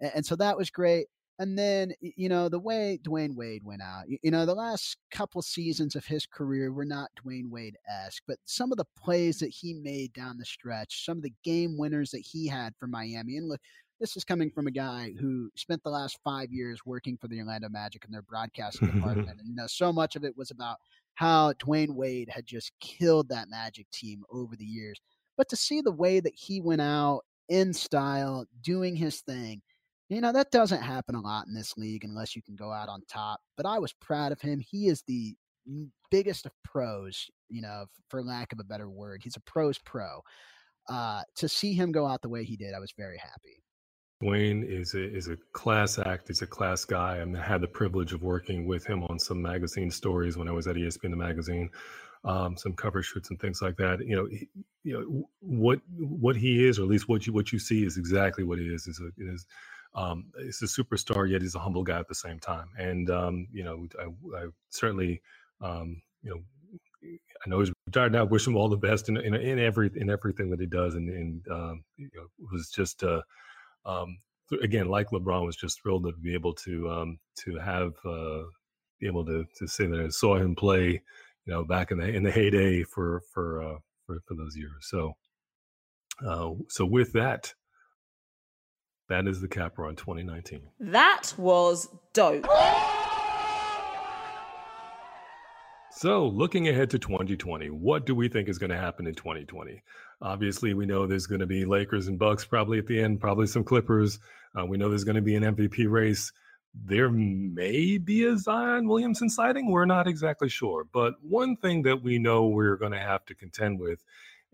and, 0.00 0.12
and 0.16 0.26
so 0.26 0.36
that 0.36 0.56
was 0.56 0.70
great. 0.70 1.06
And 1.38 1.58
then 1.58 1.92
you 2.00 2.28
know 2.28 2.48
the 2.48 2.58
way 2.58 2.98
Dwyane 3.02 3.34
Wade 3.34 3.64
went 3.64 3.82
out. 3.82 4.04
You, 4.08 4.30
know 4.30 4.44
the 4.44 4.54
last 4.54 4.98
couple 5.10 5.40
seasons 5.42 5.96
of 5.96 6.04
his 6.04 6.26
career 6.26 6.72
were 6.72 6.84
not 6.84 7.10
Dwyane 7.24 7.48
Wade 7.50 7.76
esque, 7.88 8.22
but 8.28 8.38
some 8.44 8.72
of 8.72 8.78
the 8.78 8.84
plays 8.98 9.38
that 9.38 9.48
he 9.48 9.74
made 9.74 10.12
down 10.12 10.36
the 10.36 10.44
stretch, 10.44 11.04
some 11.04 11.16
of 11.16 11.22
the 11.22 11.32
game 11.42 11.78
winners 11.78 12.10
that 12.10 12.24
he 12.26 12.46
had 12.46 12.74
for 12.78 12.86
Miami, 12.86 13.38
and 13.38 13.48
look, 13.48 13.60
this 14.00 14.16
is 14.16 14.24
coming 14.24 14.50
from 14.50 14.66
a 14.66 14.70
guy 14.70 15.12
who 15.20 15.50
spent 15.56 15.82
the 15.82 15.90
last 15.90 16.18
five 16.24 16.50
years 16.50 16.80
working 16.86 17.18
for 17.18 17.28
the 17.28 17.38
Orlando 17.38 17.68
Magic 17.68 18.04
in 18.04 18.10
their 18.10 18.22
broadcasting 18.22 18.90
department. 18.90 19.28
And, 19.38 19.48
you 19.48 19.54
know, 19.54 19.66
so 19.66 19.92
much 19.92 20.16
of 20.16 20.24
it 20.24 20.36
was 20.36 20.50
about 20.50 20.78
how 21.14 21.52
Dwyane 21.54 21.94
Wade 21.94 22.30
had 22.30 22.46
just 22.46 22.72
killed 22.80 23.28
that 23.28 23.50
Magic 23.50 23.88
team 23.90 24.22
over 24.30 24.56
the 24.56 24.64
years. 24.64 24.98
But 25.36 25.48
to 25.50 25.56
see 25.56 25.82
the 25.82 25.92
way 25.92 26.20
that 26.20 26.34
he 26.34 26.60
went 26.60 26.80
out 26.80 27.20
in 27.48 27.72
style, 27.74 28.46
doing 28.62 28.96
his 28.96 29.20
thing, 29.20 29.60
you 30.08 30.20
know, 30.20 30.32
that 30.32 30.50
doesn't 30.50 30.82
happen 30.82 31.14
a 31.14 31.20
lot 31.20 31.46
in 31.46 31.54
this 31.54 31.76
league 31.76 32.04
unless 32.04 32.34
you 32.34 32.42
can 32.42 32.56
go 32.56 32.72
out 32.72 32.88
on 32.88 33.02
top. 33.06 33.40
But 33.56 33.66
I 33.66 33.78
was 33.78 33.92
proud 33.92 34.32
of 34.32 34.40
him. 34.40 34.58
He 34.60 34.88
is 34.88 35.02
the 35.06 35.36
biggest 36.10 36.46
of 36.46 36.52
pros, 36.64 37.30
you 37.48 37.60
know, 37.60 37.84
for 38.08 38.22
lack 38.22 38.52
of 38.52 38.58
a 38.58 38.64
better 38.64 38.88
word. 38.88 39.20
He's 39.22 39.36
a 39.36 39.40
pros 39.40 39.78
pro. 39.78 40.20
Uh, 40.88 41.22
to 41.36 41.48
see 41.48 41.74
him 41.74 41.92
go 41.92 42.06
out 42.06 42.22
the 42.22 42.28
way 42.28 42.44
he 42.44 42.56
did, 42.56 42.74
I 42.74 42.80
was 42.80 42.92
very 42.96 43.18
happy. 43.18 43.62
Dwyane 44.22 44.64
is 44.68 44.94
a, 44.94 45.02
is 45.02 45.28
a 45.28 45.36
class 45.52 45.98
act. 45.98 46.28
He's 46.28 46.42
a 46.42 46.46
class 46.46 46.84
guy. 46.84 47.22
I, 47.22 47.38
had 47.40 47.62
the 47.62 47.68
privilege 47.68 48.12
of 48.12 48.22
working 48.22 48.66
with 48.66 48.84
him 48.86 49.04
on 49.04 49.18
some 49.18 49.40
magazine 49.40 49.90
stories 49.90 50.36
when 50.36 50.48
I 50.48 50.52
was 50.52 50.66
at 50.66 50.76
ESPN 50.76 51.10
the 51.10 51.16
magazine, 51.16 51.70
um, 52.24 52.56
some 52.56 52.74
cover 52.74 53.02
shoots 53.02 53.30
and 53.30 53.40
things 53.40 53.62
like 53.62 53.76
that. 53.76 54.00
You 54.06 54.16
know, 54.16 54.26
he, 54.26 54.48
you 54.82 54.92
know 54.92 55.28
what 55.40 55.80
what 55.96 56.36
he 56.36 56.66
is, 56.66 56.78
or 56.78 56.82
at 56.82 56.88
least 56.88 57.08
what 57.08 57.26
you 57.26 57.32
what 57.32 57.50
you 57.52 57.58
see 57.58 57.84
is 57.84 57.96
exactly 57.96 58.44
what 58.44 58.58
he 58.58 58.66
is. 58.66 58.86
Is 58.86 59.00
a, 59.00 59.08
is 59.16 59.46
um, 59.94 60.26
a 60.38 60.44
superstar, 60.66 61.28
yet 61.28 61.42
he's 61.42 61.54
a 61.54 61.60
humble 61.60 61.82
guy 61.82 61.98
at 61.98 62.08
the 62.08 62.14
same 62.14 62.38
time. 62.38 62.68
And 62.78 63.08
um, 63.08 63.48
you 63.52 63.64
know, 63.64 63.86
I, 63.98 64.36
I 64.36 64.46
certainly 64.68 65.22
um, 65.62 66.02
you 66.22 66.30
know 66.30 66.42
I 67.02 67.48
know 67.48 67.60
he's 67.60 67.72
retired 67.86 68.12
now. 68.12 68.24
Wish 68.24 68.46
him 68.46 68.56
all 68.56 68.68
the 68.68 68.76
best 68.76 69.08
in 69.08 69.16
in, 69.16 69.34
in 69.34 69.58
every 69.58 69.90
in 69.96 70.10
everything 70.10 70.50
that 70.50 70.60
he 70.60 70.66
does, 70.66 70.94
and, 70.94 71.08
and 71.08 71.48
um, 71.50 71.84
you 71.96 72.10
know, 72.14 72.26
was 72.52 72.70
just 72.70 73.02
uh, 73.02 73.22
um, 73.84 74.18
again, 74.62 74.88
like 74.88 75.10
LeBron, 75.10 75.44
was 75.46 75.56
just 75.56 75.80
thrilled 75.82 76.04
to 76.04 76.12
be 76.12 76.34
able 76.34 76.54
to 76.54 76.90
um, 76.90 77.18
to 77.44 77.58
have 77.58 77.92
uh, 78.04 78.42
be 79.00 79.06
able 79.06 79.24
to 79.26 79.44
to 79.58 79.66
say 79.66 79.86
that 79.86 80.00
I 80.00 80.08
saw 80.08 80.36
him 80.36 80.54
play, 80.54 81.02
you 81.46 81.52
know, 81.52 81.64
back 81.64 81.90
in 81.90 81.98
the 81.98 82.08
in 82.08 82.22
the 82.22 82.30
heyday 82.30 82.82
for 82.82 83.22
for 83.32 83.62
uh, 83.62 83.78
for, 84.06 84.18
for 84.26 84.34
those 84.34 84.56
years. 84.56 84.72
So, 84.82 85.12
uh, 86.26 86.50
so 86.68 86.84
with 86.84 87.12
that, 87.12 87.54
that 89.08 89.26
is 89.26 89.40
the 89.40 89.48
capper 89.48 89.86
on 89.86 89.96
2019. 89.96 90.62
That 90.80 91.34
was 91.36 91.88
dope. 92.12 92.46
So, 95.92 96.28
looking 96.28 96.68
ahead 96.68 96.90
to 96.90 96.98
2020, 96.98 97.68
what 97.68 98.06
do 98.06 98.14
we 98.14 98.28
think 98.28 98.48
is 98.48 98.56
going 98.56 98.70
to 98.70 98.76
happen 98.76 99.06
in 99.06 99.14
2020? 99.14 99.82
Obviously, 100.22 100.74
we 100.74 100.86
know 100.86 101.06
there's 101.06 101.26
going 101.26 101.40
to 101.40 101.46
be 101.46 101.64
Lakers 101.64 102.06
and 102.06 102.18
Bucks 102.18 102.44
probably 102.44 102.78
at 102.78 102.86
the 102.86 103.00
end, 103.00 103.20
probably 103.20 103.46
some 103.46 103.64
Clippers. 103.64 104.18
Uh, 104.58 104.66
we 104.66 104.76
know 104.76 104.88
there's 104.88 105.04
going 105.04 105.16
to 105.16 105.22
be 105.22 105.34
an 105.34 105.42
MVP 105.42 105.90
race. 105.90 106.32
There 106.74 107.10
may 107.10 107.98
be 107.98 108.24
a 108.24 108.36
Zion 108.36 108.86
Williamson 108.86 109.28
sighting. 109.28 109.70
We're 109.70 109.86
not 109.86 110.06
exactly 110.06 110.48
sure. 110.48 110.84
But 110.92 111.14
one 111.22 111.56
thing 111.56 111.82
that 111.82 112.02
we 112.02 112.18
know 112.18 112.46
we're 112.46 112.76
going 112.76 112.92
to 112.92 113.00
have 113.00 113.24
to 113.26 113.34
contend 113.34 113.80
with, 113.80 114.04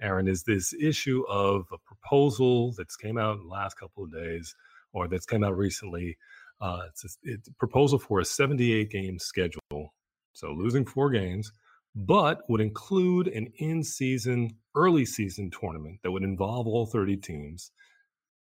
Aaron, 0.01 0.29
is 0.29 0.45
this 0.45 0.73
issue 0.73 1.25
of 1.29 1.67
a 1.73 1.79
proposal 1.79 2.73
that's 2.73 2.97
came 2.97 3.19
out 3.19 3.39
in 3.39 3.43
the 3.43 3.53
last 3.53 3.75
couple 3.75 4.05
of 4.05 4.13
days 4.13 4.55
or 4.93 5.09
that's 5.09 5.27
come 5.27 5.45
out 5.45 5.57
recently. 5.57 6.17
Uh, 6.61 6.83
it's, 6.89 7.05
a, 7.05 7.09
it's 7.23 7.49
a 7.49 7.55
proposal 7.55 7.99
for 7.99 8.21
a 8.21 8.25
78 8.25 8.91
game 8.91 9.19
schedule 9.19 9.93
so 10.37 10.53
losing 10.53 10.85
four 10.85 11.11
games, 11.11 11.51
but 11.97 12.43
would 12.51 12.61
include 12.61 13.27
an 13.29 13.51
in 13.57 13.83
season, 13.83 14.55
early 14.75 15.07
season 15.07 15.51
tournament 15.51 15.99
that 16.03 16.11
would 16.11 16.23
involve 16.23 16.67
all 16.67 16.85
30 16.85 17.17
teams 17.17 17.71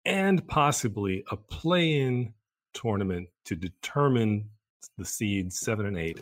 and 0.06 0.46
possibly 0.48 1.24
a 1.32 1.38
play 1.38 2.00
in 2.00 2.34
tournament 2.74 3.30
to 3.46 3.56
determine 3.56 4.50
the 4.98 5.06
seeds 5.06 5.60
seven 5.60 5.86
and 5.86 5.98
eight 5.98 6.20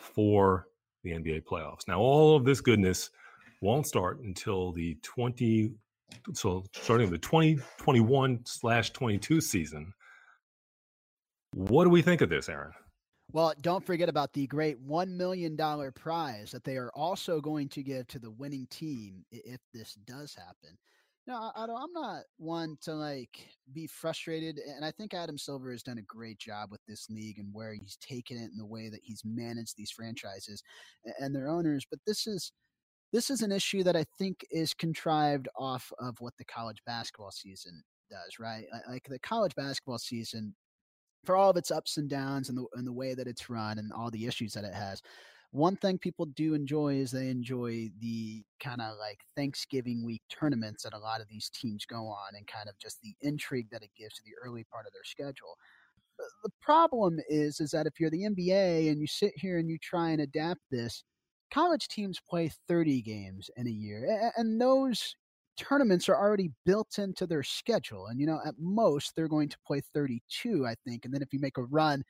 for 0.00 0.66
the 1.04 1.10
NBA 1.10 1.44
playoffs. 1.44 1.86
Now, 1.86 2.00
all 2.00 2.34
of 2.34 2.44
this 2.44 2.62
goodness 2.62 3.10
won't 3.60 3.86
start 3.86 4.20
until 4.20 4.72
the 4.72 4.96
20, 5.02 5.72
so 6.32 6.64
starting 6.72 7.10
the 7.10 7.18
2021 7.18 8.40
slash 8.44 8.90
22 8.90 9.40
season. 9.42 9.92
What 11.52 11.84
do 11.84 11.90
we 11.90 12.00
think 12.00 12.22
of 12.22 12.30
this, 12.30 12.48
Aaron? 12.48 12.72
Well, 13.32 13.54
don't 13.60 13.84
forget 13.84 14.08
about 14.08 14.32
the 14.32 14.46
great 14.46 14.84
$1 14.84 15.08
million 15.08 15.56
prize 15.92 16.50
that 16.50 16.64
they 16.64 16.76
are 16.76 16.90
also 16.94 17.40
going 17.40 17.68
to 17.70 17.82
give 17.82 18.06
to 18.08 18.18
the 18.18 18.30
winning 18.30 18.66
team 18.70 19.24
if 19.30 19.60
this 19.72 19.94
does 20.04 20.34
happen. 20.34 20.76
No, 21.26 21.52
I, 21.54 21.62
am 21.64 21.92
not 21.92 22.22
one 22.38 22.76
to 22.80 22.94
like 22.94 23.46
be 23.72 23.86
frustrated, 23.86 24.58
and 24.58 24.84
I 24.84 24.90
think 24.90 25.14
Adam 25.14 25.38
Silver 25.38 25.70
has 25.70 25.82
done 25.82 25.98
a 25.98 26.02
great 26.02 26.38
job 26.38 26.72
with 26.72 26.80
this 26.88 27.08
league 27.08 27.38
and 27.38 27.48
where 27.52 27.72
he's 27.72 27.96
taken 28.00 28.36
it 28.36 28.50
and 28.50 28.58
the 28.58 28.66
way 28.66 28.88
that 28.88 29.00
he's 29.04 29.22
managed 29.24 29.76
these 29.76 29.92
franchises 29.92 30.62
and 31.20 31.32
their 31.34 31.48
owners. 31.48 31.84
But 31.88 32.00
this 32.04 32.26
is 32.26 32.50
this 33.12 33.30
is 33.30 33.42
an 33.42 33.52
issue 33.52 33.84
that 33.84 33.96
I 33.96 34.06
think 34.18 34.44
is 34.50 34.74
contrived 34.74 35.46
off 35.56 35.92
of 36.00 36.16
what 36.20 36.34
the 36.38 36.44
college 36.46 36.78
basketball 36.86 37.30
season 37.30 37.82
does, 38.10 38.38
right? 38.40 38.64
Like 38.88 39.06
the 39.08 39.18
college 39.20 39.54
basketball 39.54 39.98
season 39.98 40.54
for 41.24 41.36
all 41.36 41.50
of 41.50 41.56
its 41.56 41.70
ups 41.70 41.96
and 41.96 42.08
downs 42.08 42.48
and 42.48 42.58
the 42.58 42.66
and 42.74 42.86
the 42.86 42.92
way 42.92 43.14
that 43.14 43.26
it's 43.26 43.50
run 43.50 43.78
and 43.78 43.92
all 43.92 44.10
the 44.10 44.26
issues 44.26 44.52
that 44.54 44.64
it 44.64 44.74
has. 44.74 45.02
One 45.52 45.74
thing 45.76 45.98
people 45.98 46.26
do 46.26 46.54
enjoy 46.54 46.94
is 46.94 47.10
they 47.10 47.28
enjoy 47.28 47.90
the 47.98 48.44
kind 48.60 48.80
of 48.80 48.96
like 48.98 49.18
Thanksgiving 49.36 50.06
week 50.06 50.22
tournaments 50.30 50.84
that 50.84 50.92
a 50.92 50.98
lot 50.98 51.20
of 51.20 51.26
these 51.28 51.50
teams 51.50 51.84
go 51.84 52.06
on 52.06 52.36
and 52.36 52.46
kind 52.46 52.68
of 52.68 52.78
just 52.78 53.00
the 53.02 53.14
intrigue 53.20 53.66
that 53.72 53.82
it 53.82 53.90
gives 53.98 54.14
to 54.14 54.22
the 54.24 54.36
early 54.44 54.62
part 54.64 54.86
of 54.86 54.92
their 54.92 55.02
schedule. 55.04 55.56
The 56.44 56.52
problem 56.60 57.18
is 57.28 57.60
is 57.60 57.72
that 57.72 57.86
if 57.86 57.98
you're 57.98 58.10
the 58.10 58.28
NBA 58.28 58.90
and 58.90 59.00
you 59.00 59.08
sit 59.08 59.32
here 59.34 59.58
and 59.58 59.68
you 59.68 59.78
try 59.78 60.10
and 60.10 60.20
adapt 60.20 60.60
this, 60.70 61.02
college 61.52 61.88
teams 61.88 62.20
play 62.28 62.50
30 62.68 63.02
games 63.02 63.50
in 63.56 63.66
a 63.66 63.70
year 63.70 64.30
and 64.36 64.60
those 64.60 65.16
tournaments 65.60 66.08
are 66.08 66.16
already 66.16 66.50
built 66.64 66.98
into 66.98 67.26
their 67.26 67.42
schedule. 67.42 68.06
And, 68.06 68.18
you 68.18 68.26
know, 68.26 68.40
at 68.44 68.54
most, 68.58 69.14
they're 69.14 69.28
going 69.28 69.48
to 69.50 69.58
play 69.66 69.82
32, 69.94 70.66
I 70.66 70.74
think. 70.86 71.04
And 71.04 71.12
then 71.12 71.22
if 71.22 71.32
you 71.32 71.38
make 71.38 71.58
a 71.58 71.64
run 71.64 72.02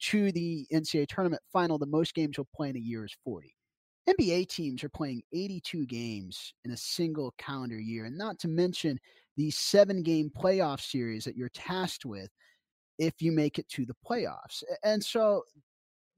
to 0.00 0.32
the 0.32 0.66
NCAA 0.72 1.06
tournament 1.08 1.42
final, 1.52 1.78
the 1.78 1.86
most 1.86 2.14
games 2.14 2.36
you'll 2.36 2.48
play 2.54 2.68
in 2.70 2.76
a 2.76 2.80
year 2.80 3.04
is 3.04 3.16
40. 3.24 3.54
NBA 4.08 4.46
teams 4.46 4.84
are 4.84 4.88
playing 4.90 5.22
82 5.32 5.86
games 5.86 6.52
in 6.64 6.72
a 6.72 6.76
single 6.76 7.34
calendar 7.38 7.78
year, 7.78 8.04
and 8.06 8.18
not 8.18 8.38
to 8.40 8.48
mention 8.48 8.98
the 9.36 9.50
seven 9.50 10.02
game 10.02 10.30
playoff 10.30 10.80
series 10.80 11.24
that 11.24 11.36
you're 11.36 11.50
tasked 11.50 12.04
with 12.04 12.30
if 12.98 13.22
you 13.22 13.32
make 13.32 13.58
it 13.58 13.68
to 13.70 13.86
the 13.86 13.96
playoffs. 14.08 14.62
And 14.84 15.02
so, 15.02 15.44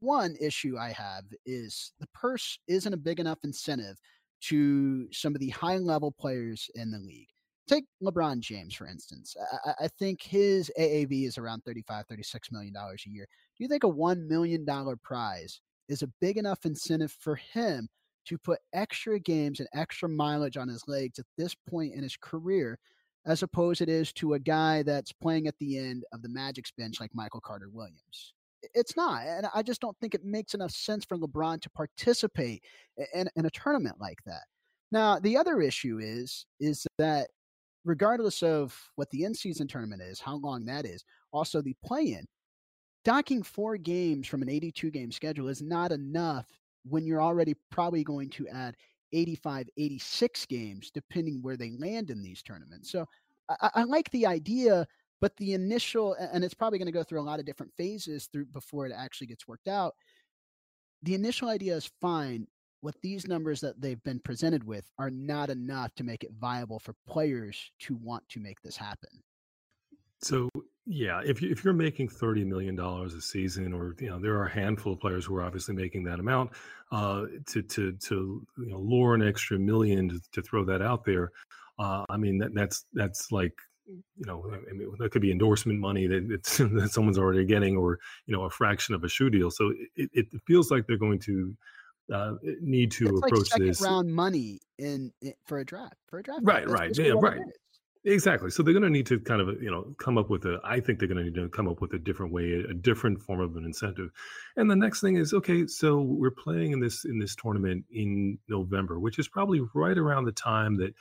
one 0.01 0.37
issue 0.41 0.77
I 0.79 0.91
have 0.91 1.25
is 1.47 1.93
the 2.01 2.09
purse 2.15 2.59
isn't 2.69 2.93
a 2.93 2.97
big 2.97 3.21
enough 3.21 3.39
incentive 3.45 3.99
to 4.43 5.09
some 5.13 5.35
of 5.35 5.41
the 5.41 5.51
high 5.51 5.79
level 5.79 6.13
players 6.13 6.69
in 6.75 6.91
the 6.91 6.99
league. 6.99 7.29
Take 7.69 7.85
LeBron 8.03 8.41
James, 8.41 8.75
for 8.75 8.87
instance. 8.87 9.37
I, 9.65 9.85
I, 9.85 9.89
think 9.89 10.21
his 10.21 10.71
AAV 10.79 11.27
is 11.29 11.39
around 11.39 11.63
35, 11.65 12.07
36 12.09 12.51
million 12.51 12.75
dollars 12.75 13.05
a 13.07 13.11
year. 13.11 13.27
Do 13.57 13.63
you 13.63 13.69
think 13.69 13.85
a 13.85 13.89
$1 13.89 14.27
million 14.27 14.67
prize 15.03 15.61
is 15.89 16.03
a 16.03 16.11
big 16.21 16.39
enough 16.39 16.67
incentive 16.67 17.13
for 17.21 17.37
him 17.37 17.89
to 18.27 18.37
put 18.39 18.59
extra 18.73 19.19
games 19.19 19.61
and 19.61 19.69
extra 19.75 20.09
mileage 20.09 20.57
on 20.57 20.69
his 20.69 20.83
legs 20.89 21.19
at 21.19 21.27
this 21.39 21.55
point 21.55 21.95
in 21.95 22.03
his 22.03 22.17
career 22.17 22.79
as 23.25 23.43
opposed 23.43 23.81
it 23.81 23.89
is 23.89 24.13
to 24.13 24.35
a 24.35 24.39
guy 24.39 24.83
that's 24.83 25.13
playing 25.13 25.47
at 25.47 25.57
the 25.59 25.79
end 25.79 26.05
of 26.13 26.23
the 26.23 26.29
Magic's 26.29 26.73
bench 26.73 27.01
like 27.01 27.15
Michael 27.15 27.41
Carter 27.41 27.69
Williams. 27.71 28.35
It's 28.75 28.97
not. 28.97 29.27
And 29.27 29.47
I 29.55 29.63
just 29.63 29.81
don't 29.81 29.97
think 29.99 30.15
it 30.15 30.25
makes 30.25 30.55
enough 30.55 30.71
sense 30.71 31.05
for 31.05 31.17
LeBron 31.17 31.61
to 31.63 31.71
participate 31.71 32.63
in, 33.15 33.29
in 33.37 33.47
a 33.47 33.51
tournament 33.51 33.97
like 34.01 34.19
that. 34.27 34.43
Now, 34.91 35.19
the 35.19 35.37
other 35.37 35.61
issue 35.61 35.99
is 36.01 36.47
is 36.61 36.87
that 36.99 37.29
regardless 37.85 38.43
of 38.43 38.79
what 38.97 39.11
the 39.11 39.25
in-season 39.25 39.67
tournament 39.67 40.03
is, 40.03 40.21
how 40.21 40.37
long 40.37 40.65
that 40.67 40.85
is, 40.85 41.05
also 41.33 41.61
the 41.61 41.75
play-in, 41.85 42.27
docking 43.05 43.43
four 43.43 43.77
games 43.77 44.29
from 44.29 44.43
an 44.43 44.49
82 44.49 44.91
game 44.91 45.11
schedule 45.11 45.49
is 45.49 45.63
not 45.63 45.93
enough 45.93 46.47
when 46.85 47.07
you're 47.07 47.23
already 47.23 47.55
probably 47.71 48.05
going 48.05 48.29
to 48.31 48.49
add 48.49 48.77
85, 49.13 49.69
86 49.77 50.47
games, 50.47 50.91
depending 50.93 51.43
where 51.43 51.57
they 51.57 51.73
land 51.79 52.11
in 52.11 52.23
these 52.23 52.43
tournaments. 52.43 52.91
So 52.91 53.07
I, 53.49 53.71
I 53.77 53.83
like 53.85 54.11
the 54.11 54.27
idea, 54.27 54.87
but 55.23 55.37
the 55.37 55.55
initial, 55.55 56.15
and 56.15 56.43
it's 56.43 56.53
probably 56.53 56.81
going 56.81 56.87
to 56.87 56.93
go 56.93 57.05
through 57.05 57.21
a 57.21 57.23
lot 57.23 57.39
of 57.39 57.47
different 57.47 57.73
phases 57.77 58.27
through 58.27 58.47
before 58.47 58.87
it 58.87 58.93
actually 58.95 59.29
gets 59.29 59.47
worked 59.47 59.69
out. 59.69 59.95
The 61.05 61.15
initial 61.15 61.49
idea 61.49 61.77
is 61.77 61.89
fine. 62.01 62.49
What 62.81 62.97
these 63.03 63.29
numbers 63.29 63.61
that 63.61 63.81
they've 63.81 64.03
been 64.03 64.19
presented 64.19 64.65
with 64.65 64.85
are 64.99 65.11
not 65.11 65.49
enough 65.49 65.95
to 65.95 66.05
make 66.05 66.25
it 66.25 66.33
viable 66.41 66.81
for 66.81 66.97
players 67.07 67.71
to 67.83 67.95
want 67.95 68.29
to 68.31 68.41
make 68.41 68.61
this 68.63 68.77
happen. 68.77 69.23
So 70.21 70.49
yeah, 70.87 71.21
if 71.25 71.41
you, 71.41 71.51
if 71.53 71.65
you're 71.65 71.73
making 71.73 72.09
thirty 72.09 72.45
million 72.45 72.75
dollars 72.75 73.15
a 73.15 73.21
season, 73.21 73.73
or 73.73 73.95
you 74.01 74.11
know, 74.11 74.19
there 74.19 74.35
are 74.35 74.47
a 74.47 74.53
handful 74.53 74.95
of 74.95 75.01
players 75.01 75.27
who 75.27 75.37
are 75.37 75.43
obviously 75.43 75.77
making 75.77 76.03
that 76.05 76.19
amount. 76.19 76.51
Uh, 76.91 77.27
to 77.47 77.63
to 77.63 77.93
to 77.93 78.45
you 78.59 78.67
know, 78.67 78.79
lure 78.79 79.15
an 79.15 79.23
extra 79.23 79.57
million 79.57 80.09
to, 80.09 80.21
to 80.33 80.43
throw 80.43 80.65
that 80.65 80.83
out 80.83 81.05
there, 81.05 81.31
uh, 81.79 82.05
I 82.11 82.17
mean 82.17 82.39
that 82.39 82.55
that's 82.55 82.87
that's 82.93 83.31
like 83.31 83.55
you 83.87 84.27
know, 84.27 84.45
I 84.53 84.73
mean, 84.73 84.93
that 84.99 85.11
could 85.11 85.23
be 85.23 85.31
endorsement 85.31 85.79
money 85.79 86.07
that, 86.07 86.43
that 86.75 86.91
someone's 86.93 87.19
already 87.19 87.45
getting, 87.45 87.77
or 87.77 87.99
you 88.27 88.37
know, 88.37 88.45
a 88.45 88.51
fraction 88.51 88.95
of 88.95 89.05
a 89.05 89.09
shoe 89.09 89.31
deal. 89.31 89.51
So 89.51 89.73
it, 89.97 90.11
it 90.13 90.27
feels 90.47 90.71
like 90.71 90.87
they're 90.87 90.97
going 90.97 91.21
to 91.21 91.57
uh, 92.13 92.35
need 92.61 92.91
to 92.93 93.07
it's 93.07 93.19
approach 93.19 93.53
like 93.53 93.61
this 93.61 93.81
round 93.81 94.13
money 94.13 94.61
in, 94.79 95.13
in, 95.21 95.33
for 95.47 95.59
a 95.59 95.65
draft 95.65 95.97
for 96.07 96.19
a 96.19 96.23
draft. 96.23 96.41
Right, 96.43 96.69
right, 96.69 96.97
yeah, 96.97 97.13
right. 97.17 97.41
Exactly. 98.05 98.51
So 98.51 98.65
they're 98.65 98.73
going 98.73 98.83
to 98.83 98.91
need 98.91 99.07
to 99.07 99.21
kind 99.21 99.41
of, 99.41 99.63
you 99.63 99.71
know, 99.71 99.95
come 99.99 100.19
up 100.19 100.29
with 100.29 100.45
a. 100.45 100.59
I 100.65 100.81
think 100.81 100.99
they're 100.99 101.07
going 101.07 101.19
to 101.19 101.25
need 101.25 101.37
to 101.37 101.49
come 101.49 101.69
up 101.69 101.81
with 101.81 101.93
a 101.93 102.01
different 102.01 102.33
way, 102.33 102.65
a 102.69 102.75
different 102.75 103.21
form 103.23 103.39
of 103.39 103.55
an 103.55 103.65
incentive. 103.65 104.11
And 104.57 104.69
the 104.69 104.75
next 104.75 105.01
thing 105.01 105.17
is, 105.17 105.33
okay, 105.33 105.69
so 105.69 106.01
we're 106.01 106.33
playing 106.33 106.73
in 106.73 106.81
this 106.81 107.05
in 107.05 107.21
this 107.21 107.37
tournament 107.37 107.85
in 107.93 108.39
November, 108.49 108.99
which 108.99 109.21
is 109.21 109.29
probably 109.29 109.61
right 109.73 109.97
around 109.97 110.25
the 110.25 110.33
time 110.33 110.77
that, 110.79 110.95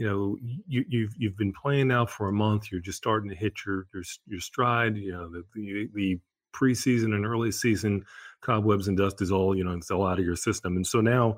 you 0.00 0.06
know, 0.06 0.38
you, 0.66 0.82
you've 0.88 1.12
you've 1.18 1.36
been 1.36 1.52
playing 1.52 1.88
now 1.88 2.06
for 2.06 2.28
a 2.28 2.32
month. 2.32 2.72
You're 2.72 2.80
just 2.80 2.96
starting 2.96 3.28
to 3.28 3.36
hit 3.36 3.52
your 3.66 3.86
your 3.92 4.02
your 4.26 4.40
stride. 4.40 4.96
You 4.96 5.12
know, 5.12 5.28
the 5.28 5.44
the, 5.54 5.88
the 5.92 6.18
preseason 6.54 7.14
and 7.14 7.26
early 7.26 7.52
season 7.52 8.06
cobwebs 8.40 8.88
and 8.88 8.96
dust 8.96 9.20
is 9.20 9.30
all 9.30 9.54
you 9.54 9.62
know 9.62 9.72
it's 9.72 9.90
all 9.90 10.06
out 10.06 10.18
of 10.18 10.24
your 10.24 10.36
system. 10.36 10.76
And 10.76 10.86
so 10.86 11.02
now 11.02 11.36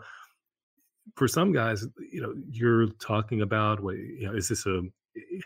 for 1.17 1.27
some 1.27 1.51
guys, 1.53 1.85
you 2.13 2.23
know, 2.23 2.35
you're 2.53 2.87
talking 3.01 3.43
about 3.43 3.81
what 3.81 3.97
you 3.97 4.29
know, 4.29 4.33
is 4.33 4.47
this 4.47 4.65
a 4.65 4.83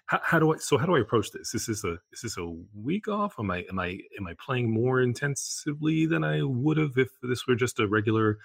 how, 0.05 0.21
how, 0.23 0.39
do 0.39 0.53
I 0.53 0.59
so 0.59 0.77
how 0.77 0.85
do 0.85 0.95
I 0.95 1.01
approach 1.01 1.31
this? 1.31 1.55
Is 1.55 1.65
this 1.65 1.85
a 1.85 1.97
is 2.13 2.21
this 2.23 2.37
a 2.37 2.55
week 2.75 3.09
off? 3.09 3.37
Am 3.39 3.51
I 3.51 3.65
am 3.71 3.79
I 3.79 3.99
am 4.19 4.27
I 4.27 4.35
playing 4.45 4.71
more 4.71 5.01
intensively 5.01 6.05
than 6.05 6.23
I 6.23 6.43
would 6.43 6.77
have 6.77 6.99
if 6.99 7.09
this 7.23 7.47
were 7.47 7.55
just 7.55 7.81
a 7.81 7.89
regular, 7.89 8.37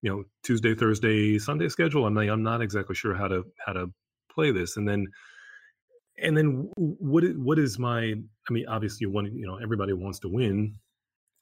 you 0.00 0.12
know, 0.12 0.22
Tuesday, 0.44 0.76
Thursday, 0.76 1.40
Sunday 1.40 1.68
schedule? 1.68 2.06
I'm 2.06 2.14
like, 2.14 2.28
I'm 2.28 2.44
not 2.44 2.62
exactly 2.62 2.94
sure 2.94 3.16
how 3.16 3.26
to 3.26 3.46
how 3.66 3.72
to 3.72 3.92
play 4.34 4.50
this. 4.50 4.76
And 4.76 4.88
then 4.88 5.06
and 6.18 6.36
then 6.36 6.70
what 6.76 7.24
what 7.36 7.58
is 7.58 7.78
my 7.78 8.14
I 8.48 8.52
mean, 8.52 8.66
obviously 8.68 9.06
want 9.06 9.32
you 9.32 9.46
know, 9.46 9.56
everybody 9.56 9.92
wants 9.92 10.18
to 10.20 10.28
win. 10.28 10.76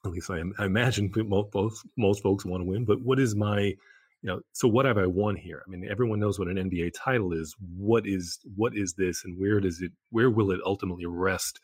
At 0.03 0.11
least 0.11 0.31
I, 0.31 0.41
I 0.57 0.65
imagine 0.65 1.11
most 1.15 1.85
most 1.97 2.23
folks 2.23 2.45
want 2.45 2.61
to 2.61 2.65
win, 2.65 2.85
but 2.85 3.01
what 3.01 3.19
is 3.19 3.35
my 3.35 3.73
you 4.21 4.29
know 4.29 4.39
so 4.53 4.67
what 4.67 4.85
have 4.85 4.97
i 4.97 5.05
won 5.05 5.35
here 5.35 5.63
i 5.65 5.69
mean 5.69 5.87
everyone 5.89 6.19
knows 6.19 6.37
what 6.37 6.47
an 6.47 6.57
nba 6.57 6.91
title 6.95 7.33
is 7.33 7.55
what 7.75 8.05
is 8.05 8.39
what 8.55 8.73
is 8.75 8.93
this 8.93 9.23
and 9.25 9.39
where 9.39 9.59
does 9.59 9.81
it 9.81 9.91
where 10.11 10.29
will 10.29 10.51
it 10.51 10.59
ultimately 10.65 11.05
rest 11.05 11.59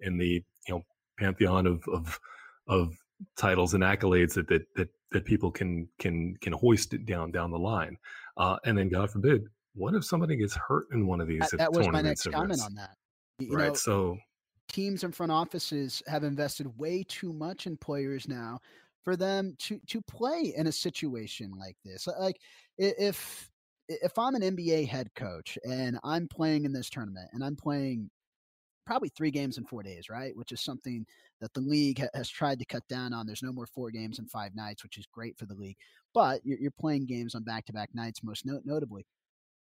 in 0.00 0.18
the 0.18 0.42
you 0.68 0.74
know 0.74 0.82
pantheon 1.18 1.66
of 1.66 1.82
of 1.92 2.20
of 2.68 2.94
titles 3.36 3.74
and 3.74 3.82
accolades 3.82 4.34
that 4.34 4.48
that 4.48 4.62
that, 4.76 4.88
that 5.12 5.24
people 5.24 5.50
can 5.50 5.88
can 5.98 6.36
can 6.40 6.52
hoist 6.52 6.92
it 6.92 7.06
down 7.06 7.30
down 7.30 7.50
the 7.50 7.58
line 7.58 7.96
uh, 8.36 8.56
and 8.64 8.76
then 8.76 8.88
god 8.88 9.10
forbid 9.10 9.42
what 9.74 9.94
if 9.94 10.04
somebody 10.04 10.36
gets 10.36 10.54
hurt 10.56 10.86
in 10.92 11.06
one 11.06 11.20
of 11.20 11.28
these 11.28 11.40
that, 11.40 11.58
that 11.58 11.72
was 11.72 11.88
my 11.88 12.02
next 12.02 12.30
comment 12.30 12.60
on 12.60 12.74
that 12.74 12.96
you 13.38 13.56
right 13.56 13.68
know, 13.68 13.74
so 13.74 14.18
teams 14.68 15.04
and 15.04 15.14
front 15.14 15.30
offices 15.30 16.02
have 16.06 16.24
invested 16.24 16.66
way 16.78 17.04
too 17.06 17.32
much 17.32 17.66
in 17.66 17.76
players 17.76 18.28
now 18.28 18.58
for 19.02 19.16
them 19.16 19.54
to 19.58 19.80
to 19.86 20.00
play 20.02 20.52
in 20.56 20.66
a 20.66 20.72
situation 20.72 21.52
like 21.58 21.76
this. 21.84 22.06
Like 22.06 22.38
if 22.78 23.50
if 23.88 24.18
I'm 24.18 24.34
an 24.34 24.42
NBA 24.42 24.88
head 24.88 25.10
coach 25.14 25.58
and 25.68 25.98
I'm 26.04 26.28
playing 26.28 26.64
in 26.64 26.72
this 26.72 26.88
tournament 26.88 27.28
and 27.32 27.44
I'm 27.44 27.56
playing 27.56 28.10
probably 28.86 29.10
three 29.10 29.30
games 29.30 29.58
in 29.58 29.64
four 29.64 29.82
days, 29.82 30.08
right? 30.08 30.36
Which 30.36 30.52
is 30.52 30.60
something 30.60 31.04
that 31.40 31.52
the 31.52 31.60
league 31.60 32.00
ha- 32.00 32.08
has 32.14 32.28
tried 32.28 32.58
to 32.58 32.64
cut 32.64 32.86
down 32.88 33.12
on. 33.12 33.26
There's 33.26 33.42
no 33.42 33.52
more 33.52 33.66
four 33.66 33.90
games 33.90 34.18
in 34.18 34.26
five 34.26 34.54
nights, 34.54 34.82
which 34.82 34.98
is 34.98 35.06
great 35.06 35.38
for 35.38 35.46
the 35.46 35.54
league. 35.54 35.76
But 36.14 36.40
you're, 36.44 36.58
you're 36.58 36.72
playing 36.72 37.06
games 37.06 37.34
on 37.34 37.42
back 37.42 37.66
to 37.66 37.72
back 37.72 37.90
nights, 37.94 38.22
most 38.24 38.46
no- 38.46 38.60
notably. 38.64 39.06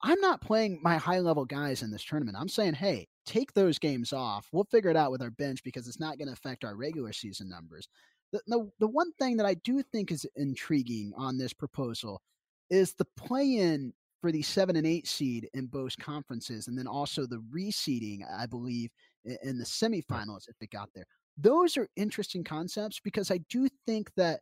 I'm 0.03 0.21
not 0.21 0.41
playing 0.41 0.81
my 0.83 0.97
high 0.97 1.21
level 1.21 1.45
guys 1.45 1.83
in 1.83 1.91
this 1.91 2.05
tournament. 2.05 2.37
I'm 2.39 2.49
saying, 2.49 2.75
hey, 2.75 3.07
take 3.27 3.53
those 3.53 3.79
games 3.79 4.13
off. 4.13 4.49
We'll 4.51 4.65
figure 4.65 4.91
it 4.91 4.97
out 4.97 5.11
with 5.11 5.21
our 5.21 5.31
bench 5.31 5.63
because 5.63 5.87
it's 5.87 6.01
not 6.01 6.17
going 6.17 6.29
to 6.29 6.33
affect 6.33 6.65
our 6.65 6.75
regular 6.75 7.13
season 7.13 7.49
numbers. 7.49 7.87
The, 8.33 8.41
the, 8.47 8.71
the 8.81 8.89
one 8.89 9.13
thing 9.15 9.37
that 9.37 9.47
I 9.47 9.55
do 9.55 9.83
think 9.83 10.11
is 10.11 10.27
intriguing 10.37 11.13
on 11.17 11.37
this 11.37 11.53
proposal 11.53 12.23
is 12.71 12.95
the 12.95 13.07
play 13.17 13.57
in 13.57 13.93
for 14.21 14.33
the 14.33 14.43
seven 14.43 14.77
and 14.77 14.87
eight 14.87 15.07
seed 15.07 15.49
in 15.55 15.67
both 15.67 15.97
conferences, 15.99 16.69
and 16.69 16.79
then 16.79 16.87
also 16.87 17.27
the 17.27 17.43
reseeding, 17.55 18.21
I 18.39 18.47
believe, 18.47 18.91
in, 19.25 19.37
in 19.43 19.59
the 19.59 19.65
semifinals 19.65 20.49
if 20.49 20.57
it 20.61 20.71
got 20.71 20.89
there. 20.95 21.07
Those 21.37 21.77
are 21.77 21.89
interesting 21.97 22.45
concepts 22.45 23.01
because 23.01 23.31
I 23.31 23.39
do 23.49 23.69
think 23.87 24.11
that 24.17 24.41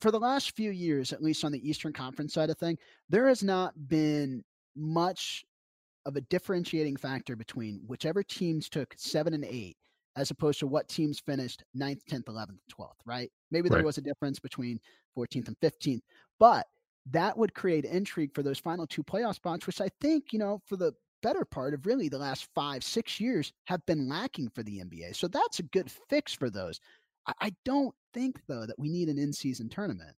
for 0.00 0.10
the 0.10 0.20
last 0.20 0.54
few 0.56 0.70
years, 0.70 1.12
at 1.12 1.22
least 1.22 1.44
on 1.44 1.52
the 1.52 1.68
Eastern 1.68 1.92
Conference 1.92 2.34
side 2.34 2.50
of 2.50 2.58
thing, 2.58 2.76
there 3.08 3.28
has 3.28 3.42
not 3.42 3.72
been 3.88 4.44
much 4.76 5.44
of 6.04 6.16
a 6.16 6.20
differentiating 6.22 6.96
factor 6.96 7.34
between 7.34 7.80
whichever 7.86 8.22
teams 8.22 8.68
took 8.68 8.94
seven 8.96 9.34
and 9.34 9.44
eight 9.44 9.76
as 10.16 10.30
opposed 10.30 10.58
to 10.60 10.66
what 10.66 10.88
teams 10.88 11.20
finished 11.20 11.62
9th, 11.76 12.00
10th, 12.10 12.24
11th, 12.24 12.58
12th, 12.72 12.94
right? 13.04 13.30
Maybe 13.50 13.68
there 13.68 13.78
right. 13.78 13.86
was 13.86 13.98
a 13.98 14.02
difference 14.02 14.38
between 14.38 14.80
14th 15.16 15.48
and 15.48 15.60
15th, 15.60 16.00
but 16.38 16.66
that 17.10 17.36
would 17.36 17.54
create 17.54 17.84
intrigue 17.84 18.34
for 18.34 18.42
those 18.42 18.58
final 18.58 18.86
two 18.86 19.04
playoff 19.04 19.34
spots, 19.34 19.66
which 19.66 19.80
I 19.80 19.88
think, 20.00 20.32
you 20.32 20.38
know, 20.38 20.60
for 20.66 20.76
the 20.76 20.92
better 21.22 21.44
part 21.44 21.74
of 21.74 21.86
really 21.86 22.08
the 22.08 22.18
last 22.18 22.48
five, 22.54 22.82
six 22.82 23.20
years 23.20 23.52
have 23.64 23.84
been 23.86 24.08
lacking 24.08 24.48
for 24.54 24.62
the 24.62 24.78
NBA. 24.78 25.14
So 25.14 25.28
that's 25.28 25.58
a 25.58 25.64
good 25.64 25.90
fix 26.08 26.32
for 26.32 26.50
those. 26.50 26.80
I, 27.26 27.32
I 27.40 27.52
don't 27.64 27.94
think, 28.14 28.40
though, 28.48 28.66
that 28.66 28.78
we 28.78 28.88
need 28.88 29.08
an 29.08 29.18
in 29.18 29.32
season 29.32 29.68
tournament. 29.68 30.14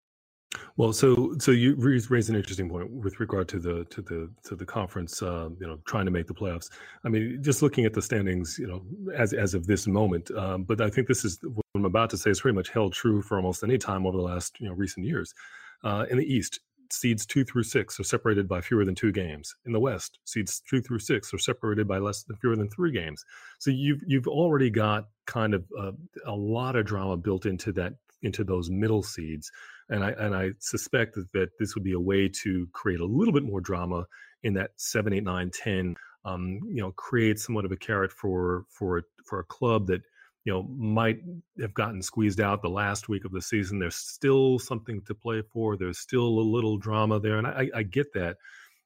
Well, 0.78 0.92
so 0.92 1.34
so 1.40 1.50
you 1.50 1.74
raise 1.74 2.28
an 2.28 2.36
interesting 2.36 2.70
point 2.70 2.88
with 2.88 3.18
regard 3.18 3.48
to 3.48 3.58
the 3.58 3.84
to 3.86 4.00
the 4.00 4.30
to 4.44 4.54
the 4.54 4.64
conference, 4.64 5.20
uh, 5.20 5.48
you 5.58 5.66
know, 5.66 5.80
trying 5.86 6.04
to 6.04 6.12
make 6.12 6.28
the 6.28 6.34
playoffs. 6.34 6.70
I 7.04 7.08
mean, 7.08 7.42
just 7.42 7.62
looking 7.62 7.84
at 7.84 7.94
the 7.94 8.00
standings, 8.00 8.60
you 8.60 8.68
know, 8.68 8.84
as 9.12 9.32
as 9.32 9.54
of 9.54 9.66
this 9.66 9.88
moment. 9.88 10.30
Um, 10.30 10.62
but 10.62 10.80
I 10.80 10.88
think 10.88 11.08
this 11.08 11.24
is 11.24 11.40
what 11.42 11.66
I'm 11.74 11.84
about 11.84 12.10
to 12.10 12.16
say 12.16 12.30
is 12.30 12.40
pretty 12.40 12.54
much 12.54 12.68
held 12.68 12.92
true 12.92 13.22
for 13.22 13.38
almost 13.38 13.64
any 13.64 13.76
time 13.76 14.06
over 14.06 14.16
the 14.16 14.22
last 14.22 14.60
you 14.60 14.68
know 14.68 14.74
recent 14.74 15.04
years. 15.04 15.34
Uh, 15.82 16.06
in 16.10 16.16
the 16.16 16.24
East, 16.24 16.60
seeds 16.92 17.26
two 17.26 17.42
through 17.42 17.64
six 17.64 17.98
are 17.98 18.04
separated 18.04 18.46
by 18.46 18.60
fewer 18.60 18.84
than 18.84 18.94
two 18.94 19.10
games. 19.10 19.56
In 19.66 19.72
the 19.72 19.80
West, 19.80 20.20
seeds 20.26 20.62
two 20.70 20.80
through 20.80 21.00
six 21.00 21.34
are 21.34 21.38
separated 21.38 21.88
by 21.88 21.98
less 21.98 22.22
than 22.22 22.36
fewer 22.36 22.54
than 22.54 22.70
three 22.70 22.92
games. 22.92 23.24
So 23.58 23.72
you've 23.72 24.02
you've 24.06 24.28
already 24.28 24.70
got 24.70 25.08
kind 25.26 25.54
of 25.54 25.64
uh, 25.76 25.90
a 26.24 26.36
lot 26.36 26.76
of 26.76 26.86
drama 26.86 27.16
built 27.16 27.46
into 27.46 27.72
that 27.72 27.94
into 28.22 28.44
those 28.44 28.70
middle 28.70 29.02
seeds 29.02 29.50
and 29.90 30.04
I 30.04 30.10
and 30.10 30.34
I 30.34 30.50
suspect 30.58 31.14
that, 31.14 31.32
that 31.32 31.48
this 31.58 31.74
would 31.74 31.84
be 31.84 31.92
a 31.92 32.00
way 32.00 32.28
to 32.42 32.66
create 32.72 33.00
a 33.00 33.06
little 33.06 33.32
bit 33.32 33.44
more 33.44 33.60
drama 33.60 34.06
in 34.42 34.54
that 34.54 34.70
seven, 34.76 35.12
eight, 35.12 35.24
nine, 35.24 35.50
ten. 35.52 35.96
Um, 36.24 36.60
you 36.68 36.82
know, 36.82 36.92
create 36.92 37.38
somewhat 37.38 37.64
of 37.64 37.72
a 37.72 37.76
carrot 37.76 38.12
for 38.12 38.64
for 38.70 39.02
for 39.24 39.40
a 39.40 39.44
club 39.44 39.86
that 39.86 40.02
you 40.44 40.52
know 40.52 40.62
might 40.64 41.20
have 41.60 41.74
gotten 41.74 42.02
squeezed 42.02 42.40
out 42.40 42.62
the 42.62 42.68
last 42.68 43.08
week 43.08 43.24
of 43.24 43.32
the 43.32 43.42
season. 43.42 43.78
There's 43.78 43.96
still 43.96 44.58
something 44.58 45.02
to 45.06 45.14
play 45.14 45.42
for. 45.52 45.76
There's 45.76 45.98
still 45.98 46.26
a 46.26 46.40
little 46.40 46.76
drama 46.76 47.20
there, 47.20 47.38
and 47.38 47.46
I, 47.46 47.70
I 47.74 47.82
get 47.82 48.12
that. 48.14 48.36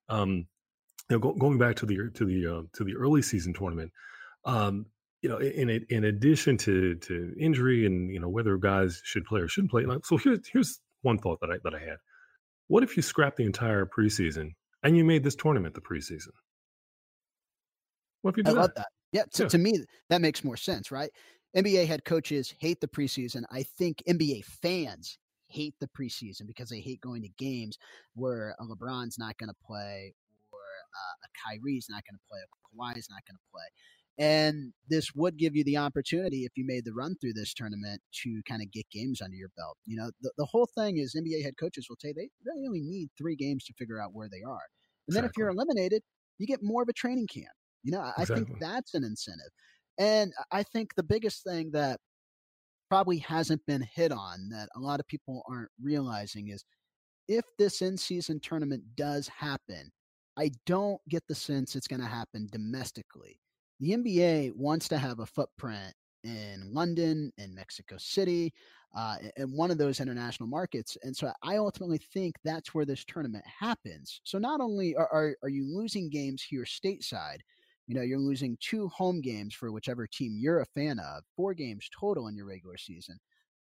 Um, 0.08 0.46
you 1.10 1.16
know, 1.16 1.18
go, 1.18 1.32
going 1.32 1.58
back 1.58 1.76
to 1.76 1.86
the 1.86 2.10
to 2.14 2.24
the 2.24 2.46
uh, 2.46 2.62
to 2.74 2.84
the 2.84 2.96
early 2.96 3.22
season 3.22 3.54
tournament, 3.54 3.92
um, 4.44 4.86
you 5.22 5.28
know, 5.28 5.38
in 5.38 5.70
in 5.88 6.04
addition 6.04 6.56
to 6.58 6.96
to 6.96 7.34
injury 7.38 7.86
and 7.86 8.12
you 8.12 8.20
know 8.20 8.28
whether 8.28 8.56
guys 8.56 9.00
should 9.04 9.24
play 9.24 9.40
or 9.40 9.48
shouldn't 9.48 9.70
play. 9.70 9.84
so 10.04 10.16
here's 10.16 10.40
here's 10.52 10.80
one 11.02 11.18
thought 11.18 11.40
that 11.40 11.50
I 11.50 11.58
that 11.64 11.74
I 11.74 11.80
had. 11.80 11.98
What 12.68 12.82
if 12.82 12.96
you 12.96 13.02
scrapped 13.02 13.36
the 13.38 13.44
entire 13.46 13.86
preseason 13.86 14.50
and 14.82 14.96
you 14.96 15.04
made 15.04 15.24
this 15.24 15.36
tournament 15.36 15.74
the 15.74 15.82
preseason? 15.82 16.32
What 18.22 18.32
if 18.32 18.36
you 18.38 18.44
I 18.44 18.50
do 18.50 18.54
love 18.54 18.70
that? 18.76 18.76
that. 18.76 18.88
Yeah, 19.12 19.24
to, 19.34 19.44
Yeah. 19.44 19.48
to 19.48 19.58
me, 19.58 19.74
that 20.10 20.20
makes 20.22 20.44
more 20.44 20.56
sense, 20.56 20.90
right? 20.90 21.10
NBA 21.56 21.86
head 21.86 22.04
coaches 22.04 22.54
hate 22.60 22.80
the 22.80 22.88
preseason. 22.88 23.44
I 23.52 23.64
think 23.64 24.02
NBA 24.08 24.44
fans 24.44 25.18
hate 25.48 25.74
the 25.80 25.88
preseason 25.88 26.46
because 26.46 26.70
they 26.70 26.80
hate 26.80 27.00
going 27.02 27.22
to 27.22 27.28
games 27.38 27.78
where 28.14 28.56
a 28.60 28.64
LeBron's 28.64 29.18
not 29.18 29.36
going 29.38 29.50
to 29.50 29.56
play 29.66 30.14
or 30.52 30.58
uh, 30.60 31.26
a 31.26 31.28
Kyrie's 31.58 31.88
not 31.90 32.04
going 32.08 32.16
to 32.16 32.24
play, 32.30 32.40
a 32.40 32.76
Kawhi's 32.76 33.08
not 33.10 33.20
going 33.28 33.36
to 33.36 33.50
play. 33.52 33.64
And 34.22 34.72
this 34.88 35.12
would 35.16 35.36
give 35.36 35.56
you 35.56 35.64
the 35.64 35.78
opportunity, 35.78 36.44
if 36.44 36.52
you 36.54 36.64
made 36.64 36.84
the 36.84 36.92
run 36.92 37.16
through 37.20 37.32
this 37.32 37.52
tournament, 37.52 38.00
to 38.22 38.40
kind 38.48 38.62
of 38.62 38.70
get 38.70 38.88
games 38.88 39.20
under 39.20 39.34
your 39.34 39.48
belt. 39.56 39.76
You 39.84 39.96
know, 39.96 40.12
the, 40.20 40.30
the 40.38 40.44
whole 40.44 40.68
thing 40.78 40.98
is 40.98 41.16
NBA 41.16 41.42
head 41.42 41.56
coaches 41.58 41.86
will 41.88 41.96
say 41.98 42.12
they 42.12 42.28
really 42.46 42.64
only 42.68 42.82
need 42.82 43.08
three 43.18 43.34
games 43.34 43.64
to 43.64 43.74
figure 43.74 44.00
out 44.00 44.14
where 44.14 44.28
they 44.30 44.42
are. 44.48 44.62
And 45.08 45.16
then 45.16 45.24
if 45.24 45.32
you're 45.36 45.48
eliminated, 45.48 46.04
you 46.38 46.46
get 46.46 46.62
more 46.62 46.82
of 46.82 46.88
a 46.88 46.92
training 46.92 47.26
camp. 47.26 47.50
You 47.82 47.90
know, 47.90 48.00
I, 48.00 48.12
I 48.18 48.24
think 48.24 48.60
that's 48.60 48.94
an 48.94 49.02
incentive. 49.02 49.50
And 49.98 50.32
I 50.52 50.62
think 50.62 50.94
the 50.94 51.02
biggest 51.02 51.42
thing 51.42 51.72
that 51.72 51.98
probably 52.88 53.18
hasn't 53.18 53.66
been 53.66 53.84
hit 53.92 54.12
on 54.12 54.50
that 54.50 54.68
a 54.76 54.78
lot 54.78 55.00
of 55.00 55.08
people 55.08 55.42
aren't 55.50 55.70
realizing 55.82 56.50
is 56.50 56.64
if 57.26 57.44
this 57.58 57.82
in 57.82 57.96
season 57.96 58.38
tournament 58.38 58.84
does 58.94 59.26
happen, 59.26 59.90
I 60.38 60.52
don't 60.64 61.00
get 61.08 61.26
the 61.26 61.34
sense 61.34 61.74
it's 61.74 61.88
going 61.88 62.02
to 62.02 62.06
happen 62.06 62.46
domestically. 62.52 63.40
The 63.80 63.92
NBA 63.92 64.54
wants 64.54 64.88
to 64.88 64.98
have 64.98 65.20
a 65.20 65.26
footprint 65.26 65.92
in 66.24 66.72
London 66.72 67.32
and 67.38 67.54
Mexico 67.54 67.96
City, 67.98 68.52
uh, 68.94 69.16
in 69.36 69.56
one 69.56 69.70
of 69.70 69.78
those 69.78 70.00
international 70.00 70.48
markets. 70.48 70.96
And 71.02 71.16
so 71.16 71.32
I 71.42 71.56
ultimately 71.56 71.98
think 71.98 72.36
that's 72.44 72.74
where 72.74 72.84
this 72.84 73.04
tournament 73.04 73.44
happens. 73.46 74.20
So 74.24 74.38
not 74.38 74.60
only 74.60 74.94
are, 74.94 75.08
are, 75.12 75.36
are 75.42 75.48
you 75.48 75.64
losing 75.64 76.10
games 76.10 76.42
here 76.42 76.64
stateside, 76.64 77.38
you 77.86 77.94
know, 77.94 78.02
you're 78.02 78.18
losing 78.18 78.56
two 78.60 78.88
home 78.88 79.20
games 79.20 79.54
for 79.54 79.72
whichever 79.72 80.06
team 80.06 80.36
you're 80.38 80.60
a 80.60 80.66
fan 80.66 80.98
of, 80.98 81.24
four 81.36 81.54
games 81.54 81.88
total 81.98 82.28
in 82.28 82.36
your 82.36 82.46
regular 82.46 82.76
season. 82.76 83.18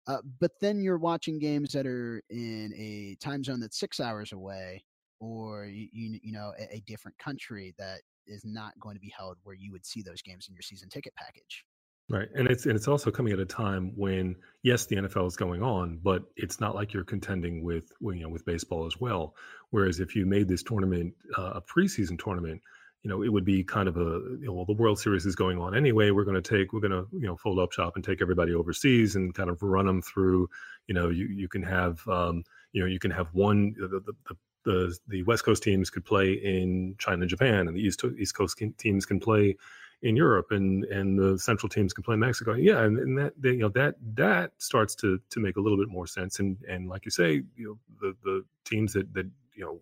Uh, 0.07 0.19
but 0.39 0.53
then 0.61 0.81
you're 0.81 0.99
watching 0.99 1.39
games 1.39 1.73
that 1.73 1.87
are 1.87 2.23
in 2.31 2.73
a 2.77 3.17
time 3.21 3.43
zone 3.43 3.59
that's 3.59 3.81
six 3.81 3.99
hours 3.99 4.33
away, 4.33 4.85
or 5.19 5.67
you 5.67 5.89
you, 5.93 6.21
you 6.23 6.33
know 6.33 6.53
a, 6.61 6.77
a 6.77 6.81
different 6.87 7.19
country 7.19 7.75
that 7.77 8.03
is 8.27 8.45
not 8.45 8.79
going 8.81 8.97
to 8.97 9.01
be 9.01 9.13
held 9.17 9.37
where 9.43 9.55
you 9.55 9.73
would 9.73 9.87
see 9.87 10.03
those 10.03 10.23
games 10.23 10.47
in 10.49 10.55
your 10.55 10.63
season 10.63 10.89
ticket 10.89 11.15
package. 11.17 11.65
Right, 12.09 12.29
and 12.37 12.47
it's 12.47 12.67
and 12.67 12.77
it's 12.77 12.87
also 12.87 13.11
coming 13.11 13.33
at 13.33 13.41
a 13.41 13.45
time 13.45 13.91
when 13.97 14.37
yes, 14.63 14.87
the 14.87 14.95
NFL 14.95 15.27
is 15.27 15.37
going 15.37 15.61
on, 15.61 15.99
but 16.05 16.23
it's 16.37 16.61
not 16.61 16.77
like 16.77 16.93
you're 16.93 17.03
contending 17.03 17.65
with 17.65 17.91
you 18.01 18.21
know 18.21 18.29
with 18.29 18.45
baseball 18.47 18.87
as 18.87 19.01
well. 19.01 19.35
Whereas 19.71 19.99
if 19.99 20.15
you 20.15 20.25
made 20.25 20.47
this 20.47 20.63
tournament 20.63 21.15
uh, 21.37 21.55
a 21.55 21.61
preseason 21.63 22.17
tournament, 22.17 22.63
you 23.03 23.11
know 23.11 23.25
it 23.25 23.29
would 23.29 23.45
be 23.45 23.65
kind 23.65 23.89
of 23.89 23.97
a 23.97 24.21
you 24.39 24.43
know, 24.43 24.53
well 24.53 24.65
the 24.65 24.75
World 24.75 25.01
Series 25.01 25.27
is 25.27 25.35
going 25.35 25.59
on 25.59 25.77
anyway. 25.77 26.13
We're 26.13 26.25
going 26.25 26.41
to 26.41 26.57
take 26.59 26.73
we're 26.73 26.79
going 26.79 26.93
to 26.93 27.09
you 27.13 27.27
know 27.27 27.37
fold 27.37 27.59
up 27.59 27.73
shop 27.73 27.97
and 27.97 28.05
take 28.05 28.23
everybody 28.23 28.55
overseas 28.55 29.17
and 29.17 29.35
kind 29.35 29.51
of 29.51 29.61
run 29.61 29.87
them 29.87 30.01
through. 30.01 30.49
You 30.87 30.95
know 30.95 31.09
you 31.09 31.27
you 31.27 31.49
can 31.49 31.65
have 31.65 32.07
um, 32.07 32.45
you 32.71 32.83
know 32.83 32.87
you 32.87 33.01
can 33.01 33.11
have 33.11 33.27
one 33.33 33.75
the 33.81 33.89
the, 33.89 34.13
the 34.29 34.37
the 34.67 34.95
the 35.09 35.23
West 35.23 35.45
Coast 35.45 35.63
teams 35.63 35.89
could 35.89 36.05
play 36.05 36.33
in 36.33 36.97
China 36.99 37.23
and 37.23 37.31
Japan, 37.31 37.69
and 37.69 37.77
the 37.77 37.81
East 37.81 38.05
East 38.19 38.35
Coast 38.35 38.61
teams 38.77 39.07
can 39.07 39.19
play 39.19 39.57
in 40.03 40.15
Europe 40.15 40.51
and 40.51 40.85
and 40.85 41.19
the 41.19 41.39
central 41.39 41.71
teams 41.71 41.95
can 41.95 42.05
play 42.05 42.17
Mexico. 42.17 42.53
Yeah, 42.53 42.83
and, 42.83 42.99
and 42.99 43.17
that 43.17 43.33
they, 43.41 43.53
you 43.53 43.61
know 43.61 43.71
that 43.71 43.95
that 44.15 44.51
starts 44.59 44.95
to 44.97 45.19
to 45.31 45.41
make 45.41 45.57
a 45.57 45.61
little 45.61 45.79
bit 45.79 45.89
more 45.89 46.07
sense. 46.07 46.41
And 46.41 46.59
and 46.69 46.89
like 46.89 47.05
you 47.07 47.11
say, 47.11 47.43
you 47.57 47.67
know 47.67 47.79
the 48.01 48.17
the 48.25 48.45
teams 48.65 48.93
that 48.93 49.15
that 49.15 49.31
you 49.55 49.65
know 49.65 49.81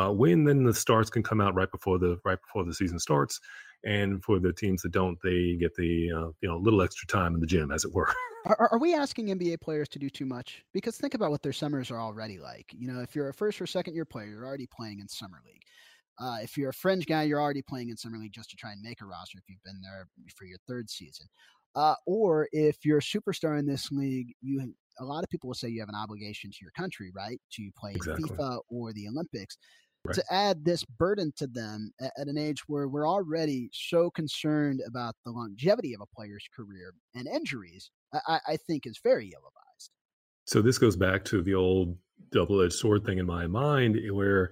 uh, 0.00 0.12
win, 0.12 0.44
then 0.44 0.64
the 0.64 0.72
starts 0.72 1.10
can 1.10 1.22
come 1.22 1.40
out 1.40 1.54
right 1.54 1.70
before 1.70 1.98
the 1.98 2.18
right 2.24 2.40
before 2.40 2.64
the 2.64 2.72
season 2.72 2.98
starts. 2.98 3.40
And 3.84 4.22
for 4.22 4.38
the 4.38 4.52
teams 4.52 4.82
that 4.82 4.92
don't, 4.92 5.18
they 5.22 5.56
get 5.58 5.74
the 5.74 6.10
uh, 6.12 6.30
you 6.40 6.48
know 6.48 6.56
a 6.56 6.62
little 6.62 6.82
extra 6.82 7.06
time 7.06 7.34
in 7.34 7.40
the 7.40 7.46
gym, 7.46 7.70
as 7.72 7.84
it 7.84 7.92
were. 7.92 8.12
Are, 8.44 8.70
are 8.72 8.78
we 8.80 8.92
asking 8.92 9.28
NBA 9.28 9.60
players 9.60 9.88
to 9.90 10.00
do 10.00 10.10
too 10.10 10.26
much? 10.26 10.64
Because 10.72 10.96
think 10.96 11.14
about 11.14 11.30
what 11.30 11.44
their 11.44 11.52
summers 11.52 11.92
are 11.92 12.00
already 12.00 12.40
like. 12.40 12.74
You 12.76 12.92
know, 12.92 13.00
if 13.00 13.14
you're 13.14 13.28
a 13.28 13.32
first 13.32 13.60
or 13.60 13.68
second 13.68 13.94
year 13.94 14.04
player, 14.04 14.26
you're 14.26 14.44
already 14.44 14.66
playing 14.66 14.98
in 14.98 15.06
summer 15.06 15.38
league. 15.46 15.62
Uh, 16.18 16.38
if 16.42 16.56
you're 16.56 16.70
a 16.70 16.74
fringe 16.74 17.06
guy, 17.06 17.22
you're 17.22 17.40
already 17.40 17.62
playing 17.62 17.90
in 17.90 17.96
summer 17.96 18.18
league 18.18 18.32
just 18.32 18.50
to 18.50 18.56
try 18.56 18.72
and 18.72 18.82
make 18.82 19.00
a 19.00 19.06
roster 19.06 19.38
if 19.38 19.44
you've 19.48 19.62
been 19.62 19.80
there 19.80 20.08
for 20.34 20.44
your 20.44 20.58
third 20.68 20.90
season. 20.90 21.26
Uh, 21.76 21.94
or 22.06 22.48
if 22.52 22.84
you're 22.84 22.98
a 22.98 23.00
superstar 23.00 23.58
in 23.58 23.66
this 23.66 23.90
league, 23.90 24.34
you 24.40 24.74
a 24.98 25.04
lot 25.04 25.24
of 25.24 25.30
people 25.30 25.48
will 25.48 25.54
say 25.54 25.68
you 25.68 25.80
have 25.80 25.88
an 25.88 25.94
obligation 25.94 26.50
to 26.50 26.58
your 26.60 26.70
country, 26.72 27.10
right, 27.14 27.40
to 27.52 27.70
play 27.78 27.92
Exactly. 27.94 28.28
in 28.28 28.36
FIBA 28.36 28.58
or 28.68 28.92
the 28.92 29.08
Olympics. 29.08 29.56
Right. 30.04 30.16
To 30.16 30.24
add 30.32 30.64
this 30.64 30.84
burden 30.84 31.32
to 31.36 31.46
them 31.46 31.92
at, 32.00 32.12
at 32.18 32.26
an 32.26 32.36
age 32.36 32.62
where 32.66 32.88
we're 32.88 33.06
already 33.08 33.70
so 33.72 34.10
concerned 34.10 34.80
about 34.84 35.14
the 35.24 35.30
longevity 35.30 35.94
of 35.94 36.00
a 36.00 36.06
player's 36.06 36.44
career 36.54 36.92
and 37.14 37.28
injuries, 37.28 37.90
I, 38.12 38.40
I- 38.48 38.56
think 38.56 38.84
is 38.86 38.98
very 39.02 39.26
ill 39.26 39.46
advised. 39.46 39.90
So 40.44 40.60
this 40.60 40.76
goes 40.76 40.96
back 40.96 41.24
to 41.26 41.40
the 41.40 41.54
old 41.54 41.96
double-edged 42.32 42.72
sword 42.74 43.04
thing 43.04 43.18
in 43.18 43.26
my 43.26 43.46
mind, 43.46 43.96
eh, 43.96 44.10
where 44.10 44.50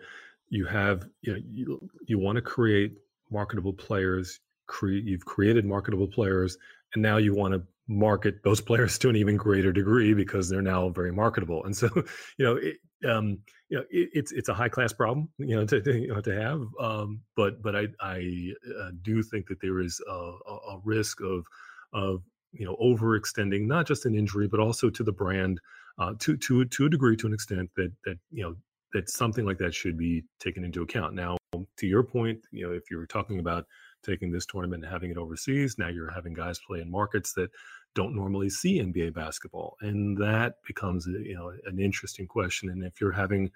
you 0.50 0.66
have 0.66 1.08
you 1.22 1.32
know 1.32 1.40
you, 1.50 1.90
you 2.06 2.18
want 2.18 2.36
to 2.36 2.42
create 2.42 2.98
marketable 3.30 3.72
players. 3.72 4.38
Cre- 4.68 4.90
you've 4.90 5.24
created 5.24 5.64
marketable 5.64 6.06
players, 6.06 6.56
and 6.94 7.02
now 7.02 7.16
you 7.16 7.34
want 7.34 7.54
to 7.54 7.62
market 7.90 8.36
those 8.44 8.60
players 8.60 8.96
to 9.00 9.08
an 9.08 9.16
even 9.16 9.36
greater 9.36 9.72
degree 9.72 10.14
because 10.14 10.48
they're 10.48 10.62
now 10.62 10.88
very 10.88 11.12
marketable. 11.12 11.64
And 11.64 11.76
so 11.76 11.90
you 12.38 12.44
know 12.44 12.56
it, 12.56 12.76
um, 13.08 13.38
you 13.68 13.78
know 13.78 13.84
it, 13.90 14.10
it's 14.12 14.32
it's 14.32 14.48
a 14.48 14.54
high 14.54 14.68
class 14.68 14.92
problem 14.92 15.28
you 15.38 15.56
know 15.56 15.66
to 15.66 15.80
to, 15.82 15.98
you 15.98 16.08
know, 16.08 16.20
to 16.20 16.34
have. 16.34 16.62
Um, 16.80 17.20
but 17.36 17.62
but 17.62 17.76
I 17.76 17.88
I 18.00 18.52
uh, 18.80 18.90
do 19.02 19.22
think 19.22 19.48
that 19.48 19.60
there 19.60 19.80
is 19.80 20.00
a, 20.08 20.12
a, 20.12 20.80
risk 20.84 21.20
of 21.20 21.44
of 21.92 22.22
you 22.52 22.64
know 22.64 22.76
overextending 22.80 23.66
not 23.66 23.86
just 23.86 24.06
an 24.06 24.14
injury 24.14 24.48
but 24.48 24.60
also 24.60 24.90
to 24.90 25.02
the 25.02 25.12
brand 25.12 25.60
uh, 25.98 26.14
to 26.20 26.36
to 26.36 26.64
to 26.64 26.86
a 26.86 26.88
degree 26.88 27.16
to 27.16 27.26
an 27.26 27.34
extent 27.34 27.70
that 27.76 27.92
that 28.04 28.18
you 28.30 28.42
know 28.42 28.54
that 28.92 29.08
something 29.08 29.44
like 29.44 29.58
that 29.58 29.74
should 29.74 29.96
be 29.96 30.24
taken 30.40 30.64
into 30.64 30.82
account. 30.82 31.14
Now, 31.14 31.36
to 31.76 31.86
your 31.86 32.02
point, 32.02 32.40
you 32.50 32.66
know, 32.66 32.72
if 32.72 32.90
you're 32.90 33.06
talking 33.06 33.38
about 33.38 33.66
taking 34.04 34.32
this 34.32 34.46
tournament 34.46 34.82
and 34.82 34.92
having 34.92 35.10
it 35.10 35.16
overseas, 35.16 35.76
now 35.78 35.88
you're 35.88 36.10
having 36.10 36.32
guys 36.32 36.58
play 36.66 36.80
in 36.80 36.90
markets 36.90 37.32
that 37.34 37.50
don't 37.94 38.14
normally 38.14 38.50
see 38.50 38.80
NBA 38.80 39.14
basketball, 39.14 39.76
and 39.80 40.16
that 40.18 40.54
becomes 40.66 41.06
you 41.06 41.34
know 41.34 41.52
an 41.66 41.78
interesting 41.78 42.26
question. 42.26 42.70
And 42.70 42.84
if 42.84 43.00
you're 43.00 43.12
having 43.12 43.50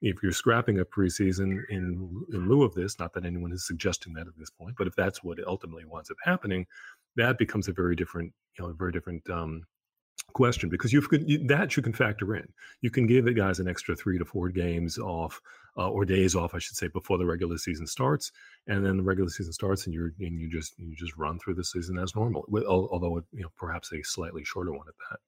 if 0.00 0.22
you're 0.22 0.32
scrapping 0.32 0.78
a 0.78 0.84
preseason 0.84 1.60
in 1.70 2.24
in 2.32 2.48
lieu 2.48 2.62
of 2.62 2.74
this, 2.74 2.98
not 2.98 3.12
that 3.14 3.24
anyone 3.24 3.52
is 3.52 3.66
suggesting 3.66 4.12
that 4.14 4.26
at 4.26 4.36
this 4.38 4.50
point, 4.50 4.74
but 4.76 4.86
if 4.86 4.94
that's 4.94 5.22
what 5.22 5.38
ultimately 5.46 5.84
winds 5.84 6.10
up 6.10 6.16
happening, 6.22 6.66
that 7.16 7.38
becomes 7.38 7.68
a 7.68 7.72
very 7.72 7.96
different, 7.96 8.32
you 8.58 8.64
know, 8.64 8.70
a 8.70 8.74
very 8.74 8.92
different 8.92 9.28
um, 9.30 9.62
question 10.32 10.68
because 10.68 10.92
you've 10.92 11.08
you, 11.10 11.46
that 11.46 11.76
you 11.76 11.82
can 11.82 11.92
factor 11.92 12.34
in. 12.36 12.46
You 12.80 12.90
can 12.90 13.06
give 13.06 13.24
the 13.24 13.32
guys 13.32 13.60
an 13.60 13.68
extra 13.68 13.96
three 13.96 14.18
to 14.18 14.24
four 14.24 14.48
games 14.48 14.98
off 14.98 15.40
uh, 15.76 15.88
or 15.88 16.04
days 16.04 16.34
off, 16.34 16.54
I 16.54 16.58
should 16.58 16.76
say, 16.76 16.88
before 16.88 17.18
the 17.18 17.26
regular 17.26 17.56
season 17.56 17.86
starts, 17.86 18.32
and 18.66 18.84
then 18.84 18.96
the 18.96 19.02
regular 19.02 19.30
season 19.30 19.52
starts, 19.52 19.86
and 19.86 19.94
you're 19.94 20.12
and 20.20 20.40
you 20.40 20.48
just 20.48 20.78
you 20.78 20.94
just 20.94 21.16
run 21.16 21.38
through 21.38 21.54
the 21.54 21.64
season 21.64 21.98
as 21.98 22.14
normal, 22.14 22.44
with, 22.48 22.64
al- 22.64 22.88
although 22.90 23.22
you 23.32 23.42
know 23.42 23.52
perhaps 23.56 23.92
a 23.92 24.02
slightly 24.02 24.44
shorter 24.44 24.72
one 24.72 24.88
at 24.88 24.94
that. 25.10 25.18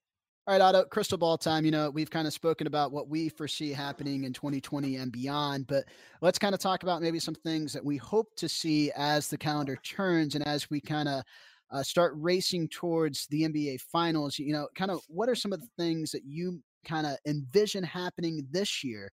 All 0.47 0.53
right, 0.53 0.61
Otto, 0.61 0.85
crystal 0.85 1.19
ball 1.19 1.37
time. 1.37 1.65
You 1.65 1.71
know, 1.71 1.89
we've 1.91 2.09
kind 2.09 2.25
of 2.25 2.33
spoken 2.33 2.65
about 2.65 2.91
what 2.91 3.07
we 3.07 3.29
foresee 3.29 3.71
happening 3.71 4.23
in 4.23 4.33
2020 4.33 4.95
and 4.95 5.11
beyond, 5.11 5.67
but 5.67 5.85
let's 6.21 6.39
kind 6.39 6.55
of 6.55 6.59
talk 6.59 6.81
about 6.81 7.01
maybe 7.01 7.19
some 7.19 7.35
things 7.35 7.71
that 7.73 7.85
we 7.85 7.97
hope 7.97 8.35
to 8.37 8.49
see 8.49 8.91
as 8.97 9.27
the 9.27 9.37
calendar 9.37 9.77
turns 9.83 10.33
and 10.33 10.45
as 10.47 10.69
we 10.69 10.81
kind 10.81 11.07
of 11.07 11.23
uh, 11.71 11.83
start 11.83 12.13
racing 12.17 12.67
towards 12.69 13.27
the 13.27 13.43
NBA 13.43 13.81
finals. 13.81 14.37
You 14.37 14.53
know, 14.53 14.67
kind 14.75 14.91
of 14.91 15.01
what 15.07 15.29
are 15.29 15.35
some 15.35 15.53
of 15.53 15.61
the 15.61 15.69
things 15.77 16.11
that 16.11 16.23
you 16.25 16.61
kind 16.85 17.05
of 17.05 17.17
envision 17.25 17.83
happening 17.83 18.47
this 18.51 18.83
year 18.83 19.11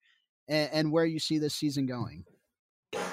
and, 0.49 0.71
and 0.73 0.93
where 0.93 1.05
you 1.05 1.19
see 1.19 1.39
this 1.39 1.55
season 1.55 1.87
going? 1.87 2.25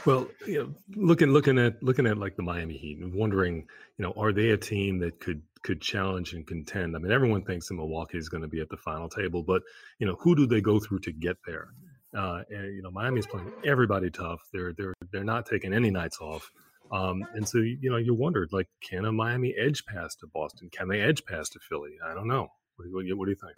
Well, 0.06 0.28
you 0.46 0.60
know, 0.60 0.74
looking 0.96 1.30
looking 1.30 1.58
at 1.58 1.82
looking 1.82 2.06
at 2.06 2.18
like 2.18 2.36
the 2.36 2.44
Miami 2.44 2.78
Heat 2.78 3.00
and 3.00 3.14
wondering, 3.14 3.68
you 3.98 4.04
know, 4.04 4.14
are 4.16 4.32
they 4.32 4.50
a 4.52 4.58
team 4.58 5.00
that 5.00 5.20
could 5.20 5.42
could 5.64 5.82
challenge 5.82 6.34
and 6.34 6.46
contend? 6.46 6.96
I 6.96 7.00
mean, 7.00 7.12
everyone 7.12 7.44
thinks 7.44 7.68
that 7.68 7.76
Milwaukee 7.76 8.18
is 8.18 8.30
going 8.30 8.44
to 8.44 8.48
be 8.48 8.62
at 8.62 8.70
the 8.70 8.78
final 8.78 9.10
table, 9.10 9.44
but 9.44 9.62
you 10.00 10.08
know, 10.08 10.16
who 10.20 10.36
do 10.36 10.46
they 10.46 10.62
go 10.62 10.80
through 10.80 11.00
to 11.00 11.12
get 11.12 11.38
there? 11.46 11.70
Uh, 12.16 12.44
and 12.50 12.76
you 12.76 12.82
know, 12.82 12.92
Miami's 12.92 13.28
playing 13.28 13.52
everybody 13.66 14.10
tough. 14.10 14.42
They're 14.54 14.74
they're 14.74 14.94
they're 15.12 15.24
not 15.24 15.46
taking 15.46 15.74
any 15.74 15.90
nights 15.90 16.20
off. 16.22 16.52
Um, 16.94 17.26
and 17.34 17.48
so 17.48 17.58
you 17.58 17.90
know, 17.90 17.98
you 17.98 18.14
wondered 18.14 18.50
like, 18.54 18.68
can 18.82 19.06
a 19.06 19.12
Miami 19.12 19.56
edge 19.58 19.84
pass 19.86 20.16
to 20.18 20.28
Boston? 20.28 20.70
Can 20.72 20.88
they 20.88 21.02
edge 21.02 21.26
pass 21.26 21.50
to 21.50 21.60
Philly? 21.68 21.98
I 22.06 22.14
don't 22.14 22.28
know. 22.28 22.48
What 22.76 22.86
do 22.86 23.06
you, 23.06 23.18
what 23.18 23.26
do 23.26 23.32
you 23.32 23.38
think? 23.38 23.56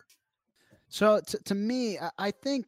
So 0.88 1.20
to, 1.20 1.38
to 1.44 1.56
me, 1.56 2.00
I- 2.00 2.12
I 2.18 2.32
think 2.32 2.66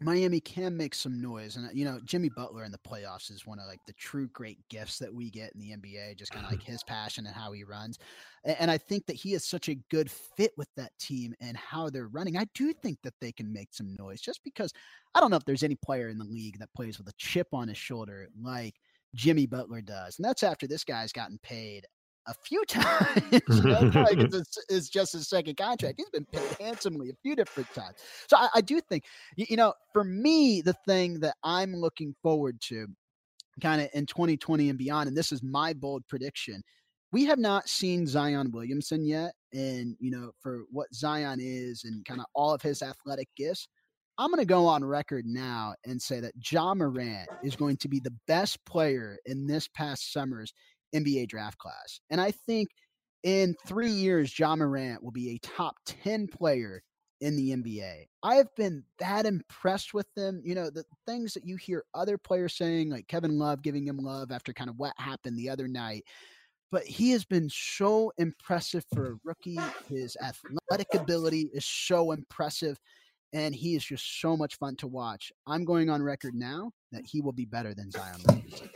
Miami 0.00 0.40
can 0.40 0.76
make 0.76 0.94
some 0.94 1.20
noise. 1.20 1.56
And, 1.56 1.76
you 1.76 1.84
know, 1.84 1.98
Jimmy 2.04 2.28
Butler 2.28 2.62
in 2.64 2.70
the 2.70 2.78
playoffs 2.78 3.32
is 3.32 3.46
one 3.46 3.58
of 3.58 3.66
like 3.66 3.80
the 3.86 3.92
true 3.94 4.28
great 4.28 4.58
gifts 4.68 4.98
that 4.98 5.12
we 5.12 5.28
get 5.28 5.52
in 5.54 5.60
the 5.60 5.70
NBA, 5.76 6.16
just 6.16 6.30
kind 6.32 6.44
of 6.44 6.52
like 6.52 6.62
his 6.66 6.84
passion 6.84 7.26
and 7.26 7.34
how 7.34 7.50
he 7.50 7.64
runs. 7.64 7.98
And 8.44 8.70
I 8.70 8.78
think 8.78 9.06
that 9.06 9.16
he 9.16 9.34
is 9.34 9.44
such 9.44 9.68
a 9.68 9.74
good 9.90 10.08
fit 10.10 10.52
with 10.56 10.68
that 10.76 10.92
team 11.00 11.34
and 11.40 11.56
how 11.56 11.90
they're 11.90 12.06
running. 12.08 12.36
I 12.36 12.46
do 12.54 12.72
think 12.72 12.98
that 13.02 13.14
they 13.20 13.32
can 13.32 13.52
make 13.52 13.74
some 13.74 13.96
noise 13.98 14.20
just 14.20 14.44
because 14.44 14.72
I 15.14 15.20
don't 15.20 15.30
know 15.30 15.36
if 15.36 15.44
there's 15.44 15.64
any 15.64 15.76
player 15.76 16.08
in 16.08 16.18
the 16.18 16.24
league 16.24 16.58
that 16.60 16.72
plays 16.74 16.98
with 16.98 17.08
a 17.08 17.14
chip 17.18 17.48
on 17.52 17.66
his 17.68 17.78
shoulder 17.78 18.28
like 18.40 18.74
Jimmy 19.14 19.46
Butler 19.46 19.80
does. 19.80 20.18
And 20.18 20.24
that's 20.24 20.42
after 20.42 20.66
this 20.66 20.84
guy's 20.84 21.12
gotten 21.12 21.38
paid 21.42 21.84
a 22.26 22.34
few 22.44 22.64
times. 22.68 23.18
like 23.94 24.18
it's, 24.18 24.58
it's, 24.68 24.88
just 24.88 25.12
his 25.12 25.28
second 25.28 25.56
contract. 25.56 25.94
He's 25.96 26.10
been 26.10 26.26
paid 26.26 26.56
handsomely 26.60 27.10
a 27.10 27.14
few 27.22 27.34
different 27.34 27.72
times. 27.74 27.96
So 28.28 28.36
I, 28.36 28.48
I 28.56 28.60
do 28.60 28.80
think, 28.80 29.04
you, 29.36 29.46
you 29.48 29.56
know, 29.56 29.72
for 29.92 30.04
me, 30.04 30.60
the 30.60 30.74
thing 30.86 31.20
that 31.20 31.36
I'm 31.42 31.74
looking 31.74 32.14
forward 32.22 32.60
to 32.68 32.86
kind 33.60 33.82
of 33.82 33.88
in 33.94 34.06
2020 34.06 34.68
and 34.68 34.78
beyond, 34.78 35.08
and 35.08 35.16
this 35.16 35.32
is 35.32 35.42
my 35.42 35.72
bold 35.72 36.06
prediction. 36.08 36.62
We 37.10 37.24
have 37.24 37.38
not 37.38 37.68
seen 37.68 38.06
Zion 38.06 38.50
Williamson 38.52 39.04
yet. 39.04 39.32
And, 39.54 39.96
you 39.98 40.10
know, 40.10 40.30
for 40.40 40.64
what 40.70 40.92
Zion 40.94 41.38
is 41.40 41.84
and 41.84 42.04
kind 42.04 42.20
of 42.20 42.26
all 42.34 42.52
of 42.52 42.60
his 42.60 42.82
athletic 42.82 43.28
gifts, 43.34 43.66
I'm 44.18 44.30
going 44.30 44.40
to 44.40 44.44
go 44.44 44.66
on 44.66 44.84
record 44.84 45.26
now 45.26 45.74
and 45.86 46.02
say 46.02 46.18
that 46.18 46.32
Ja 46.50 46.74
Morant 46.74 47.28
is 47.44 47.54
going 47.54 47.76
to 47.78 47.88
be 47.88 48.00
the 48.00 48.14
best 48.26 48.64
player 48.64 49.16
in 49.26 49.46
this 49.46 49.68
past 49.68 50.12
summer's 50.12 50.52
NBA 50.92 51.28
draft 51.28 51.58
class. 51.58 52.00
And 52.10 52.20
I 52.20 52.32
think 52.32 52.68
in 53.22 53.54
three 53.66 53.90
years, 53.90 54.36
Ja 54.36 54.56
Morant 54.56 55.04
will 55.04 55.12
be 55.12 55.30
a 55.30 55.46
top 55.46 55.76
10 55.86 56.26
player 56.26 56.82
in 57.20 57.36
the 57.36 57.50
NBA. 57.50 58.06
I 58.24 58.34
have 58.36 58.52
been 58.56 58.82
that 58.98 59.24
impressed 59.24 59.94
with 59.94 60.12
them. 60.14 60.40
You 60.44 60.56
know, 60.56 60.68
the 60.68 60.84
things 61.06 61.32
that 61.34 61.44
you 61.44 61.56
hear 61.56 61.84
other 61.94 62.18
players 62.18 62.56
saying, 62.56 62.90
like 62.90 63.06
Kevin 63.06 63.38
Love 63.38 63.62
giving 63.62 63.86
him 63.86 63.98
love 63.98 64.32
after 64.32 64.52
kind 64.52 64.70
of 64.70 64.78
what 64.78 64.94
happened 64.98 65.36
the 65.36 65.50
other 65.50 65.68
night. 65.68 66.04
But 66.70 66.84
he 66.84 67.12
has 67.12 67.24
been 67.24 67.48
so 67.50 68.12
impressive 68.18 68.84
for 68.92 69.12
a 69.12 69.18
rookie. 69.24 69.58
His 69.88 70.16
athletic 70.22 70.94
ability 70.94 71.50
is 71.52 71.64
so 71.64 72.12
impressive. 72.12 72.78
And 73.32 73.54
he 73.54 73.74
is 73.74 73.84
just 73.84 74.20
so 74.20 74.36
much 74.36 74.56
fun 74.56 74.76
to 74.76 74.86
watch. 74.86 75.32
I'm 75.46 75.64
going 75.64 75.90
on 75.90 76.02
record 76.02 76.34
now 76.34 76.72
that 76.92 77.04
he 77.04 77.20
will 77.20 77.32
be 77.32 77.44
better 77.44 77.74
than 77.74 77.90
Zion 77.90 78.22
Williamson. 78.26 78.70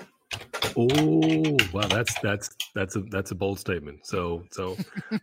Oh, 0.77 1.57
wow, 1.73 1.89
that's 1.89 2.15
that's 2.23 2.51
that's 2.75 2.97
a 2.97 3.01
that's 3.11 3.31
a 3.31 3.35
bold 3.35 3.59
statement. 3.59 4.07
So 4.07 4.45
so 4.51 4.77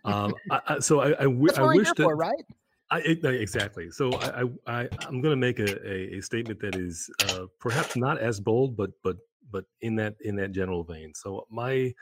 um 0.05 0.33
I, 0.51 0.61
I 0.67 0.79
so 0.79 0.99
I 1.01 1.07
I, 1.09 1.23
w- 1.23 1.53
I 1.55 1.75
wish 1.75 1.87
that 1.87 1.97
for, 1.97 2.15
right. 2.15 2.45
I, 2.91 2.99
exactly. 2.99 3.91
So 3.91 4.15
I, 4.15 4.41
I, 4.41 4.79
I 4.81 4.89
am 5.07 5.21
going 5.21 5.31
to 5.31 5.35
make 5.35 5.59
a, 5.59 5.87
a, 5.87 6.17
a, 6.17 6.21
statement 6.21 6.59
that 6.61 6.75
is 6.75 7.07
uh, 7.29 7.45
perhaps 7.59 7.95
not 7.95 8.19
as 8.19 8.39
bold, 8.39 8.75
but 8.75 8.89
but 9.03 9.17
but 9.51 9.65
in 9.81 9.95
that 9.97 10.15
in 10.21 10.35
that 10.37 10.53
general 10.53 10.83
vein. 10.83 11.13
So 11.13 11.45
my 11.51 11.93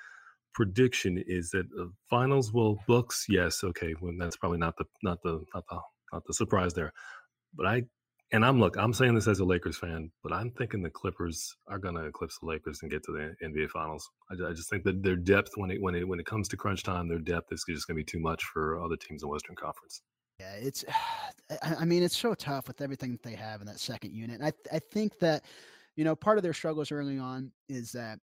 prediction 0.53 1.21
is 1.27 1.51
that 1.51 1.69
the 1.69 1.91
finals 2.09 2.53
will 2.53 2.79
books. 2.87 3.25
Yes, 3.27 3.63
okay. 3.63 3.95
Well, 3.99 4.13
that's 4.17 4.37
probably 4.37 4.59
not 4.59 4.77
the 4.77 4.85
not 5.03 5.21
the 5.23 5.43
not 5.53 5.65
the 5.69 5.79
not 6.13 6.23
the 6.25 6.33
surprise 6.33 6.73
there. 6.73 6.93
But 7.53 7.65
I 7.65 7.83
and 8.31 8.45
I'm 8.45 8.59
look, 8.59 8.75
I'm 8.77 8.93
saying 8.93 9.15
this 9.15 9.27
as 9.27 9.39
a 9.39 9.45
Lakers 9.45 9.77
fan, 9.77 10.11
but 10.21 10.33
I'm 10.33 10.51
thinking 10.51 10.81
the 10.81 10.89
Clippers 10.89 11.55
are 11.69 11.79
going 11.79 11.95
to 11.95 12.05
eclipse 12.05 12.37
the 12.39 12.47
Lakers 12.47 12.79
and 12.81 12.91
get 12.91 13.03
to 13.05 13.11
the 13.13 13.35
NBA 13.45 13.69
Finals. 13.69 14.09
I, 14.29 14.49
I, 14.49 14.53
just 14.53 14.69
think 14.69 14.83
that 14.83 15.01
their 15.01 15.15
depth 15.15 15.51
when 15.55 15.71
it 15.71 15.81
when 15.81 15.95
it 15.95 16.05
when 16.05 16.19
it 16.19 16.25
comes 16.25 16.49
to 16.49 16.57
crunch 16.57 16.83
time, 16.83 17.07
their 17.07 17.19
depth 17.19 17.53
is 17.53 17.63
just 17.67 17.87
going 17.87 17.95
to 17.95 18.03
be 18.03 18.03
too 18.03 18.19
much 18.19 18.43
for 18.43 18.83
other 18.83 18.97
teams 18.97 19.23
in 19.23 19.29
Western 19.29 19.55
Conference. 19.55 20.01
Yeah, 20.39 20.55
it's. 20.55 20.83
I 21.61 21.85
mean, 21.85 22.03
it's 22.03 22.17
so 22.17 22.33
tough 22.33 22.67
with 22.67 22.81
everything 22.81 23.13
that 23.13 23.23
they 23.23 23.35
have 23.35 23.61
in 23.61 23.67
that 23.67 23.79
second 23.79 24.13
unit. 24.13 24.41
And 24.41 24.45
I 24.45 24.51
I 24.75 24.79
think 24.79 25.17
that 25.19 25.45
you 25.95 26.03
know 26.03 26.15
part 26.15 26.37
of 26.37 26.43
their 26.43 26.53
struggles 26.53 26.91
early 26.91 27.17
on 27.17 27.53
is 27.69 27.93
that 27.93 28.19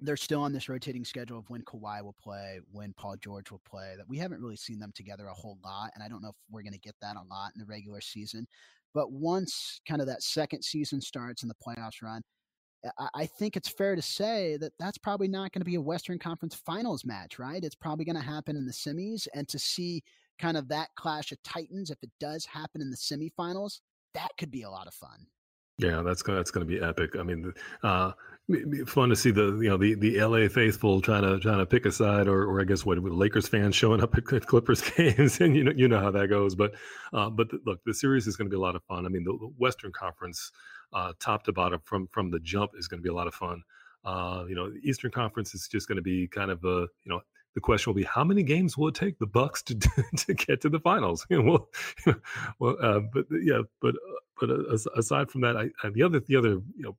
they're 0.00 0.16
still 0.16 0.42
on 0.42 0.52
this 0.52 0.68
rotating 0.68 1.04
schedule 1.04 1.38
of 1.38 1.48
when 1.50 1.62
Kawhi 1.62 2.02
will 2.02 2.16
play, 2.20 2.60
when 2.72 2.92
Paul 2.94 3.16
George 3.16 3.50
will 3.50 3.62
play. 3.68 3.94
That 3.96 4.08
we 4.08 4.18
haven't 4.18 4.40
really 4.40 4.56
seen 4.56 4.78
them 4.78 4.92
together 4.94 5.26
a 5.28 5.34
whole 5.34 5.58
lot, 5.64 5.90
and 5.94 6.02
I 6.02 6.08
don't 6.08 6.22
know 6.22 6.30
if 6.30 6.36
we're 6.50 6.62
going 6.62 6.72
to 6.72 6.78
get 6.78 6.94
that 7.02 7.16
a 7.16 7.22
lot 7.22 7.52
in 7.54 7.60
the 7.60 7.66
regular 7.66 8.00
season. 8.00 8.46
But 8.94 9.12
once 9.12 9.80
kind 9.86 10.00
of 10.00 10.06
that 10.08 10.22
second 10.22 10.62
season 10.64 11.00
starts 11.00 11.42
and 11.42 11.50
the 11.50 11.54
playoffs 11.54 12.02
run, 12.02 12.22
I 13.14 13.26
think 13.26 13.56
it's 13.56 13.68
fair 13.68 13.94
to 13.94 14.02
say 14.02 14.56
that 14.56 14.72
that's 14.78 14.98
probably 14.98 15.28
not 15.28 15.52
going 15.52 15.60
to 15.60 15.66
be 15.66 15.74
a 15.74 15.80
Western 15.80 16.18
Conference 16.18 16.54
Finals 16.54 17.04
match, 17.04 17.38
right? 17.38 17.62
It's 17.62 17.74
probably 17.74 18.06
going 18.06 18.16
to 18.16 18.22
happen 18.22 18.56
in 18.56 18.64
the 18.66 18.72
semis, 18.72 19.28
and 19.34 19.46
to 19.48 19.58
see 19.58 20.02
kind 20.38 20.56
of 20.56 20.68
that 20.68 20.88
clash 20.96 21.30
of 21.30 21.42
titans, 21.42 21.90
if 21.90 21.98
it 22.02 22.10
does 22.18 22.46
happen 22.46 22.80
in 22.80 22.90
the 22.90 22.96
semifinals, 22.96 23.80
that 24.14 24.30
could 24.38 24.50
be 24.50 24.62
a 24.62 24.70
lot 24.70 24.86
of 24.86 24.94
fun. 24.94 25.26
Yeah, 25.78 26.02
that's 26.02 26.20
gonna 26.20 26.38
that's 26.38 26.50
gonna 26.50 26.66
be 26.66 26.80
epic. 26.80 27.16
I 27.18 27.22
mean, 27.22 27.52
uh, 27.82 28.12
fun 28.86 29.08
to 29.08 29.16
see 29.16 29.30
the 29.30 29.58
you 29.60 29.68
know 29.68 29.76
the 29.76 29.94
the 29.94 30.20
LA 30.20 30.48
faithful 30.48 31.00
trying 31.00 31.22
to 31.22 31.38
trying 31.40 31.58
to 31.58 31.66
pick 31.66 31.86
a 31.86 31.92
side, 31.92 32.28
or 32.28 32.44
or 32.44 32.60
I 32.60 32.64
guess 32.64 32.84
what 32.84 33.02
Lakers 33.02 33.48
fans 33.48 33.74
showing 33.74 34.02
up 34.02 34.16
at 34.16 34.24
Clippers 34.24 34.82
games, 34.96 35.40
and 35.40 35.56
you 35.56 35.64
know 35.64 35.72
you 35.74 35.88
know 35.88 36.00
how 36.00 36.10
that 36.10 36.28
goes. 36.28 36.54
But 36.54 36.74
uh, 37.12 37.30
but 37.30 37.50
the, 37.50 37.60
look, 37.66 37.80
the 37.84 37.94
series 37.94 38.26
is 38.26 38.36
going 38.36 38.46
to 38.46 38.50
be 38.50 38.56
a 38.56 38.60
lot 38.60 38.76
of 38.76 38.82
fun. 38.84 39.06
I 39.06 39.08
mean, 39.08 39.24
the, 39.24 39.32
the 39.32 39.52
Western 39.58 39.92
Conference, 39.92 40.52
uh, 40.92 41.12
top 41.20 41.44
to 41.44 41.52
bottom, 41.52 41.80
from 41.84 42.08
from 42.08 42.30
the 42.30 42.40
jump, 42.40 42.72
is 42.78 42.88
going 42.88 42.98
to 42.98 43.02
be 43.02 43.10
a 43.10 43.14
lot 43.14 43.26
of 43.26 43.34
fun. 43.34 43.62
Uh, 44.04 44.44
you 44.48 44.54
know, 44.54 44.72
Eastern 44.82 45.10
Conference 45.10 45.54
is 45.54 45.68
just 45.68 45.88
going 45.88 45.96
to 45.96 46.02
be 46.02 46.26
kind 46.28 46.50
of 46.50 46.64
a 46.64 46.86
you 47.04 47.08
know 47.08 47.20
the 47.54 47.60
question 47.60 47.90
will 47.90 47.96
be 47.96 48.04
how 48.04 48.24
many 48.24 48.42
games 48.42 48.78
will 48.78 48.88
it 48.88 48.94
take 48.94 49.18
the 49.18 49.26
Bucks 49.26 49.62
to 49.64 49.74
to 50.16 50.34
get 50.34 50.60
to 50.62 50.68
the 50.68 50.80
finals? 50.80 51.26
You 51.30 51.42
know, 51.42 51.68
well, 52.06 52.16
well, 52.58 52.76
uh, 52.82 53.00
but 53.12 53.26
yeah, 53.42 53.62
but 53.80 53.94
uh, 53.94 54.20
but 54.40 54.50
uh, 54.50 54.76
aside 54.96 55.30
from 55.30 55.42
that, 55.42 55.56
I, 55.56 55.70
I, 55.84 55.90
the 55.90 56.02
other 56.02 56.20
the 56.20 56.36
other 56.36 56.48
you 56.48 56.82
know 56.82 56.96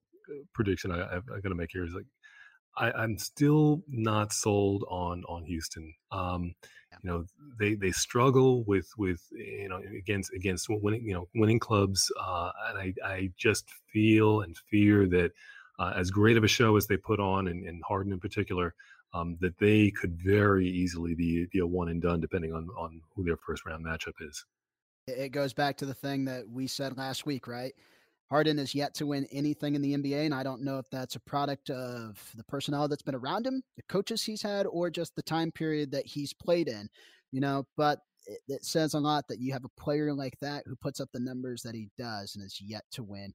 prediction 0.53 0.91
I, 0.91 1.15
am 1.15 1.23
going 1.27 1.41
to 1.43 1.55
make 1.55 1.71
here 1.71 1.85
is 1.85 1.93
like 1.93 2.05
I, 2.77 3.03
am 3.03 3.17
still 3.17 3.83
not 3.87 4.33
sold 4.33 4.85
on 4.89 5.23
on 5.27 5.43
Houston. 5.43 5.93
Um, 6.11 6.55
you 7.03 7.09
know, 7.09 7.25
they 7.59 7.75
they 7.75 7.91
struggle 7.91 8.63
with 8.65 8.87
with 8.97 9.21
you 9.31 9.69
know 9.69 9.81
against 9.97 10.31
against 10.33 10.67
winning 10.69 11.03
you 11.03 11.13
know 11.13 11.27
winning 11.35 11.59
clubs, 11.59 12.11
uh, 12.19 12.51
and 12.69 12.77
I 12.77 12.93
I 13.05 13.31
just 13.37 13.69
feel 13.91 14.41
and 14.41 14.55
fear 14.69 15.07
that 15.07 15.31
uh, 15.79 15.93
as 15.95 16.11
great 16.11 16.37
of 16.37 16.43
a 16.43 16.47
show 16.47 16.75
as 16.77 16.87
they 16.87 16.97
put 16.97 17.19
on, 17.19 17.47
and, 17.47 17.65
and 17.65 17.81
Harden 17.87 18.13
in 18.13 18.19
particular, 18.19 18.75
um, 19.13 19.37
that 19.41 19.57
they 19.57 19.91
could 19.91 20.15
very 20.23 20.67
easily 20.67 21.15
be, 21.15 21.47
be 21.51 21.59
a 21.59 21.65
one 21.65 21.89
and 21.89 22.01
done 22.01 22.19
depending 22.19 22.53
on, 22.53 22.67
on 22.77 23.01
who 23.15 23.23
their 23.23 23.37
first 23.37 23.65
round 23.65 23.85
matchup 23.85 24.13
is. 24.21 24.45
It 25.07 25.31
goes 25.31 25.53
back 25.53 25.77
to 25.77 25.85
the 25.85 25.93
thing 25.93 26.25
that 26.25 26.47
we 26.47 26.67
said 26.67 26.97
last 26.97 27.25
week, 27.25 27.47
right? 27.47 27.73
Harden 28.31 28.59
is 28.59 28.73
yet 28.73 28.93
to 28.95 29.05
win 29.05 29.27
anything 29.29 29.75
in 29.75 29.81
the 29.81 29.93
NBA, 29.93 30.25
and 30.25 30.33
I 30.33 30.41
don't 30.41 30.63
know 30.63 30.77
if 30.77 30.89
that's 30.89 31.17
a 31.17 31.19
product 31.19 31.69
of 31.69 32.17
the 32.33 32.45
personnel 32.45 32.87
that's 32.87 33.01
been 33.01 33.13
around 33.13 33.45
him, 33.45 33.61
the 33.75 33.83
coaches 33.89 34.23
he's 34.23 34.41
had, 34.41 34.65
or 34.67 34.89
just 34.89 35.13
the 35.17 35.21
time 35.21 35.51
period 35.51 35.91
that 35.91 36.05
he's 36.05 36.31
played 36.31 36.69
in. 36.69 36.87
You 37.33 37.41
know, 37.41 37.65
but 37.75 37.99
it, 38.25 38.39
it 38.47 38.63
says 38.63 38.93
a 38.93 38.99
lot 39.01 39.25
that 39.27 39.41
you 39.41 39.51
have 39.51 39.65
a 39.65 39.81
player 39.81 40.13
like 40.13 40.37
that 40.39 40.63
who 40.65 40.77
puts 40.77 41.01
up 41.01 41.09
the 41.11 41.19
numbers 41.19 41.61
that 41.63 41.75
he 41.75 41.89
does 41.97 42.35
and 42.35 42.45
is 42.45 42.57
yet 42.61 42.83
to 42.93 43.03
win 43.03 43.33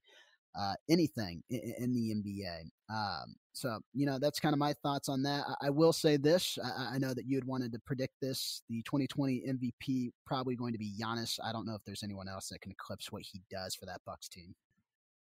uh, 0.59 0.73
anything 0.89 1.43
in, 1.51 1.75
in, 1.79 1.93
the 1.93 2.15
NBA. 2.15 2.63
Um, 2.89 3.35
so, 3.53 3.79
you 3.93 4.07
know, 4.07 4.19
that's 4.19 4.41
kind 4.41 4.55
of 4.55 4.59
my 4.59 4.73
thoughts 4.83 5.11
on 5.11 5.23
that. 5.25 5.45
I, 5.47 5.67
I 5.67 5.71
will 5.71 5.93
say 5.93 6.17
this 6.17 6.59
I, 6.65 6.95
I, 6.95 6.99
know 6.99 7.13
that 7.13 7.27
you 7.27 7.37
had 7.37 7.45
wanted 7.45 7.73
to 7.73 7.79
predict 7.81 8.15
this. 8.23 8.63
The 8.71 8.83
2020 8.85 9.43
MVP 9.47 10.13
probably 10.25 10.57
going 10.57 10.73
to 10.73 10.79
be 10.79 10.95
Giannis. 10.99 11.39
I 11.45 11.53
don't 11.53 11.67
know 11.67 11.75
if 11.75 11.85
there's 11.85 12.03
anyone 12.03 12.29
else 12.29 12.49
that 12.49 12.63
can 12.63 12.73
eclipse 12.73 13.13
what 13.13 13.23
he 13.23 13.43
does 13.51 13.75
for 13.75 13.85
that 13.85 14.01
Bucks 14.07 14.29
team. 14.29 14.55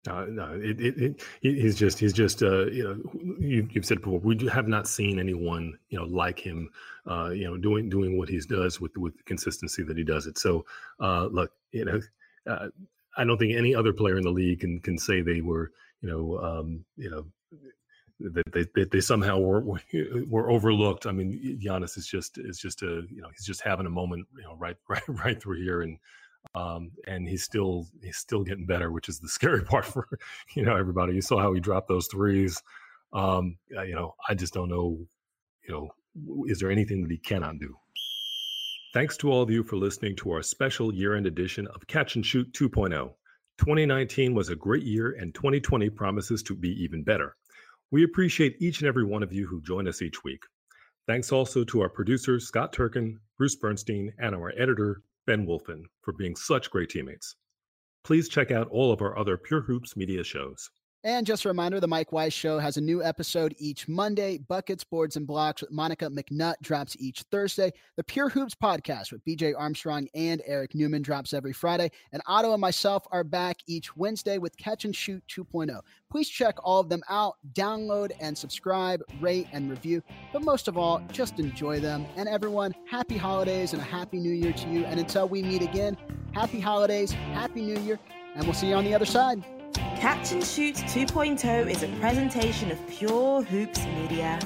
Uh, 0.09 0.27
no, 0.29 0.53
it, 0.55 0.81
it, 0.81 0.99
it, 0.99 1.23
he's 1.41 1.77
just 1.77 1.99
he's 1.99 2.13
just 2.13 2.43
uh, 2.43 2.67
you 2.67 2.85
know 2.85 3.37
you, 3.39 3.69
have 3.75 3.85
said 3.85 4.01
before 4.01 4.21
we 4.21 4.47
have 4.47 4.69
not 4.69 4.87
seen 4.87 5.19
anyone 5.19 5.77
you 5.89 5.99
know 5.99 6.05
like 6.05 6.39
him 6.39 6.71
uh, 7.07 7.31
you 7.31 7.45
know 7.45 7.57
doing 7.57 7.89
doing 7.89 8.17
what 8.17 8.29
he 8.29 8.41
does 8.41 8.81
with 8.81 8.97
with 8.97 9.17
the 9.17 9.23
consistency 9.25 9.83
that 9.83 9.97
he 9.97 10.05
does 10.05 10.27
it. 10.27 10.39
So 10.39 10.65
uh, 11.01 11.27
look, 11.27 11.51
you 11.73 11.85
know 11.85 12.01
uh, 12.47 12.69
I 13.17 13.25
don't 13.25 13.39
think 13.39 13.55
any 13.55 13.75
other 13.75 13.93
player 13.93 14.17
in 14.17 14.25
the 14.25 14.31
league 14.31 14.61
can 14.61 14.81
can 14.81 14.99
say 14.99 15.21
they 15.21 15.41
were, 15.41 15.73
you 16.01 16.09
know, 16.09 16.39
um, 16.39 16.85
you 16.97 17.11
know, 17.11 17.27
that 18.21 18.53
they, 18.53 18.67
that 18.75 18.91
they 18.91 19.01
somehow 19.01 19.39
were 19.39 19.63
were 20.29 20.51
overlooked. 20.51 21.07
I 21.07 21.13
mean, 21.13 21.61
Giannis 21.63 21.97
is 21.97 22.07
just 22.07 22.39
is 22.39 22.59
just 22.59 22.83
a 22.83 23.05
you 23.11 23.23
know 23.23 23.29
he's 23.29 23.47
just 23.47 23.63
having 23.63 23.87
a 23.87 23.91
moment, 23.91 24.27
you 24.37 24.43
know, 24.43 24.57
right 24.57 24.77
right 24.89 25.03
right 25.09 25.43
through 25.43 25.63
here, 25.63 25.83
and 25.83 25.99
um, 26.55 26.91
and 27.07 27.29
he's 27.29 27.43
still 27.43 27.87
he's 28.03 28.19
still 28.19 28.45
getting 28.45 28.67
better, 28.67 28.93
which 28.93 29.09
is 29.09 29.19
the 29.19 29.29
scary 29.37 29.65
part 29.65 29.85
for 29.85 30.09
you 30.55 30.65
know 30.65 30.77
everybody. 30.77 31.15
You 31.15 31.23
saw 31.23 31.39
how 31.39 31.53
he 31.53 31.61
dropped 31.61 31.89
those 31.89 32.09
threes. 32.09 32.63
Um, 33.13 33.57
you 33.71 33.95
know, 33.95 34.15
I 34.29 34.35
just 34.35 34.55
don't 34.55 34.69
know. 34.69 34.99
You 35.69 35.75
know, 35.75 36.45
is 36.47 36.61
there 36.61 36.71
anything 36.71 37.03
that 37.03 37.11
he 37.11 37.19
cannot 37.19 37.59
do? 37.59 37.77
Thanks 38.93 39.17
to 39.19 39.31
all 39.31 39.43
of 39.43 39.51
you 39.51 39.63
for 39.63 39.77
listening 39.77 40.17
to 40.17 40.31
our 40.33 40.43
special 40.43 40.95
year 40.95 41.17
end 41.17 41.27
edition 41.27 41.67
of 41.69 41.87
Catch 41.87 42.17
and 42.17 42.25
Shoot 42.25 42.53
2.0. 42.53 43.13
2019 43.59 44.35
was 44.35 44.49
a 44.49 44.57
great 44.57 44.85
year, 44.85 45.17
and 45.19 45.35
2020 45.35 45.91
promises 45.91 46.43
to 46.43 46.55
be 46.55 46.71
even 46.83 47.03
better. 47.03 47.37
We 47.91 48.05
appreciate 48.05 48.57
each 48.61 48.81
and 48.81 48.89
every 48.89 49.05
one 49.05 49.23
of 49.23 49.33
you 49.33 49.47
who 49.47 49.63
join 49.63 49.89
us 49.89 50.03
each 50.03 50.25
week. 50.25 50.43
Thanks 51.07 51.31
also 51.31 51.63
to 51.65 51.81
our 51.83 51.89
producers, 51.89 52.47
Scott 52.47 52.73
Turkin, 52.73 53.21
Bruce 53.39 53.57
Bernstein, 53.57 54.13
and 54.19 54.35
our 54.35 54.53
editor, 54.59 55.03
Ben 55.27 55.47
Wolfen, 55.47 55.83
for 56.03 56.13
being 56.13 56.37
such 56.37 56.71
great 56.71 56.89
teammates. 56.89 57.35
please 58.07 58.29
check 58.29 58.53
out 58.53 58.69
all 58.69 58.93
of 58.93 59.03
our 59.03 59.19
other 59.19 59.37
Pure 59.37 59.63
Hoops 59.63 59.97
media 59.97 60.23
shows. 60.23 60.71
And 61.07 61.25
just 61.25 61.45
a 61.45 61.49
reminder 61.49 61.79
the 61.79 61.87
Mike 61.87 62.11
Wise 62.11 62.33
Show 62.33 62.59
has 62.59 62.79
a 62.79 62.81
new 62.81 63.01
episode 63.01 63.55
each 63.59 63.87
Monday. 63.87 64.39
Buckets, 64.39 64.83
Boards, 64.83 65.15
and 65.15 65.25
Blocks 65.25 65.63
with 65.63 65.71
Monica 65.71 66.07
McNutt 66.11 66.57
drops 66.63 66.97
each 66.99 67.23
Thursday. 67.31 67.73
The 67.95 68.03
Pure 68.03 68.31
Hoops 68.31 68.57
podcast 68.57 69.13
with 69.13 69.25
BJ 69.25 69.55
Armstrong 69.57 70.09
and 70.17 70.43
Eric 70.45 70.75
Newman 70.75 71.03
drops 71.03 71.33
every 71.33 71.53
Friday. 71.53 71.93
And 72.13 72.23
Otto 72.27 72.51
and 72.51 72.61
myself 72.61 73.07
are 73.13 73.23
back 73.23 73.59
each 73.69 73.97
Wednesday 73.97 74.39
with 74.39 74.57
Catch 74.57 74.85
and 74.85 74.97
Shoot 74.97 75.23
2.0. 75.29 75.81
Please 76.11 76.29
check 76.29 76.57
all 76.65 76.81
of 76.81 76.89
them 76.89 77.05
out, 77.09 77.37
download 77.53 78.11
and 78.19 78.37
subscribe, 78.37 79.01
rate 79.21 79.47
and 79.53 79.71
review. 79.71 80.03
But 80.33 80.43
most 80.43 80.67
of 80.67 80.77
all, 80.77 81.01
just 81.13 81.39
enjoy 81.39 81.79
them. 81.79 82.05
And 82.17 82.29
everyone, 82.29 82.75
happy 82.91 83.17
holidays 83.17 83.75
and 83.75 83.81
a 83.81 83.85
happy 83.85 84.19
new 84.19 84.33
year 84.33 84.53
to 84.55 84.69
you. 84.69 84.85
And 84.87 84.99
until 84.99 85.29
we 85.29 85.41
meet 85.45 85.63
again, 85.63 85.97
happy 86.33 86.59
holidays, 86.59 87.13
happy 87.13 87.63
new 87.63 87.79
year, 87.79 88.01
and 88.35 88.43
we'll 88.43 88.55
see 88.55 88.71
you 88.71 88.75
on 88.75 88.85
the 88.85 88.93
other 88.93 89.07
side. 89.07 89.45
Catch 89.97 90.33
and 90.33 90.45
Shoot 90.45 90.75
2.0 90.75 91.71
is 91.71 91.83
a 91.83 91.89
presentation 92.01 92.71
of 92.71 92.87
Pure 92.87 93.45
Hoops 93.45 93.83
Media. 93.87 94.39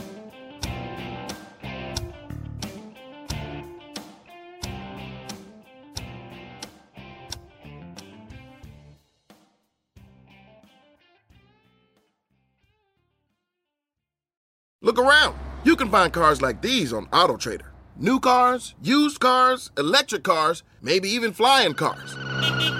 Look 14.81 14.99
around. 14.99 15.37
You 15.65 15.75
can 15.75 15.91
find 15.91 16.13
cars 16.13 16.41
like 16.41 16.63
these 16.63 16.93
on 16.93 17.07
AutoTrader. 17.07 17.67
New 17.97 18.21
cars, 18.21 18.77
used 18.81 19.19
cars, 19.19 19.73
electric 19.77 20.23
cars, 20.23 20.63
maybe 20.81 21.09
even 21.09 21.33
flying 21.33 21.75
cars. 21.75 22.80